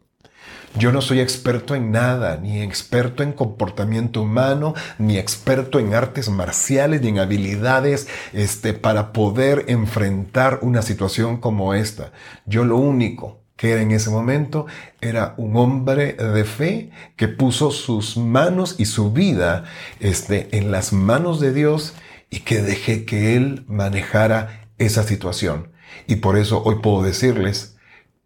Yo 0.79 0.93
no 0.93 1.01
soy 1.01 1.21
experto 1.21 1.75
en 1.75 1.91
nada, 1.91 2.37
ni 2.37 2.61
experto 2.61 3.23
en 3.23 3.33
comportamiento 3.33 4.21
humano, 4.21 4.75
ni 4.99 5.17
experto 5.17 5.79
en 5.79 5.95
artes 5.95 6.29
marciales, 6.29 7.01
ni 7.01 7.09
en 7.09 7.19
habilidades 7.19 8.09
este, 8.35 8.75
para 8.75 9.13
poder 9.15 9.65
enfrentar 9.69 10.59
una 10.61 10.83
situación 10.83 11.39
como 11.39 11.73
esta. 11.73 12.13
Yo 12.45 12.65
lo 12.65 12.77
único 12.77 13.41
que 13.57 13.73
era 13.73 13.81
en 13.81 13.91
ese 13.91 14.11
momento 14.11 14.67
era 15.01 15.33
un 15.39 15.57
hombre 15.57 16.13
de 16.13 16.45
fe 16.45 16.91
que 17.17 17.29
puso 17.29 17.71
sus 17.71 18.19
manos 18.19 18.75
y 18.77 18.85
su 18.85 19.13
vida 19.13 19.65
este, 19.99 20.59
en 20.59 20.71
las 20.71 20.93
manos 20.93 21.41
de 21.41 21.55
Dios 21.55 21.95
y 22.29 22.41
que 22.41 22.61
dejé 22.61 23.07
que 23.07 23.35
Él 23.35 23.65
manejara 23.67 24.69
esa 24.77 25.05
situación. 25.05 25.69
Y 26.07 26.17
por 26.17 26.37
eso 26.37 26.63
hoy 26.63 26.81
puedo 26.83 27.03
decirles, 27.03 27.76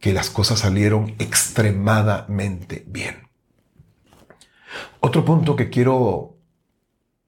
que 0.00 0.12
las 0.12 0.30
cosas 0.30 0.60
salieron 0.60 1.14
extremadamente 1.18 2.84
bien. 2.86 3.28
Otro 5.00 5.24
punto 5.24 5.56
que 5.56 5.70
quiero 5.70 6.36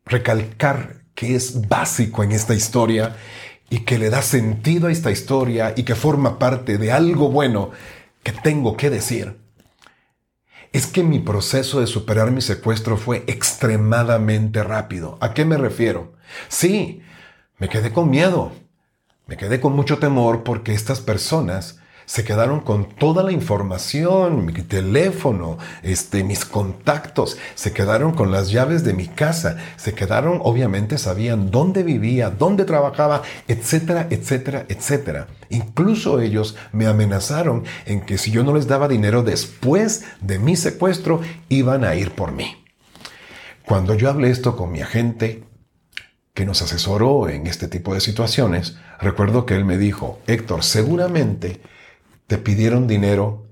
recalcar 0.05 1.03
que 1.15 1.35
es 1.37 1.69
básico 1.69 2.25
en 2.25 2.33
esta 2.33 2.55
historia 2.55 3.17
y 3.69 3.81
que 3.81 3.99
le 3.99 4.11
da 4.11 4.23
sentido 4.23 4.89
a 4.89 4.93
esta 4.93 5.11
historia 5.11 5.75
y 5.77 5.85
que 5.85 5.95
forma 5.95 6.39
parte 6.39 6.79
de 6.79 6.93
algo 6.93 7.31
bueno 7.31 7.71
que 8.23 8.33
tengo 8.33 8.77
que 8.77 8.91
decir, 8.91 9.39
es 10.73 10.87
que 10.87 11.03
mi 11.03 11.19
proceso 11.19 11.81
de 11.81 11.87
superar 11.87 12.31
mi 12.31 12.41
secuestro 12.41 12.97
fue 12.97 13.25
extremadamente 13.27 14.63
rápido. 14.63 15.19
¿A 15.21 15.35
qué 15.35 15.45
me 15.45 15.59
refiero? 15.59 16.15
Sí, 16.49 17.03
me 17.59 17.69
quedé 17.69 17.93
con 17.93 18.09
miedo, 18.09 18.53
me 19.27 19.37
quedé 19.37 19.61
con 19.61 19.75
mucho 19.75 19.99
temor 19.99 20.43
porque 20.43 20.73
estas 20.73 21.01
personas 21.01 21.82
se 22.13 22.25
quedaron 22.25 22.61
con 22.61 22.91
toda 22.91 23.23
la 23.23 23.33
información, 23.33 24.45
mi 24.45 24.53
teléfono, 24.53 25.57
este, 25.83 26.25
mis 26.25 26.45
contactos, 26.45 27.39
se 27.55 27.73
quedaron 27.73 28.13
con 28.13 28.31
las 28.31 28.51
llaves 28.51 28.85
de 28.85 28.93
mi 28.93 29.09
casa, 29.09 29.57
se 29.77 29.95
quedaron, 29.95 30.39
obviamente 30.43 30.99
sabían 30.99 31.51
dónde 31.51 31.83
vivía, 31.83 32.29
dónde 32.29 32.67
trabajaba, 32.67 33.23
etcétera, 33.49 34.09
etcétera, 34.11 34.67
etcétera. 34.69 35.29
Incluso 35.49 36.21
ellos 36.21 36.55
me 36.71 36.85
amenazaron 36.85 37.65
en 37.87 38.03
que 38.03 38.19
si 38.19 38.31
yo 38.31 38.45
no 38.45 38.55
les 38.55 38.67
daba 38.67 38.89
dinero 38.89 39.23
después 39.23 40.05
de 40.21 40.39
mi 40.39 40.55
secuestro, 40.55 41.23
iban 41.49 41.83
a 41.83 41.95
ir 41.95 42.11
por 42.11 42.33
mí. 42.33 42.63
Cuando 43.65 43.95
yo 43.95 44.11
hablé 44.11 44.29
esto 44.29 44.55
con 44.55 44.71
mi 44.71 44.83
agente, 44.83 45.45
que 46.35 46.45
nos 46.45 46.61
asesoró 46.61 47.31
en 47.31 47.47
este 47.47 47.69
tipo 47.69 47.95
de 47.95 48.03
situaciones, 48.03 48.77
recuerdo 49.01 49.47
que 49.47 49.57
él 49.57 49.65
me 49.65 49.79
dijo, 49.79 50.21
Héctor, 50.27 50.63
seguramente 50.63 51.63
te 52.27 52.39
pidieron 52.39 52.87
dinero 52.87 53.49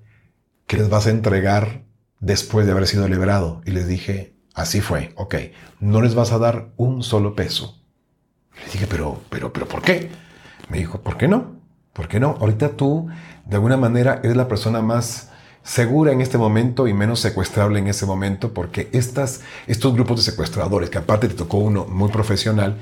que 0.66 0.77
les 0.77 0.89
vas 0.89 1.07
a 1.07 1.11
entregar 1.11 1.85
después 2.21 2.66
de 2.66 2.73
haber 2.73 2.87
sido 2.87 3.09
liberado. 3.09 3.61
Y 3.64 3.73
les 3.73 3.89
dije, 3.89 4.37
así 4.55 4.81
fue, 4.81 5.12
ok, 5.16 5.35
no 5.81 6.01
les 6.01 6.14
vas 6.14 6.33
a 6.33 6.39
dar 6.39 6.73
un 6.77 7.03
solo 7.03 7.35
peso. 7.35 7.79
Le 8.66 8.73
dije, 8.73 8.87
pero, 8.89 9.21
pero, 9.31 9.53
pero, 9.53 9.66
¿por 9.66 9.83
qué? 9.83 10.11
Me 10.68 10.79
dijo, 10.79 11.01
¿por 11.01 11.16
qué 11.16 11.29
no? 11.29 11.61
¿Por 11.93 12.09
qué 12.09 12.21
no? 12.21 12.37
Ahorita 12.41 12.77
tú, 12.77 13.09
de 13.47 13.57
alguna 13.57 13.77
manera, 13.77 14.21
eres 14.23 14.37
la 14.37 14.49
persona 14.49 14.81
más 14.81 15.31
segura 15.62 16.12
en 16.12 16.21
este 16.21 16.39
momento 16.39 16.89
y 16.89 16.95
menos 16.95 17.21
secuestrable 17.21 17.79
en 17.79 17.89
ese 17.89 18.07
momento, 18.07 18.55
porque 18.55 18.89
estas, 18.93 19.43
estos 19.66 19.95
grupos 19.95 20.18
de 20.18 20.31
secuestradores, 20.31 20.91
que 20.91 20.99
aparte 20.99 21.29
te 21.29 21.35
tocó 21.35 21.59
uno 21.59 21.85
muy 21.87 22.11
profesional, 22.11 22.79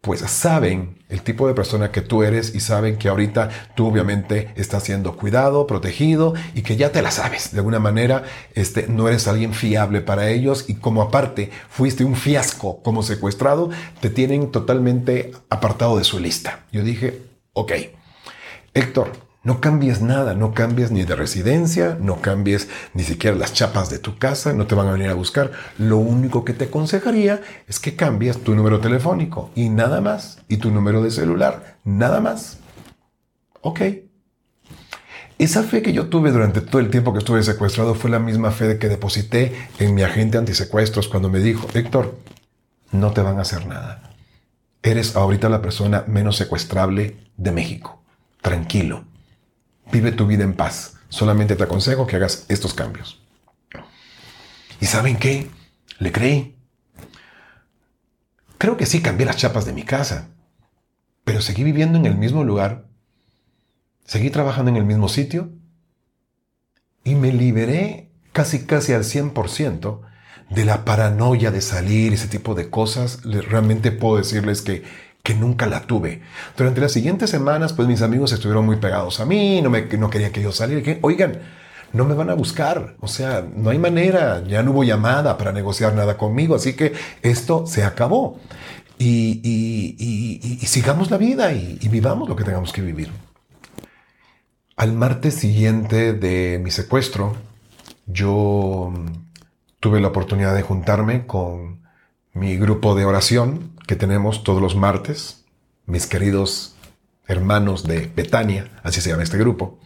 pues 0.00 0.20
saben 0.20 0.98
el 1.08 1.22
tipo 1.22 1.48
de 1.48 1.54
persona 1.54 1.90
que 1.90 2.02
tú 2.02 2.22
eres 2.22 2.54
y 2.54 2.60
saben 2.60 2.98
que 2.98 3.08
ahorita 3.08 3.50
tú 3.74 3.88
obviamente 3.88 4.52
estás 4.54 4.84
siendo 4.84 5.16
cuidado, 5.16 5.66
protegido 5.66 6.34
y 6.54 6.62
que 6.62 6.76
ya 6.76 6.92
te 6.92 7.02
la 7.02 7.10
sabes. 7.10 7.52
De 7.52 7.58
alguna 7.58 7.80
manera, 7.80 8.22
este, 8.54 8.86
no 8.88 9.08
eres 9.08 9.26
alguien 9.26 9.54
fiable 9.54 10.00
para 10.00 10.30
ellos 10.30 10.66
y 10.68 10.74
como 10.74 11.02
aparte 11.02 11.50
fuiste 11.68 12.04
un 12.04 12.14
fiasco 12.14 12.82
como 12.82 13.02
secuestrado, 13.02 13.70
te 14.00 14.10
tienen 14.10 14.52
totalmente 14.52 15.32
apartado 15.50 15.98
de 15.98 16.04
su 16.04 16.20
lista. 16.20 16.64
Yo 16.70 16.82
dije, 16.82 17.22
ok, 17.52 17.72
Héctor, 18.74 19.27
no 19.44 19.60
cambies 19.60 20.02
nada, 20.02 20.34
no 20.34 20.52
cambies 20.52 20.90
ni 20.90 21.04
de 21.04 21.14
residencia, 21.14 21.96
no 22.00 22.20
cambies 22.20 22.68
ni 22.92 23.04
siquiera 23.04 23.36
las 23.36 23.52
chapas 23.52 23.88
de 23.88 23.98
tu 23.98 24.18
casa, 24.18 24.52
no 24.52 24.66
te 24.66 24.74
van 24.74 24.88
a 24.88 24.92
venir 24.92 25.08
a 25.08 25.14
buscar. 25.14 25.52
Lo 25.78 25.96
único 25.96 26.44
que 26.44 26.54
te 26.54 26.64
aconsejaría 26.66 27.40
es 27.68 27.78
que 27.78 27.94
cambies 27.94 28.42
tu 28.42 28.54
número 28.54 28.80
telefónico 28.80 29.50
y 29.54 29.68
nada 29.68 30.00
más, 30.00 30.42
y 30.48 30.56
tu 30.56 30.70
número 30.70 31.02
de 31.02 31.12
celular, 31.12 31.76
nada 31.84 32.20
más. 32.20 32.58
Ok. 33.60 33.80
Esa 35.38 35.62
fe 35.62 35.82
que 35.82 35.92
yo 35.92 36.08
tuve 36.08 36.32
durante 36.32 36.60
todo 36.60 36.80
el 36.80 36.90
tiempo 36.90 37.12
que 37.12 37.20
estuve 37.20 37.44
secuestrado 37.44 37.94
fue 37.94 38.10
la 38.10 38.18
misma 38.18 38.50
fe 38.50 38.76
que 38.78 38.88
deposité 38.88 39.54
en 39.78 39.94
mi 39.94 40.02
agente 40.02 40.36
antisecuestros 40.36 41.06
cuando 41.06 41.30
me 41.30 41.38
dijo, 41.38 41.68
Héctor, 41.74 42.18
no 42.90 43.12
te 43.12 43.22
van 43.22 43.38
a 43.38 43.42
hacer 43.42 43.66
nada. 43.66 44.14
Eres 44.82 45.14
ahorita 45.14 45.48
la 45.48 45.62
persona 45.62 46.04
menos 46.08 46.36
secuestrable 46.36 47.16
de 47.36 47.52
México. 47.52 48.02
Tranquilo 48.42 49.07
Vive 49.92 50.12
tu 50.12 50.26
vida 50.26 50.44
en 50.44 50.54
paz. 50.54 50.96
Solamente 51.08 51.56
te 51.56 51.64
aconsejo 51.64 52.06
que 52.06 52.16
hagas 52.16 52.44
estos 52.48 52.74
cambios. 52.74 53.20
¿Y 54.80 54.86
saben 54.86 55.16
qué? 55.16 55.50
Le 55.98 56.12
creí. 56.12 56.56
Creo 58.58 58.76
que 58.76 58.86
sí 58.86 59.00
cambié 59.00 59.26
las 59.26 59.36
chapas 59.36 59.64
de 59.66 59.72
mi 59.72 59.84
casa, 59.84 60.28
pero 61.24 61.40
seguí 61.40 61.62
viviendo 61.62 61.98
en 61.98 62.06
el 62.06 62.16
mismo 62.16 62.42
lugar, 62.42 62.86
seguí 64.04 64.30
trabajando 64.30 64.70
en 64.70 64.76
el 64.76 64.84
mismo 64.84 65.08
sitio 65.08 65.52
y 67.04 67.14
me 67.14 67.32
liberé 67.32 68.10
casi 68.32 68.66
casi 68.66 68.92
al 68.92 69.04
100% 69.04 70.00
de 70.50 70.64
la 70.64 70.84
paranoia 70.84 71.50
de 71.50 71.60
salir, 71.60 72.12
ese 72.12 72.28
tipo 72.28 72.54
de 72.54 72.70
cosas. 72.70 73.22
Realmente 73.22 73.92
puedo 73.92 74.16
decirles 74.16 74.62
que 74.62 74.84
que 75.22 75.34
nunca 75.34 75.66
la 75.66 75.82
tuve. 75.82 76.22
Durante 76.56 76.80
las 76.80 76.92
siguientes 76.92 77.30
semanas, 77.30 77.72
pues 77.72 77.86
mis 77.88 78.02
amigos 78.02 78.32
estuvieron 78.32 78.64
muy 78.64 78.76
pegados 78.76 79.20
a 79.20 79.26
mí, 79.26 79.60
no, 79.62 79.70
me, 79.70 79.82
no 79.82 80.10
querían 80.10 80.32
que 80.32 80.42
yo 80.42 80.52
saliera. 80.52 80.98
Oigan, 81.02 81.40
no 81.92 82.04
me 82.04 82.14
van 82.14 82.30
a 82.30 82.34
buscar. 82.34 82.96
O 83.00 83.08
sea, 83.08 83.46
no 83.54 83.70
hay 83.70 83.78
manera, 83.78 84.42
ya 84.44 84.62
no 84.62 84.72
hubo 84.72 84.84
llamada 84.84 85.36
para 85.36 85.52
negociar 85.52 85.94
nada 85.94 86.16
conmigo, 86.16 86.54
así 86.54 86.74
que 86.74 86.92
esto 87.22 87.66
se 87.66 87.84
acabó. 87.84 88.40
Y, 88.98 90.58
sigamos 90.66 91.10
la 91.10 91.18
vida 91.18 91.52
y 91.52 91.88
vivamos 91.88 92.28
lo 92.28 92.36
que 92.36 92.44
tengamos 92.44 92.72
que 92.72 92.82
vivir. 92.82 93.10
Al 94.76 94.92
martes 94.92 95.34
siguiente 95.34 96.12
de 96.12 96.60
mi 96.62 96.70
secuestro, 96.70 97.34
yo 98.06 98.92
tuve 99.80 100.00
la 100.00 100.08
oportunidad 100.08 100.54
de 100.54 100.62
juntarme 100.62 101.26
con 101.26 101.82
mi 102.32 102.56
grupo 102.56 102.94
de 102.94 103.04
oración 103.04 103.77
que 103.88 103.96
tenemos 103.96 104.44
todos 104.44 104.60
los 104.60 104.76
martes, 104.76 105.46
mis 105.86 106.06
queridos 106.06 106.76
hermanos 107.26 107.84
de 107.84 108.12
Betania, 108.14 108.70
así 108.82 109.00
se 109.00 109.08
llama 109.08 109.22
este 109.22 109.38
grupo. 109.38 109.80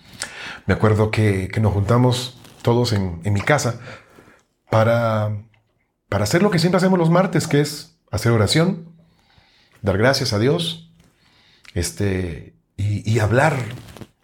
Me 0.66 0.74
acuerdo 0.74 1.12
que, 1.12 1.48
nos 1.60 1.72
juntamos 1.72 2.36
todos 2.62 2.92
en, 2.92 3.20
mi 3.24 3.40
casa 3.40 3.80
para, 4.68 5.44
para 6.08 6.24
hacer 6.24 6.42
lo 6.42 6.50
que 6.50 6.58
siempre 6.58 6.78
hacemos 6.78 6.98
los 6.98 7.10
martes, 7.10 7.46
que 7.46 7.60
es 7.60 7.96
hacer 8.10 8.32
oración, 8.32 8.92
dar 9.82 9.96
gracias 9.98 10.32
a 10.32 10.40
Dios 10.40 10.90
este, 11.74 12.56
y, 12.76 13.20
hablar 13.20 13.56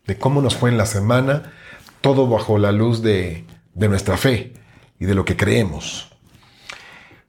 de 0.09 0.19
cómo 0.19 0.43
nos 0.43 0.57
fue 0.57 0.71
en 0.71 0.77
la 0.77 0.87
semana, 0.87 1.53
todo 2.01 2.29
bajo 2.29 2.59
la 2.59 2.73
luz 2.73 3.01
de, 3.01 3.45
de 3.75 3.89
nuestra 3.89 4.17
fe 4.17 4.55
y 4.99 5.05
de 5.05 5.15
lo 5.15 5.25
que 5.25 5.37
creemos. 5.37 6.18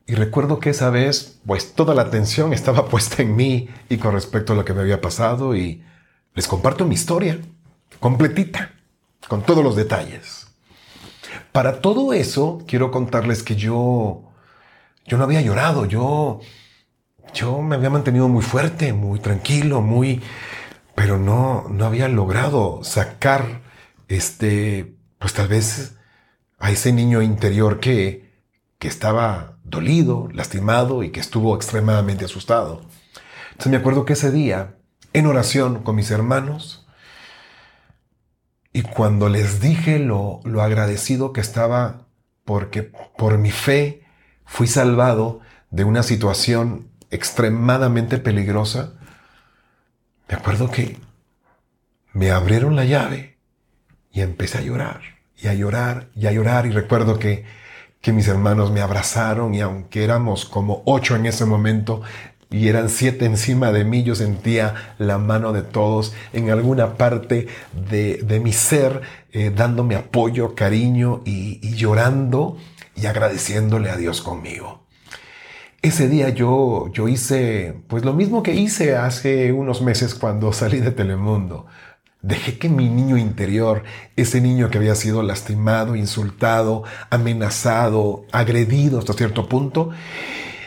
Y 0.10 0.16
recuerdo 0.16 0.60
que 0.60 0.72
esa 0.72 0.90
vez, 0.90 1.40
pues 1.46 1.76
toda 1.76 1.94
la 1.94 2.02
atención 2.02 2.52
estaba 2.52 2.88
puesta 2.90 3.22
en 3.22 3.36
mí 3.36 3.70
y 3.90 3.98
con 3.98 4.14
respecto 4.14 4.54
a 4.54 4.56
lo 4.56 4.66
que 4.66 4.74
me 4.74 4.82
había 4.82 5.02
pasado 5.02 5.56
y 5.56 5.84
les 6.34 6.48
comparto 6.48 6.84
mi 6.84 6.96
historia, 6.96 7.40
completita, 8.00 8.72
con 9.28 9.44
todos 9.44 9.64
los 9.64 9.76
detalles. 9.76 10.48
Para 11.52 11.80
todo 11.80 12.12
eso, 12.14 12.64
quiero 12.68 12.90
contarles 12.90 13.44
que 13.44 13.56
yo, 13.56 14.24
yo 15.06 15.18
no 15.20 15.26
había 15.26 15.42
llorado, 15.42 15.86
yo, 15.86 16.40
yo 17.36 17.62
me 17.62 17.76
había 17.76 17.92
mantenido 17.92 18.28
muy 18.30 18.42
fuerte, 18.42 18.94
muy 18.94 19.20
tranquilo, 19.20 19.82
muy, 19.82 20.24
pero 20.96 21.20
no, 21.20 21.68
no 21.70 21.86
había 21.86 22.08
logrado 22.08 22.84
sacar, 22.84 23.62
este, 24.08 24.96
pues 25.20 25.34
tal 25.34 25.50
vez 25.50 25.98
a 26.58 26.72
ese 26.72 26.94
niño 26.94 27.22
interior 27.22 27.80
que, 27.80 28.34
que 28.80 28.88
estaba 28.88 29.59
dolido, 29.70 30.30
lastimado 30.34 31.04
y 31.04 31.12
que 31.12 31.20
estuvo 31.20 31.56
extremadamente 31.56 32.26
asustado. 32.26 32.82
Entonces 33.52 33.72
me 33.72 33.78
acuerdo 33.78 34.06
que 34.06 34.14
ese 34.14 34.32
día, 34.32 34.76
en 35.14 35.26
oración 35.26 35.84
con 35.84 35.96
mis 35.96 36.12
hermanos, 36.12 36.88
y 38.72 38.84
cuando 38.84 39.30
les 39.30 39.60
dije 39.62 40.00
lo, 40.00 40.42
lo 40.44 40.62
agradecido 40.62 41.34
que 41.34 41.42
estaba 41.42 42.08
porque 42.46 42.84
por 42.84 43.38
mi 43.38 43.52
fe 43.52 44.04
fui 44.46 44.68
salvado 44.68 45.40
de 45.72 45.84
una 45.84 46.04
situación 46.04 46.90
extremadamente 47.12 48.18
peligrosa, 48.18 48.94
me 50.28 50.36
acuerdo 50.36 50.70
que 50.70 50.98
me 52.14 52.32
abrieron 52.32 52.76
la 52.76 52.86
llave 52.86 53.38
y 54.12 54.22
empecé 54.22 54.60
a 54.60 54.62
llorar 54.62 55.02
y 55.38 55.48
a 55.48 55.54
llorar 55.54 56.10
y 56.16 56.28
a 56.28 56.32
llorar 56.32 56.66
y 56.66 56.72
recuerdo 56.72 57.20
que, 57.20 57.46
que 58.02 58.14
mis 58.14 58.28
hermanos 58.28 58.72
me 58.72 58.82
abrazaron 58.82 59.54
y 59.54 59.62
aunque 59.62 60.04
éramos 60.04 60.46
como 60.46 60.84
ocho 60.86 61.16
en 61.16 61.26
ese 61.26 61.46
momento 61.46 62.02
y 62.50 62.68
eran 62.68 62.90
siete 62.90 63.26
encima 63.26 63.72
de 63.72 63.84
mí, 63.84 64.04
yo 64.04 64.16
sentía 64.16 64.96
la 64.98 65.18
mano 65.18 65.54
de 65.54 65.62
todos 65.62 66.14
en 66.34 66.50
alguna 66.50 66.98
parte 66.98 67.48
de, 67.74 68.42
mi 68.44 68.54
ser, 68.54 69.02
eh, 69.32 69.52
dándome 69.56 69.96
apoyo, 69.96 70.56
cariño 70.56 71.22
y, 71.26 71.60
y 71.62 71.76
llorando 71.76 72.58
y 72.96 73.06
agradeciéndole 73.06 73.90
a 73.90 73.98
Dios 73.98 74.22
conmigo. 74.22 74.80
Ese 75.82 76.10
día 76.10 76.30
yo, 76.30 76.92
yo 76.92 77.08
hice 77.08 77.74
pues 77.88 78.04
lo 78.04 78.14
mismo 78.14 78.44
que 78.44 78.54
hice 78.54 78.98
hace 78.98 79.54
unos 79.54 79.82
meses 79.82 80.14
cuando 80.14 80.52
salí 80.54 80.80
de 80.80 80.92
Telemundo. 80.92 81.68
Dejé 82.22 82.58
que 82.58 82.68
mi 82.68 82.90
niño 82.90 83.18
interior, 83.18 83.84
ese 84.18 84.42
niño 84.42 84.70
que 84.70 84.78
había 84.78 84.96
sido 84.96 85.24
lastimado, 85.24 85.96
insultado, 85.96 86.84
amenazado, 87.10 88.26
agredido 88.34 89.00
hasta 89.00 89.14
cierto 89.14 89.48
punto, 89.48 89.92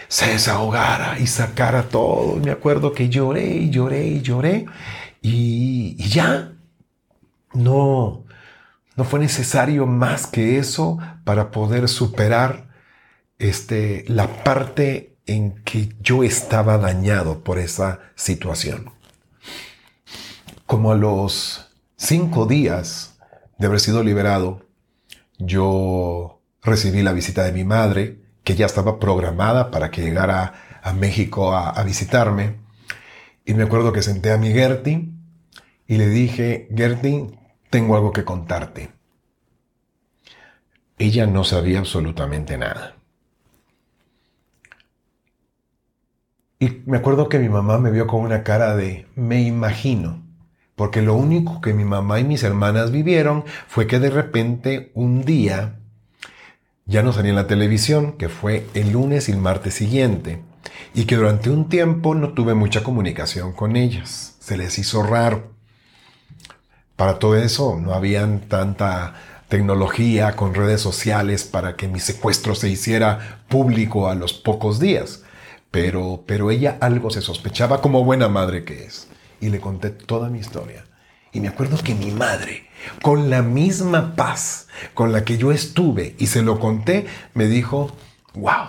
se 0.08 0.28
desahogara 0.28 1.18
y 1.18 1.26
sacara 1.26 1.84
todo. 1.88 2.36
Me 2.36 2.50
acuerdo 2.50 2.92
que 2.92 3.10
lloré 3.10 3.46
y 3.48 3.70
lloré 3.70 4.06
y 4.06 4.22
lloré 4.22 4.66
y, 5.20 5.96
ya 6.08 6.52
no, 7.52 8.24
no 8.96 9.04
fue 9.04 9.20
necesario 9.20 9.86
más 9.86 10.26
que 10.26 10.58
eso 10.58 10.98
para 11.24 11.50
poder 11.50 11.88
superar 11.88 12.68
este, 13.38 14.04
la 14.08 14.42
parte 14.42 15.16
en 15.26 15.62
que 15.64 15.90
yo 16.00 16.24
estaba 16.24 16.78
dañado 16.78 17.44
por 17.44 17.58
esa 17.58 18.00
situación. 18.14 19.01
Como 20.72 20.90
a 20.90 20.94
los 20.94 21.70
cinco 21.96 22.46
días 22.46 23.18
de 23.58 23.66
haber 23.66 23.78
sido 23.78 24.02
liberado, 24.02 24.62
yo 25.36 26.40
recibí 26.62 27.02
la 27.02 27.12
visita 27.12 27.44
de 27.44 27.52
mi 27.52 27.62
madre, 27.62 28.22
que 28.42 28.54
ya 28.54 28.64
estaba 28.64 28.98
programada 28.98 29.70
para 29.70 29.90
que 29.90 30.00
llegara 30.00 30.80
a 30.82 30.94
México 30.94 31.54
a, 31.54 31.82
visitarme. 31.82 32.56
Y 33.44 33.52
me 33.52 33.64
acuerdo 33.64 33.92
que 33.92 34.00
senté 34.00 34.32
a 34.32 34.38
mi 34.38 34.50
Gertie 34.50 35.10
y 35.86 35.98
le 35.98 36.08
dije, 36.08 36.68
Gertie, 36.74 37.38
tengo 37.68 37.94
algo 37.94 38.12
que 38.12 38.24
contarte. 38.24 38.92
Ella 40.96 41.26
no 41.26 41.44
sabía 41.44 41.80
absolutamente 41.80 42.56
nada. 42.56 42.96
Y 46.58 46.80
me 46.86 46.96
acuerdo 46.96 47.28
que 47.28 47.38
mi 47.38 47.50
mamá 47.50 47.76
me 47.76 47.90
vio 47.90 48.06
con 48.06 48.22
una 48.22 48.42
cara 48.42 48.74
de 48.74 49.06
me 49.16 49.42
imagino, 49.42 50.21
porque 50.76 51.02
lo 51.02 51.14
único 51.14 51.60
que 51.60 51.74
mi 51.74 51.84
mamá 51.84 52.20
y 52.20 52.24
mis 52.24 52.42
hermanas 52.42 52.90
vivieron 52.90 53.44
fue 53.68 53.86
que 53.86 53.98
de 53.98 54.10
repente 54.10 54.90
un 54.94 55.24
día 55.24 55.78
ya 56.86 57.02
no 57.02 57.12
salía 57.12 57.30
en 57.30 57.36
la 57.36 57.46
televisión, 57.46 58.12
que 58.12 58.28
fue 58.28 58.66
el 58.74 58.92
lunes 58.92 59.28
y 59.28 59.32
el 59.32 59.38
martes 59.38 59.74
siguiente, 59.74 60.42
y 60.94 61.04
que 61.04 61.16
durante 61.16 61.50
un 61.50 61.68
tiempo 61.68 62.14
no 62.14 62.32
tuve 62.32 62.54
mucha 62.54 62.82
comunicación 62.82 63.52
con 63.52 63.76
ellas. 63.76 64.36
Se 64.40 64.56
les 64.56 64.78
hizo 64.78 65.02
raro. 65.02 65.52
Para 66.96 67.18
todo 67.18 67.36
eso 67.36 67.78
no 67.80 67.94
habían 67.94 68.40
tanta 68.40 69.14
tecnología 69.48 70.34
con 70.34 70.54
redes 70.54 70.80
sociales 70.80 71.44
para 71.44 71.76
que 71.76 71.88
mi 71.88 72.00
secuestro 72.00 72.54
se 72.54 72.68
hiciera 72.68 73.44
público 73.48 74.08
a 74.08 74.14
los 74.14 74.32
pocos 74.32 74.80
días 74.80 75.22
pero, 75.72 76.22
pero 76.26 76.52
ella 76.52 76.76
algo 76.80 77.10
se 77.10 77.22
sospechaba 77.22 77.80
como 77.80 78.04
buena 78.04 78.28
madre 78.28 78.62
que 78.62 78.84
es. 78.84 79.08
Y 79.42 79.50
le 79.50 79.60
conté 79.60 79.90
toda 79.90 80.30
mi 80.30 80.38
historia. 80.38 80.86
Y 81.32 81.40
me 81.40 81.48
acuerdo 81.48 81.76
que 81.76 81.94
mi 81.94 82.10
madre, 82.10 82.70
con 83.02 83.28
la 83.28 83.42
misma 83.42 84.16
paz 84.16 84.68
con 84.94 85.12
la 85.12 85.24
que 85.24 85.36
yo 85.36 85.52
estuve 85.52 86.14
y 86.18 86.28
se 86.28 86.40
lo 86.40 86.58
conté, 86.58 87.06
me 87.34 87.46
dijo, 87.46 87.94
wow, 88.32 88.68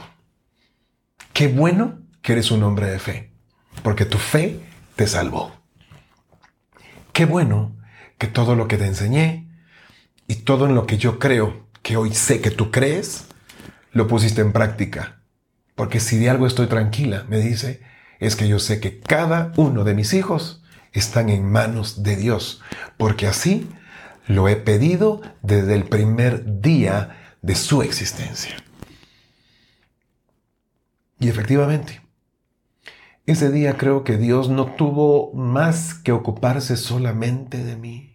qué 1.31 1.47
bueno 1.47 2.01
que 2.21 2.33
eres 2.33 2.51
un 2.51 2.63
hombre 2.63 2.89
de 2.89 2.99
fe, 2.99 3.31
porque 3.83 4.03
tu 4.03 4.17
fe 4.17 4.59
te 4.97 5.07
salvó. 5.07 5.53
Qué 7.13 7.25
bueno 7.25 7.77
que 8.17 8.27
todo 8.27 8.55
lo 8.55 8.67
que 8.67 8.75
te 8.75 8.87
enseñé 8.87 9.49
y 10.27 10.35
todo 10.35 10.65
en 10.65 10.75
lo 10.75 10.85
que 10.85 10.97
yo 10.97 11.19
creo 11.19 11.69
que 11.81 11.95
hoy 11.95 12.13
sé 12.13 12.41
que 12.41 12.51
tú 12.51 12.69
crees, 12.71 13.27
lo 13.93 14.07
pusiste 14.07 14.41
en 14.41 14.51
práctica 14.51 15.23
porque 15.75 15.99
si 15.99 16.17
de 16.17 16.29
algo 16.29 16.45
estoy 16.45 16.67
tranquila, 16.67 17.25
me 17.29 17.39
dice, 17.39 17.81
es 18.19 18.35
que 18.35 18.47
yo 18.47 18.59
sé 18.59 18.79
que 18.79 18.99
cada 18.99 19.51
uno 19.55 19.83
de 19.83 19.95
mis 19.95 20.13
hijos 20.13 20.62
están 20.93 21.29
en 21.29 21.49
manos 21.49 22.03
de 22.03 22.15
Dios, 22.15 22.61
porque 22.97 23.27
así 23.27 23.67
lo 24.27 24.47
he 24.47 24.55
pedido 24.55 25.21
desde 25.41 25.75
el 25.75 25.83
primer 25.83 26.61
día 26.61 27.35
de 27.41 27.55
su 27.55 27.81
existencia. 27.81 28.55
Y 31.19 31.29
efectivamente, 31.29 32.01
ese 33.25 33.51
día 33.51 33.77
creo 33.77 34.03
que 34.03 34.17
Dios 34.17 34.49
no 34.49 34.65
tuvo 34.75 35.33
más 35.33 35.93
que 35.93 36.11
ocuparse 36.11 36.77
solamente 36.77 37.63
de 37.63 37.75
mí 37.75 38.12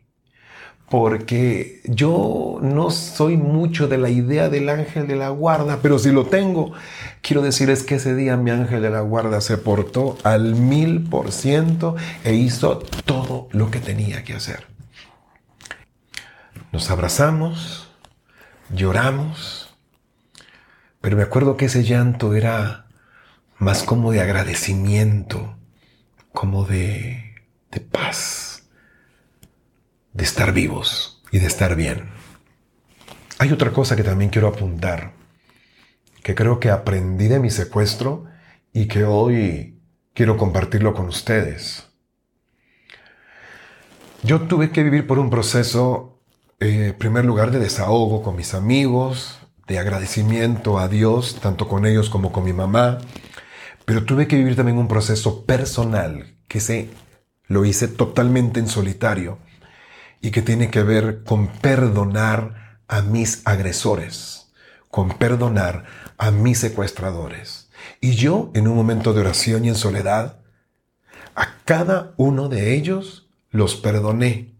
porque 0.90 1.82
yo 1.84 2.58
no 2.62 2.90
soy 2.90 3.36
mucho 3.36 3.88
de 3.88 3.98
la 3.98 4.08
idea 4.08 4.48
del 4.48 4.68
ángel 4.70 5.06
de 5.06 5.16
la 5.16 5.28
guarda, 5.28 5.80
pero 5.82 5.98
si 5.98 6.10
lo 6.10 6.26
tengo, 6.26 6.72
quiero 7.20 7.42
decirles 7.42 7.82
que 7.82 7.96
ese 7.96 8.14
día 8.14 8.36
mi 8.36 8.50
ángel 8.50 8.80
de 8.80 8.90
la 8.90 9.00
guarda 9.00 9.40
se 9.40 9.58
portó 9.58 10.16
al 10.24 10.54
mil 10.54 11.04
por 11.04 11.30
ciento 11.30 11.96
e 12.24 12.34
hizo 12.34 12.78
todo 13.04 13.48
lo 13.52 13.70
que 13.70 13.80
tenía 13.80 14.24
que 14.24 14.34
hacer. 14.34 14.66
Nos 16.72 16.90
abrazamos, 16.90 17.90
lloramos, 18.70 19.74
pero 21.02 21.16
me 21.16 21.22
acuerdo 21.22 21.56
que 21.56 21.66
ese 21.66 21.84
llanto 21.84 22.34
era 22.34 22.86
más 23.58 23.82
como 23.82 24.10
de 24.10 24.22
agradecimiento, 24.22 25.54
como 26.32 26.64
de, 26.64 27.34
de 27.70 27.80
paz 27.80 28.47
de 30.18 30.24
estar 30.24 30.52
vivos 30.52 31.22
y 31.30 31.38
de 31.38 31.46
estar 31.46 31.76
bien. 31.76 32.10
Hay 33.38 33.52
otra 33.52 33.72
cosa 33.72 33.94
que 33.94 34.02
también 34.02 34.30
quiero 34.30 34.48
apuntar, 34.48 35.12
que 36.24 36.34
creo 36.34 36.58
que 36.58 36.70
aprendí 36.70 37.28
de 37.28 37.38
mi 37.38 37.50
secuestro 37.50 38.24
y 38.72 38.88
que 38.88 39.04
hoy 39.04 39.80
quiero 40.14 40.36
compartirlo 40.36 40.92
con 40.92 41.06
ustedes. 41.06 41.86
Yo 44.24 44.40
tuve 44.40 44.72
que 44.72 44.82
vivir 44.82 45.06
por 45.06 45.20
un 45.20 45.30
proceso, 45.30 46.20
eh, 46.58 46.88
en 46.88 46.98
primer 46.98 47.24
lugar, 47.24 47.52
de 47.52 47.60
desahogo 47.60 48.20
con 48.24 48.34
mis 48.34 48.54
amigos, 48.54 49.38
de 49.68 49.78
agradecimiento 49.78 50.80
a 50.80 50.88
Dios, 50.88 51.38
tanto 51.40 51.68
con 51.68 51.86
ellos 51.86 52.10
como 52.10 52.32
con 52.32 52.42
mi 52.42 52.52
mamá, 52.52 52.98
pero 53.84 54.04
tuve 54.04 54.26
que 54.26 54.34
vivir 54.34 54.56
también 54.56 54.78
un 54.78 54.88
proceso 54.88 55.46
personal 55.46 56.34
que 56.48 56.58
se 56.58 56.90
lo 57.46 57.64
hice 57.64 57.86
totalmente 57.86 58.58
en 58.58 58.66
solitario 58.66 59.38
y 60.20 60.30
que 60.30 60.42
tiene 60.42 60.70
que 60.70 60.82
ver 60.82 61.22
con 61.24 61.48
perdonar 61.48 62.80
a 62.88 63.02
mis 63.02 63.42
agresores, 63.46 64.52
con 64.90 65.10
perdonar 65.10 65.84
a 66.16 66.30
mis 66.30 66.58
secuestradores. 66.58 67.70
Y 68.00 68.12
yo, 68.12 68.50
en 68.54 68.68
un 68.68 68.76
momento 68.76 69.12
de 69.12 69.20
oración 69.20 69.64
y 69.64 69.68
en 69.68 69.74
soledad, 69.74 70.40
a 71.34 71.54
cada 71.64 72.14
uno 72.16 72.48
de 72.48 72.74
ellos 72.74 73.28
los 73.50 73.76
perdoné 73.76 74.54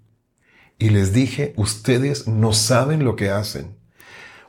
y 0.78 0.90
les 0.90 1.12
dije, 1.12 1.52
ustedes 1.56 2.28
no 2.28 2.52
saben 2.52 3.04
lo 3.04 3.16
que 3.16 3.30
hacen. 3.30 3.76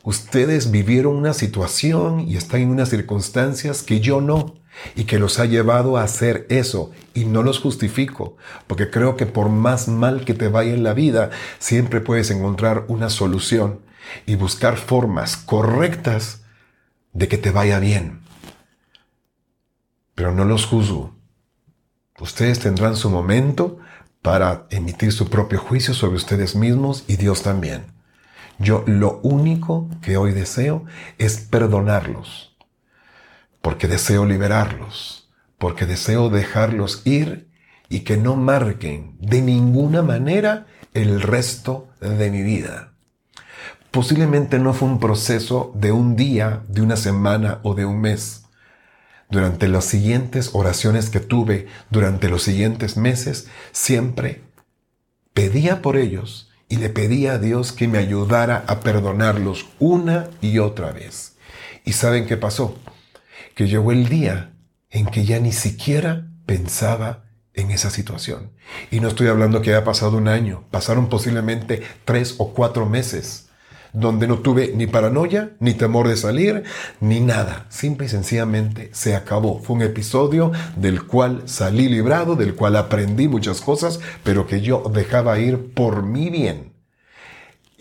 Ustedes 0.04 0.72
vivieron 0.72 1.16
una 1.16 1.34
situación 1.34 2.22
y 2.22 2.38
están 2.38 2.62
en 2.62 2.70
unas 2.70 2.90
circunstancias 2.90 3.82
que 3.82 4.00
yo 4.00 4.22
no 4.22 4.62
y 4.96 5.06
que 5.06 5.20
los 5.20 5.40
ha 5.40 5.46
llevado 5.46 5.98
a 5.98 6.04
hacer 6.04 6.46
eso 6.50 6.92
y 7.14 7.26
no 7.26 7.44
los 7.44 7.60
justifico, 7.60 8.38
porque 8.68 8.90
creo 8.90 9.16
que 9.16 9.26
por 9.26 9.50
más 9.50 9.88
mal 9.88 10.26
que 10.26 10.34
te 10.34 10.48
vaya 10.48 10.74
en 10.74 10.84
la 10.84 10.94
vida, 10.94 11.30
siempre 11.60 12.02
puedes 12.02 12.32
encontrar 12.32 12.86
una 12.88 13.10
solución 13.10 13.80
y 14.26 14.36
buscar 14.36 14.78
formas 14.78 15.38
correctas 15.38 16.44
de 17.14 17.28
que 17.28 17.38
te 17.38 17.52
vaya 17.52 17.80
bien. 17.80 18.22
Pero 20.16 20.34
no 20.34 20.46
los 20.46 20.66
juzgo. 20.66 21.16
Ustedes 22.20 22.60
tendrán 22.60 22.96
su 22.96 23.10
momento 23.10 23.80
para 24.22 24.68
emitir 24.70 25.12
su 25.12 25.30
propio 25.30 25.60
juicio 25.60 25.94
sobre 25.94 26.18
ustedes 26.18 26.56
mismos 26.56 27.06
y 27.08 27.16
Dios 27.16 27.42
también. 27.42 27.86
Yo 28.58 28.84
lo 28.86 29.22
único 29.24 29.90
que 30.02 30.18
hoy 30.18 30.34
deseo 30.34 30.84
es 31.18 31.38
perdonarlos, 31.38 32.49
porque 33.62 33.88
deseo 33.88 34.26
liberarlos, 34.26 35.30
porque 35.58 35.86
deseo 35.86 36.30
dejarlos 36.30 37.02
ir 37.06 37.50
y 37.90 38.02
que 38.02 38.18
no 38.18 38.36
marquen 38.36 39.18
de 39.20 39.42
ninguna 39.42 40.02
manera 40.02 40.68
el 40.94 41.22
resto 41.22 41.90
de 42.00 42.32
mi 42.32 42.44
vida. 42.44 42.94
Posiblemente 43.92 44.60
no 44.60 44.74
fue 44.74 44.88
un 44.88 45.00
proceso 45.00 45.72
de 45.76 45.92
un 45.92 46.16
día, 46.16 46.62
de 46.68 46.82
una 46.82 46.96
semana 46.96 47.60
o 47.64 47.74
de 47.74 47.86
un 47.86 48.00
mes. 48.00 48.44
Durante 49.32 49.68
las 49.68 49.86
siguientes 49.86 50.52
oraciones 50.54 51.10
que 51.10 51.20
tuve, 51.20 51.68
durante 51.90 52.30
los 52.30 52.44
siguientes 52.44 52.98
meses, 52.98 53.48
siempre 53.72 54.44
pedía 55.34 55.82
por 55.82 55.98
ellos 55.98 56.52
y 56.68 56.78
le 56.78 56.90
pedía 56.90 57.34
a 57.34 57.38
Dios 57.40 57.72
que 57.72 57.88
me 57.88 57.98
ayudara 57.98 58.64
a 58.68 58.80
perdonarlos 58.80 59.68
una 59.80 60.30
y 60.42 60.60
otra 60.60 60.92
vez. 60.92 61.36
¿Y 61.84 61.94
saben 61.94 62.28
qué 62.28 62.38
pasó? 62.38 62.78
Que 63.60 63.68
llegó 63.68 63.92
el 63.92 64.08
día 64.08 64.54
en 64.90 65.06
que 65.06 65.26
ya 65.26 65.38
ni 65.42 65.52
siquiera 65.52 66.32
pensaba 66.46 67.26
en 67.54 67.72
esa 67.72 67.90
situación. 67.90 68.54
Y 68.90 69.02
no 69.02 69.10
estoy 69.10 69.28
hablando 69.28 69.62
que 69.62 69.72
haya 69.72 69.84
pasado 69.84 70.16
un 70.16 70.30
año, 70.30 70.64
pasaron 70.72 71.10
posiblemente 71.10 71.82
tres 72.06 72.36
o 72.38 72.54
cuatro 72.54 72.86
meses 72.86 73.50
donde 73.92 74.30
no 74.30 74.40
tuve 74.40 74.72
ni 74.78 74.88
paranoia, 74.88 75.58
ni 75.60 75.74
temor 75.74 76.08
de 76.08 76.16
salir, 76.16 76.64
ni 77.02 77.20
nada. 77.20 77.66
Simple 77.68 78.06
y 78.06 78.10
sencillamente 78.10 78.92
se 78.94 79.14
acabó. 79.14 79.60
Fue 79.60 79.76
un 79.76 79.82
episodio 79.82 80.54
del 80.78 81.06
cual 81.06 81.42
salí 81.44 81.90
librado, 81.90 82.38
del 82.38 82.56
cual 82.56 82.78
aprendí 82.78 83.28
muchas 83.28 83.60
cosas, 83.60 84.00
pero 84.24 84.48
que 84.48 84.62
yo 84.62 84.90
dejaba 84.94 85.38
ir 85.38 85.74
por 85.74 86.04
mi 86.04 86.30
bien. 86.30 86.69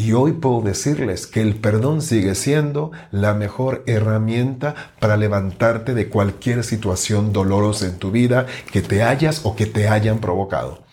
Y 0.00 0.12
hoy 0.12 0.32
puedo 0.32 0.60
decirles 0.60 1.26
que 1.26 1.42
el 1.42 1.56
perdón 1.56 2.02
sigue 2.02 2.36
siendo 2.36 2.92
la 3.10 3.34
mejor 3.34 3.82
herramienta 3.88 4.76
para 5.00 5.16
levantarte 5.16 5.92
de 5.92 6.08
cualquier 6.08 6.62
situación 6.62 7.32
dolorosa 7.32 7.86
en 7.86 7.98
tu 7.98 8.12
vida 8.12 8.46
que 8.70 8.80
te 8.80 9.02
hayas 9.02 9.44
o 9.44 9.56
que 9.56 9.66
te 9.66 9.88
hayan 9.88 10.20
provocado. 10.20 10.84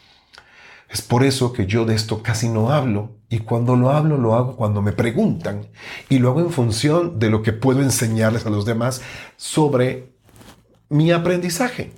Es 0.89 1.03
por 1.03 1.23
eso 1.23 1.53
que 1.53 1.67
yo 1.67 1.85
de 1.85 1.93
esto 1.93 2.23
casi 2.23 2.49
no 2.49 2.71
hablo 2.71 3.11
y 3.29 3.39
cuando 3.39 3.75
lo 3.75 3.91
hablo 3.91 4.17
lo 4.17 4.33
hago 4.33 4.55
cuando 4.55 4.81
me 4.81 4.91
preguntan 4.91 5.67
y 6.09 6.17
lo 6.17 6.29
hago 6.29 6.39
en 6.39 6.51
función 6.51 7.19
de 7.19 7.29
lo 7.29 7.43
que 7.43 7.53
puedo 7.53 7.83
enseñarles 7.83 8.47
a 8.47 8.49
los 8.49 8.65
demás 8.65 9.01
sobre 9.37 10.15
mi 10.89 11.11
aprendizaje. 11.11 11.93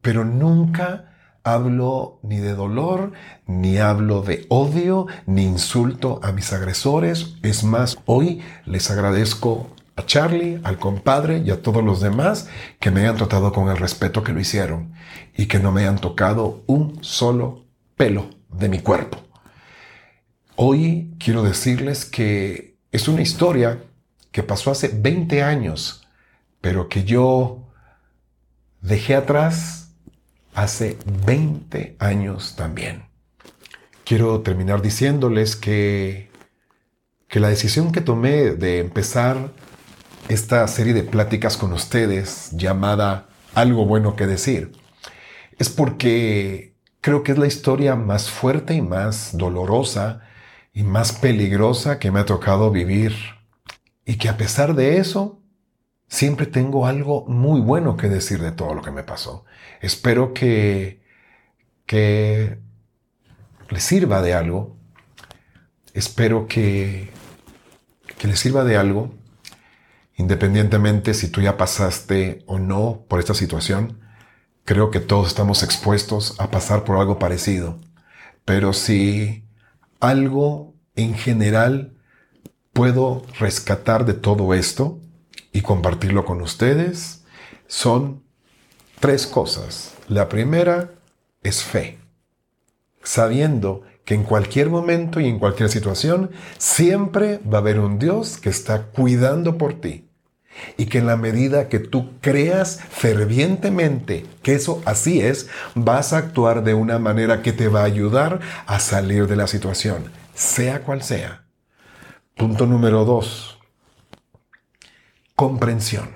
Pero 0.00 0.24
nunca 0.24 1.09
hablo 1.42 2.18
ni 2.22 2.38
de 2.38 2.54
dolor, 2.54 3.12
ni 3.46 3.78
hablo 3.78 4.22
de 4.22 4.46
odio, 4.48 5.06
ni 5.26 5.44
insulto 5.44 6.20
a 6.22 6.32
mis 6.32 6.52
agresores. 6.52 7.34
Es 7.42 7.64
más, 7.64 7.98
hoy 8.06 8.42
les 8.66 8.90
agradezco 8.90 9.68
a 9.96 10.06
Charlie, 10.06 10.60
al 10.64 10.78
compadre 10.78 11.38
y 11.38 11.50
a 11.50 11.62
todos 11.62 11.84
los 11.84 12.00
demás 12.00 12.48
que 12.78 12.90
me 12.90 13.00
hayan 13.00 13.16
tratado 13.16 13.52
con 13.52 13.68
el 13.68 13.76
respeto 13.76 14.22
que 14.22 14.32
lo 14.32 14.40
hicieron 14.40 14.92
y 15.36 15.46
que 15.46 15.58
no 15.58 15.72
me 15.72 15.82
hayan 15.82 15.98
tocado 15.98 16.62
un 16.66 17.02
solo 17.02 17.64
pelo 17.96 18.30
de 18.50 18.68
mi 18.68 18.80
cuerpo. 18.80 19.18
Hoy 20.56 21.14
quiero 21.18 21.42
decirles 21.42 22.04
que 22.04 22.76
es 22.92 23.08
una 23.08 23.22
historia 23.22 23.82
que 24.30 24.42
pasó 24.42 24.70
hace 24.70 24.88
20 24.88 25.42
años, 25.42 26.06
pero 26.60 26.88
que 26.88 27.04
yo 27.04 27.68
dejé 28.80 29.14
atrás 29.14 29.79
hace 30.54 30.98
20 31.26 31.96
años 31.98 32.56
también. 32.56 33.04
Quiero 34.04 34.40
terminar 34.40 34.82
diciéndoles 34.82 35.56
que, 35.56 36.30
que 37.28 37.40
la 37.40 37.48
decisión 37.48 37.92
que 37.92 38.00
tomé 38.00 38.52
de 38.52 38.78
empezar 38.80 39.52
esta 40.28 40.66
serie 40.68 40.94
de 40.94 41.02
pláticas 41.02 41.56
con 41.56 41.72
ustedes 41.72 42.50
llamada 42.52 43.28
Algo 43.54 43.84
bueno 43.84 44.16
que 44.16 44.26
decir 44.26 44.72
es 45.58 45.68
porque 45.68 46.74
creo 47.00 47.22
que 47.22 47.32
es 47.32 47.38
la 47.38 47.46
historia 47.46 47.94
más 47.94 48.30
fuerte 48.30 48.74
y 48.74 48.80
más 48.80 49.36
dolorosa 49.36 50.22
y 50.72 50.84
más 50.84 51.12
peligrosa 51.12 51.98
que 51.98 52.10
me 52.10 52.20
ha 52.20 52.24
tocado 52.24 52.70
vivir. 52.70 53.14
Y 54.06 54.16
que 54.16 54.28
a 54.30 54.38
pesar 54.38 54.74
de 54.74 54.96
eso, 54.96 55.39
siempre 56.10 56.44
tengo 56.44 56.86
algo 56.86 57.24
muy 57.26 57.62
bueno 57.62 57.96
que 57.96 58.10
decir 58.10 58.42
de 58.42 58.52
todo 58.52 58.74
lo 58.74 58.82
que 58.82 58.90
me 58.90 59.02
pasó. 59.02 59.46
Espero 59.80 60.34
que, 60.34 61.02
que 61.86 62.58
le 63.70 63.80
sirva 63.80 64.20
de 64.20 64.34
algo. 64.34 64.76
Espero 65.94 66.46
que, 66.46 67.10
que 68.18 68.28
le 68.28 68.36
sirva 68.36 68.64
de 68.64 68.76
algo, 68.76 69.14
independientemente 70.16 71.14
si 71.14 71.28
tú 71.28 71.40
ya 71.40 71.56
pasaste 71.56 72.44
o 72.46 72.58
no 72.58 73.06
por 73.08 73.20
esta 73.20 73.32
situación 73.32 74.00
Creo 74.70 74.92
que 74.92 75.00
todos 75.00 75.26
estamos 75.26 75.64
expuestos 75.64 76.38
a 76.38 76.50
pasar 76.52 76.84
por 76.84 76.96
algo 76.96 77.18
parecido. 77.18 77.80
Pero 78.44 78.72
si 78.72 79.44
algo 79.98 80.74
en 80.94 81.14
general 81.14 81.96
puedo 82.72 83.24
rescatar 83.40 84.04
de 84.04 84.14
todo 84.14 84.54
esto 84.54 85.00
y 85.52 85.62
compartirlo 85.62 86.24
con 86.24 86.40
ustedes, 86.42 87.24
son 87.66 88.22
tres 89.00 89.26
cosas. 89.26 89.94
La 90.08 90.28
primera 90.28 90.92
es 91.42 91.62
fe, 91.62 91.98
sabiendo 93.02 93.82
que 94.04 94.14
en 94.14 94.24
cualquier 94.24 94.70
momento 94.70 95.20
y 95.20 95.28
en 95.28 95.38
cualquier 95.38 95.68
situación 95.68 96.30
siempre 96.58 97.40
va 97.46 97.58
a 97.58 97.60
haber 97.60 97.78
un 97.78 97.98
Dios 97.98 98.38
que 98.38 98.48
está 98.48 98.86
cuidando 98.86 99.56
por 99.56 99.74
ti 99.80 100.08
y 100.76 100.86
que 100.86 100.98
en 100.98 101.06
la 101.06 101.16
medida 101.16 101.68
que 101.68 101.78
tú 101.78 102.18
creas 102.20 102.80
fervientemente 102.90 104.26
que 104.42 104.54
eso 104.54 104.82
así 104.84 105.20
es, 105.20 105.48
vas 105.76 106.12
a 106.12 106.18
actuar 106.18 106.64
de 106.64 106.74
una 106.74 106.98
manera 106.98 107.40
que 107.42 107.52
te 107.52 107.68
va 107.68 107.82
a 107.82 107.84
ayudar 107.84 108.40
a 108.66 108.80
salir 108.80 109.28
de 109.28 109.36
la 109.36 109.46
situación, 109.46 110.10
sea 110.34 110.82
cual 110.82 111.02
sea. 111.02 111.44
Punto 112.36 112.66
número 112.66 113.04
dos, 113.04 113.59
comprensión. 115.40 116.10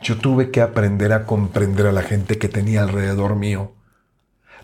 Yo 0.00 0.18
tuve 0.18 0.50
que 0.50 0.60
aprender 0.60 1.12
a 1.12 1.26
comprender 1.26 1.86
a 1.86 1.92
la 1.92 2.02
gente 2.02 2.38
que 2.38 2.48
tenía 2.48 2.82
alrededor 2.82 3.36
mío 3.36 3.76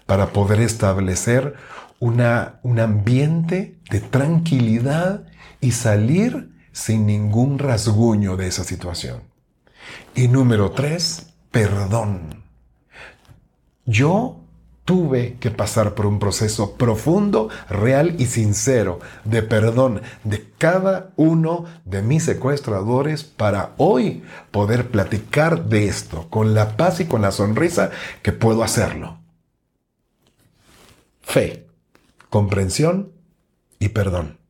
para 0.05 0.33
poder 0.33 0.59
establecer 0.59 1.55
una, 2.01 2.59
un 2.65 2.81
ambiente 2.81 3.79
de 3.89 4.01
tranquilidad 4.01 5.29
y 5.61 5.71
salir 5.71 6.51
sin 6.73 7.07
ningún 7.07 7.61
rasguño 7.61 8.37
de 8.37 8.49
esa 8.49 8.65
situación. 8.65 9.23
Y 10.17 10.27
número 10.27 10.73
tres, 10.73 11.33
perdón. 11.53 12.43
Yo 13.87 14.40
tuve 14.91 15.37
que 15.39 15.53
pasar 15.53 15.95
por 15.95 16.05
un 16.05 16.19
proceso 16.19 16.73
profundo, 16.73 17.49
real 17.69 18.17
y 18.19 18.27
sincero 18.27 18.99
de 19.23 19.41
perdón 19.41 20.03
de 20.25 20.45
cada 20.59 21.13
uno 21.15 21.65
de 21.85 22.03
mis 22.03 22.25
secuestradores 22.25 23.23
para 23.23 23.71
hoy 23.77 24.25
poder 24.51 24.91
platicar 24.91 25.67
de 25.67 25.87
esto 25.87 26.29
con 26.29 26.55
la 26.55 26.77
paz 26.77 26.99
y 26.99 27.05
con 27.05 27.23
la 27.23 27.31
sonrisa 27.31 27.93
que 28.23 28.33
puedo 28.33 28.65
hacerlo. 28.65 29.21
Fe, 31.23 31.69
comprensión 32.29 33.13
y 33.79 33.91
perdón. 33.91 34.41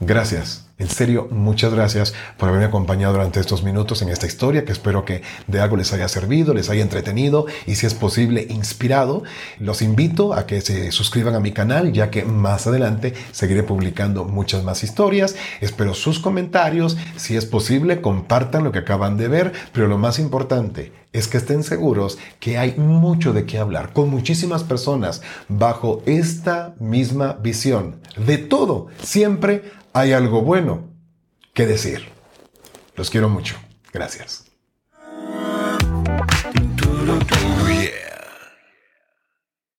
Gracias 0.00 0.65
en 0.78 0.90
serio, 0.90 1.26
muchas 1.30 1.72
gracias 1.72 2.12
por 2.36 2.50
haberme 2.50 2.66
acompañado 2.66 3.14
durante 3.14 3.40
estos 3.40 3.62
minutos 3.62 4.02
en 4.02 4.10
esta 4.10 4.26
historia 4.26 4.66
que 4.66 4.72
espero 4.72 5.06
que 5.06 5.22
de 5.46 5.60
algo 5.60 5.78
les 5.78 5.94
haya 5.94 6.06
servido, 6.06 6.52
les 6.52 6.68
haya 6.68 6.82
entretenido 6.82 7.46
y 7.66 7.76
si 7.76 7.86
es 7.86 7.94
posible 7.94 8.46
inspirado. 8.50 9.22
Los 9.58 9.80
invito 9.80 10.34
a 10.34 10.46
que 10.46 10.60
se 10.60 10.92
suscriban 10.92 11.34
a 11.34 11.40
mi 11.40 11.52
canal 11.52 11.94
ya 11.94 12.10
que 12.10 12.26
más 12.26 12.66
adelante 12.66 13.14
seguiré 13.32 13.62
publicando 13.62 14.26
muchas 14.26 14.64
más 14.64 14.84
historias. 14.84 15.36
Espero 15.62 15.94
sus 15.94 16.18
comentarios. 16.18 16.98
Si 17.16 17.38
es 17.38 17.46
posible, 17.46 18.02
compartan 18.02 18.62
lo 18.62 18.70
que 18.70 18.80
acaban 18.80 19.16
de 19.16 19.28
ver, 19.28 19.52
pero 19.72 19.88
lo 19.88 19.96
más 19.96 20.18
importante 20.18 20.92
es 21.16 21.28
que 21.28 21.38
estén 21.38 21.62
seguros 21.62 22.18
que 22.40 22.58
hay 22.58 22.74
mucho 22.76 23.32
de 23.32 23.46
qué 23.46 23.58
hablar 23.58 23.94
con 23.94 24.10
muchísimas 24.10 24.64
personas 24.64 25.22
bajo 25.48 26.02
esta 26.04 26.74
misma 26.78 27.38
visión. 27.42 27.96
De 28.18 28.36
todo, 28.36 28.88
siempre 29.02 29.62
hay 29.96 30.12
algo 30.12 30.42
bueno 30.42 30.90
que 31.54 31.66
decir. 31.66 32.10
Los 32.96 33.08
quiero 33.08 33.30
mucho. 33.30 33.56
Gracias. 33.94 34.45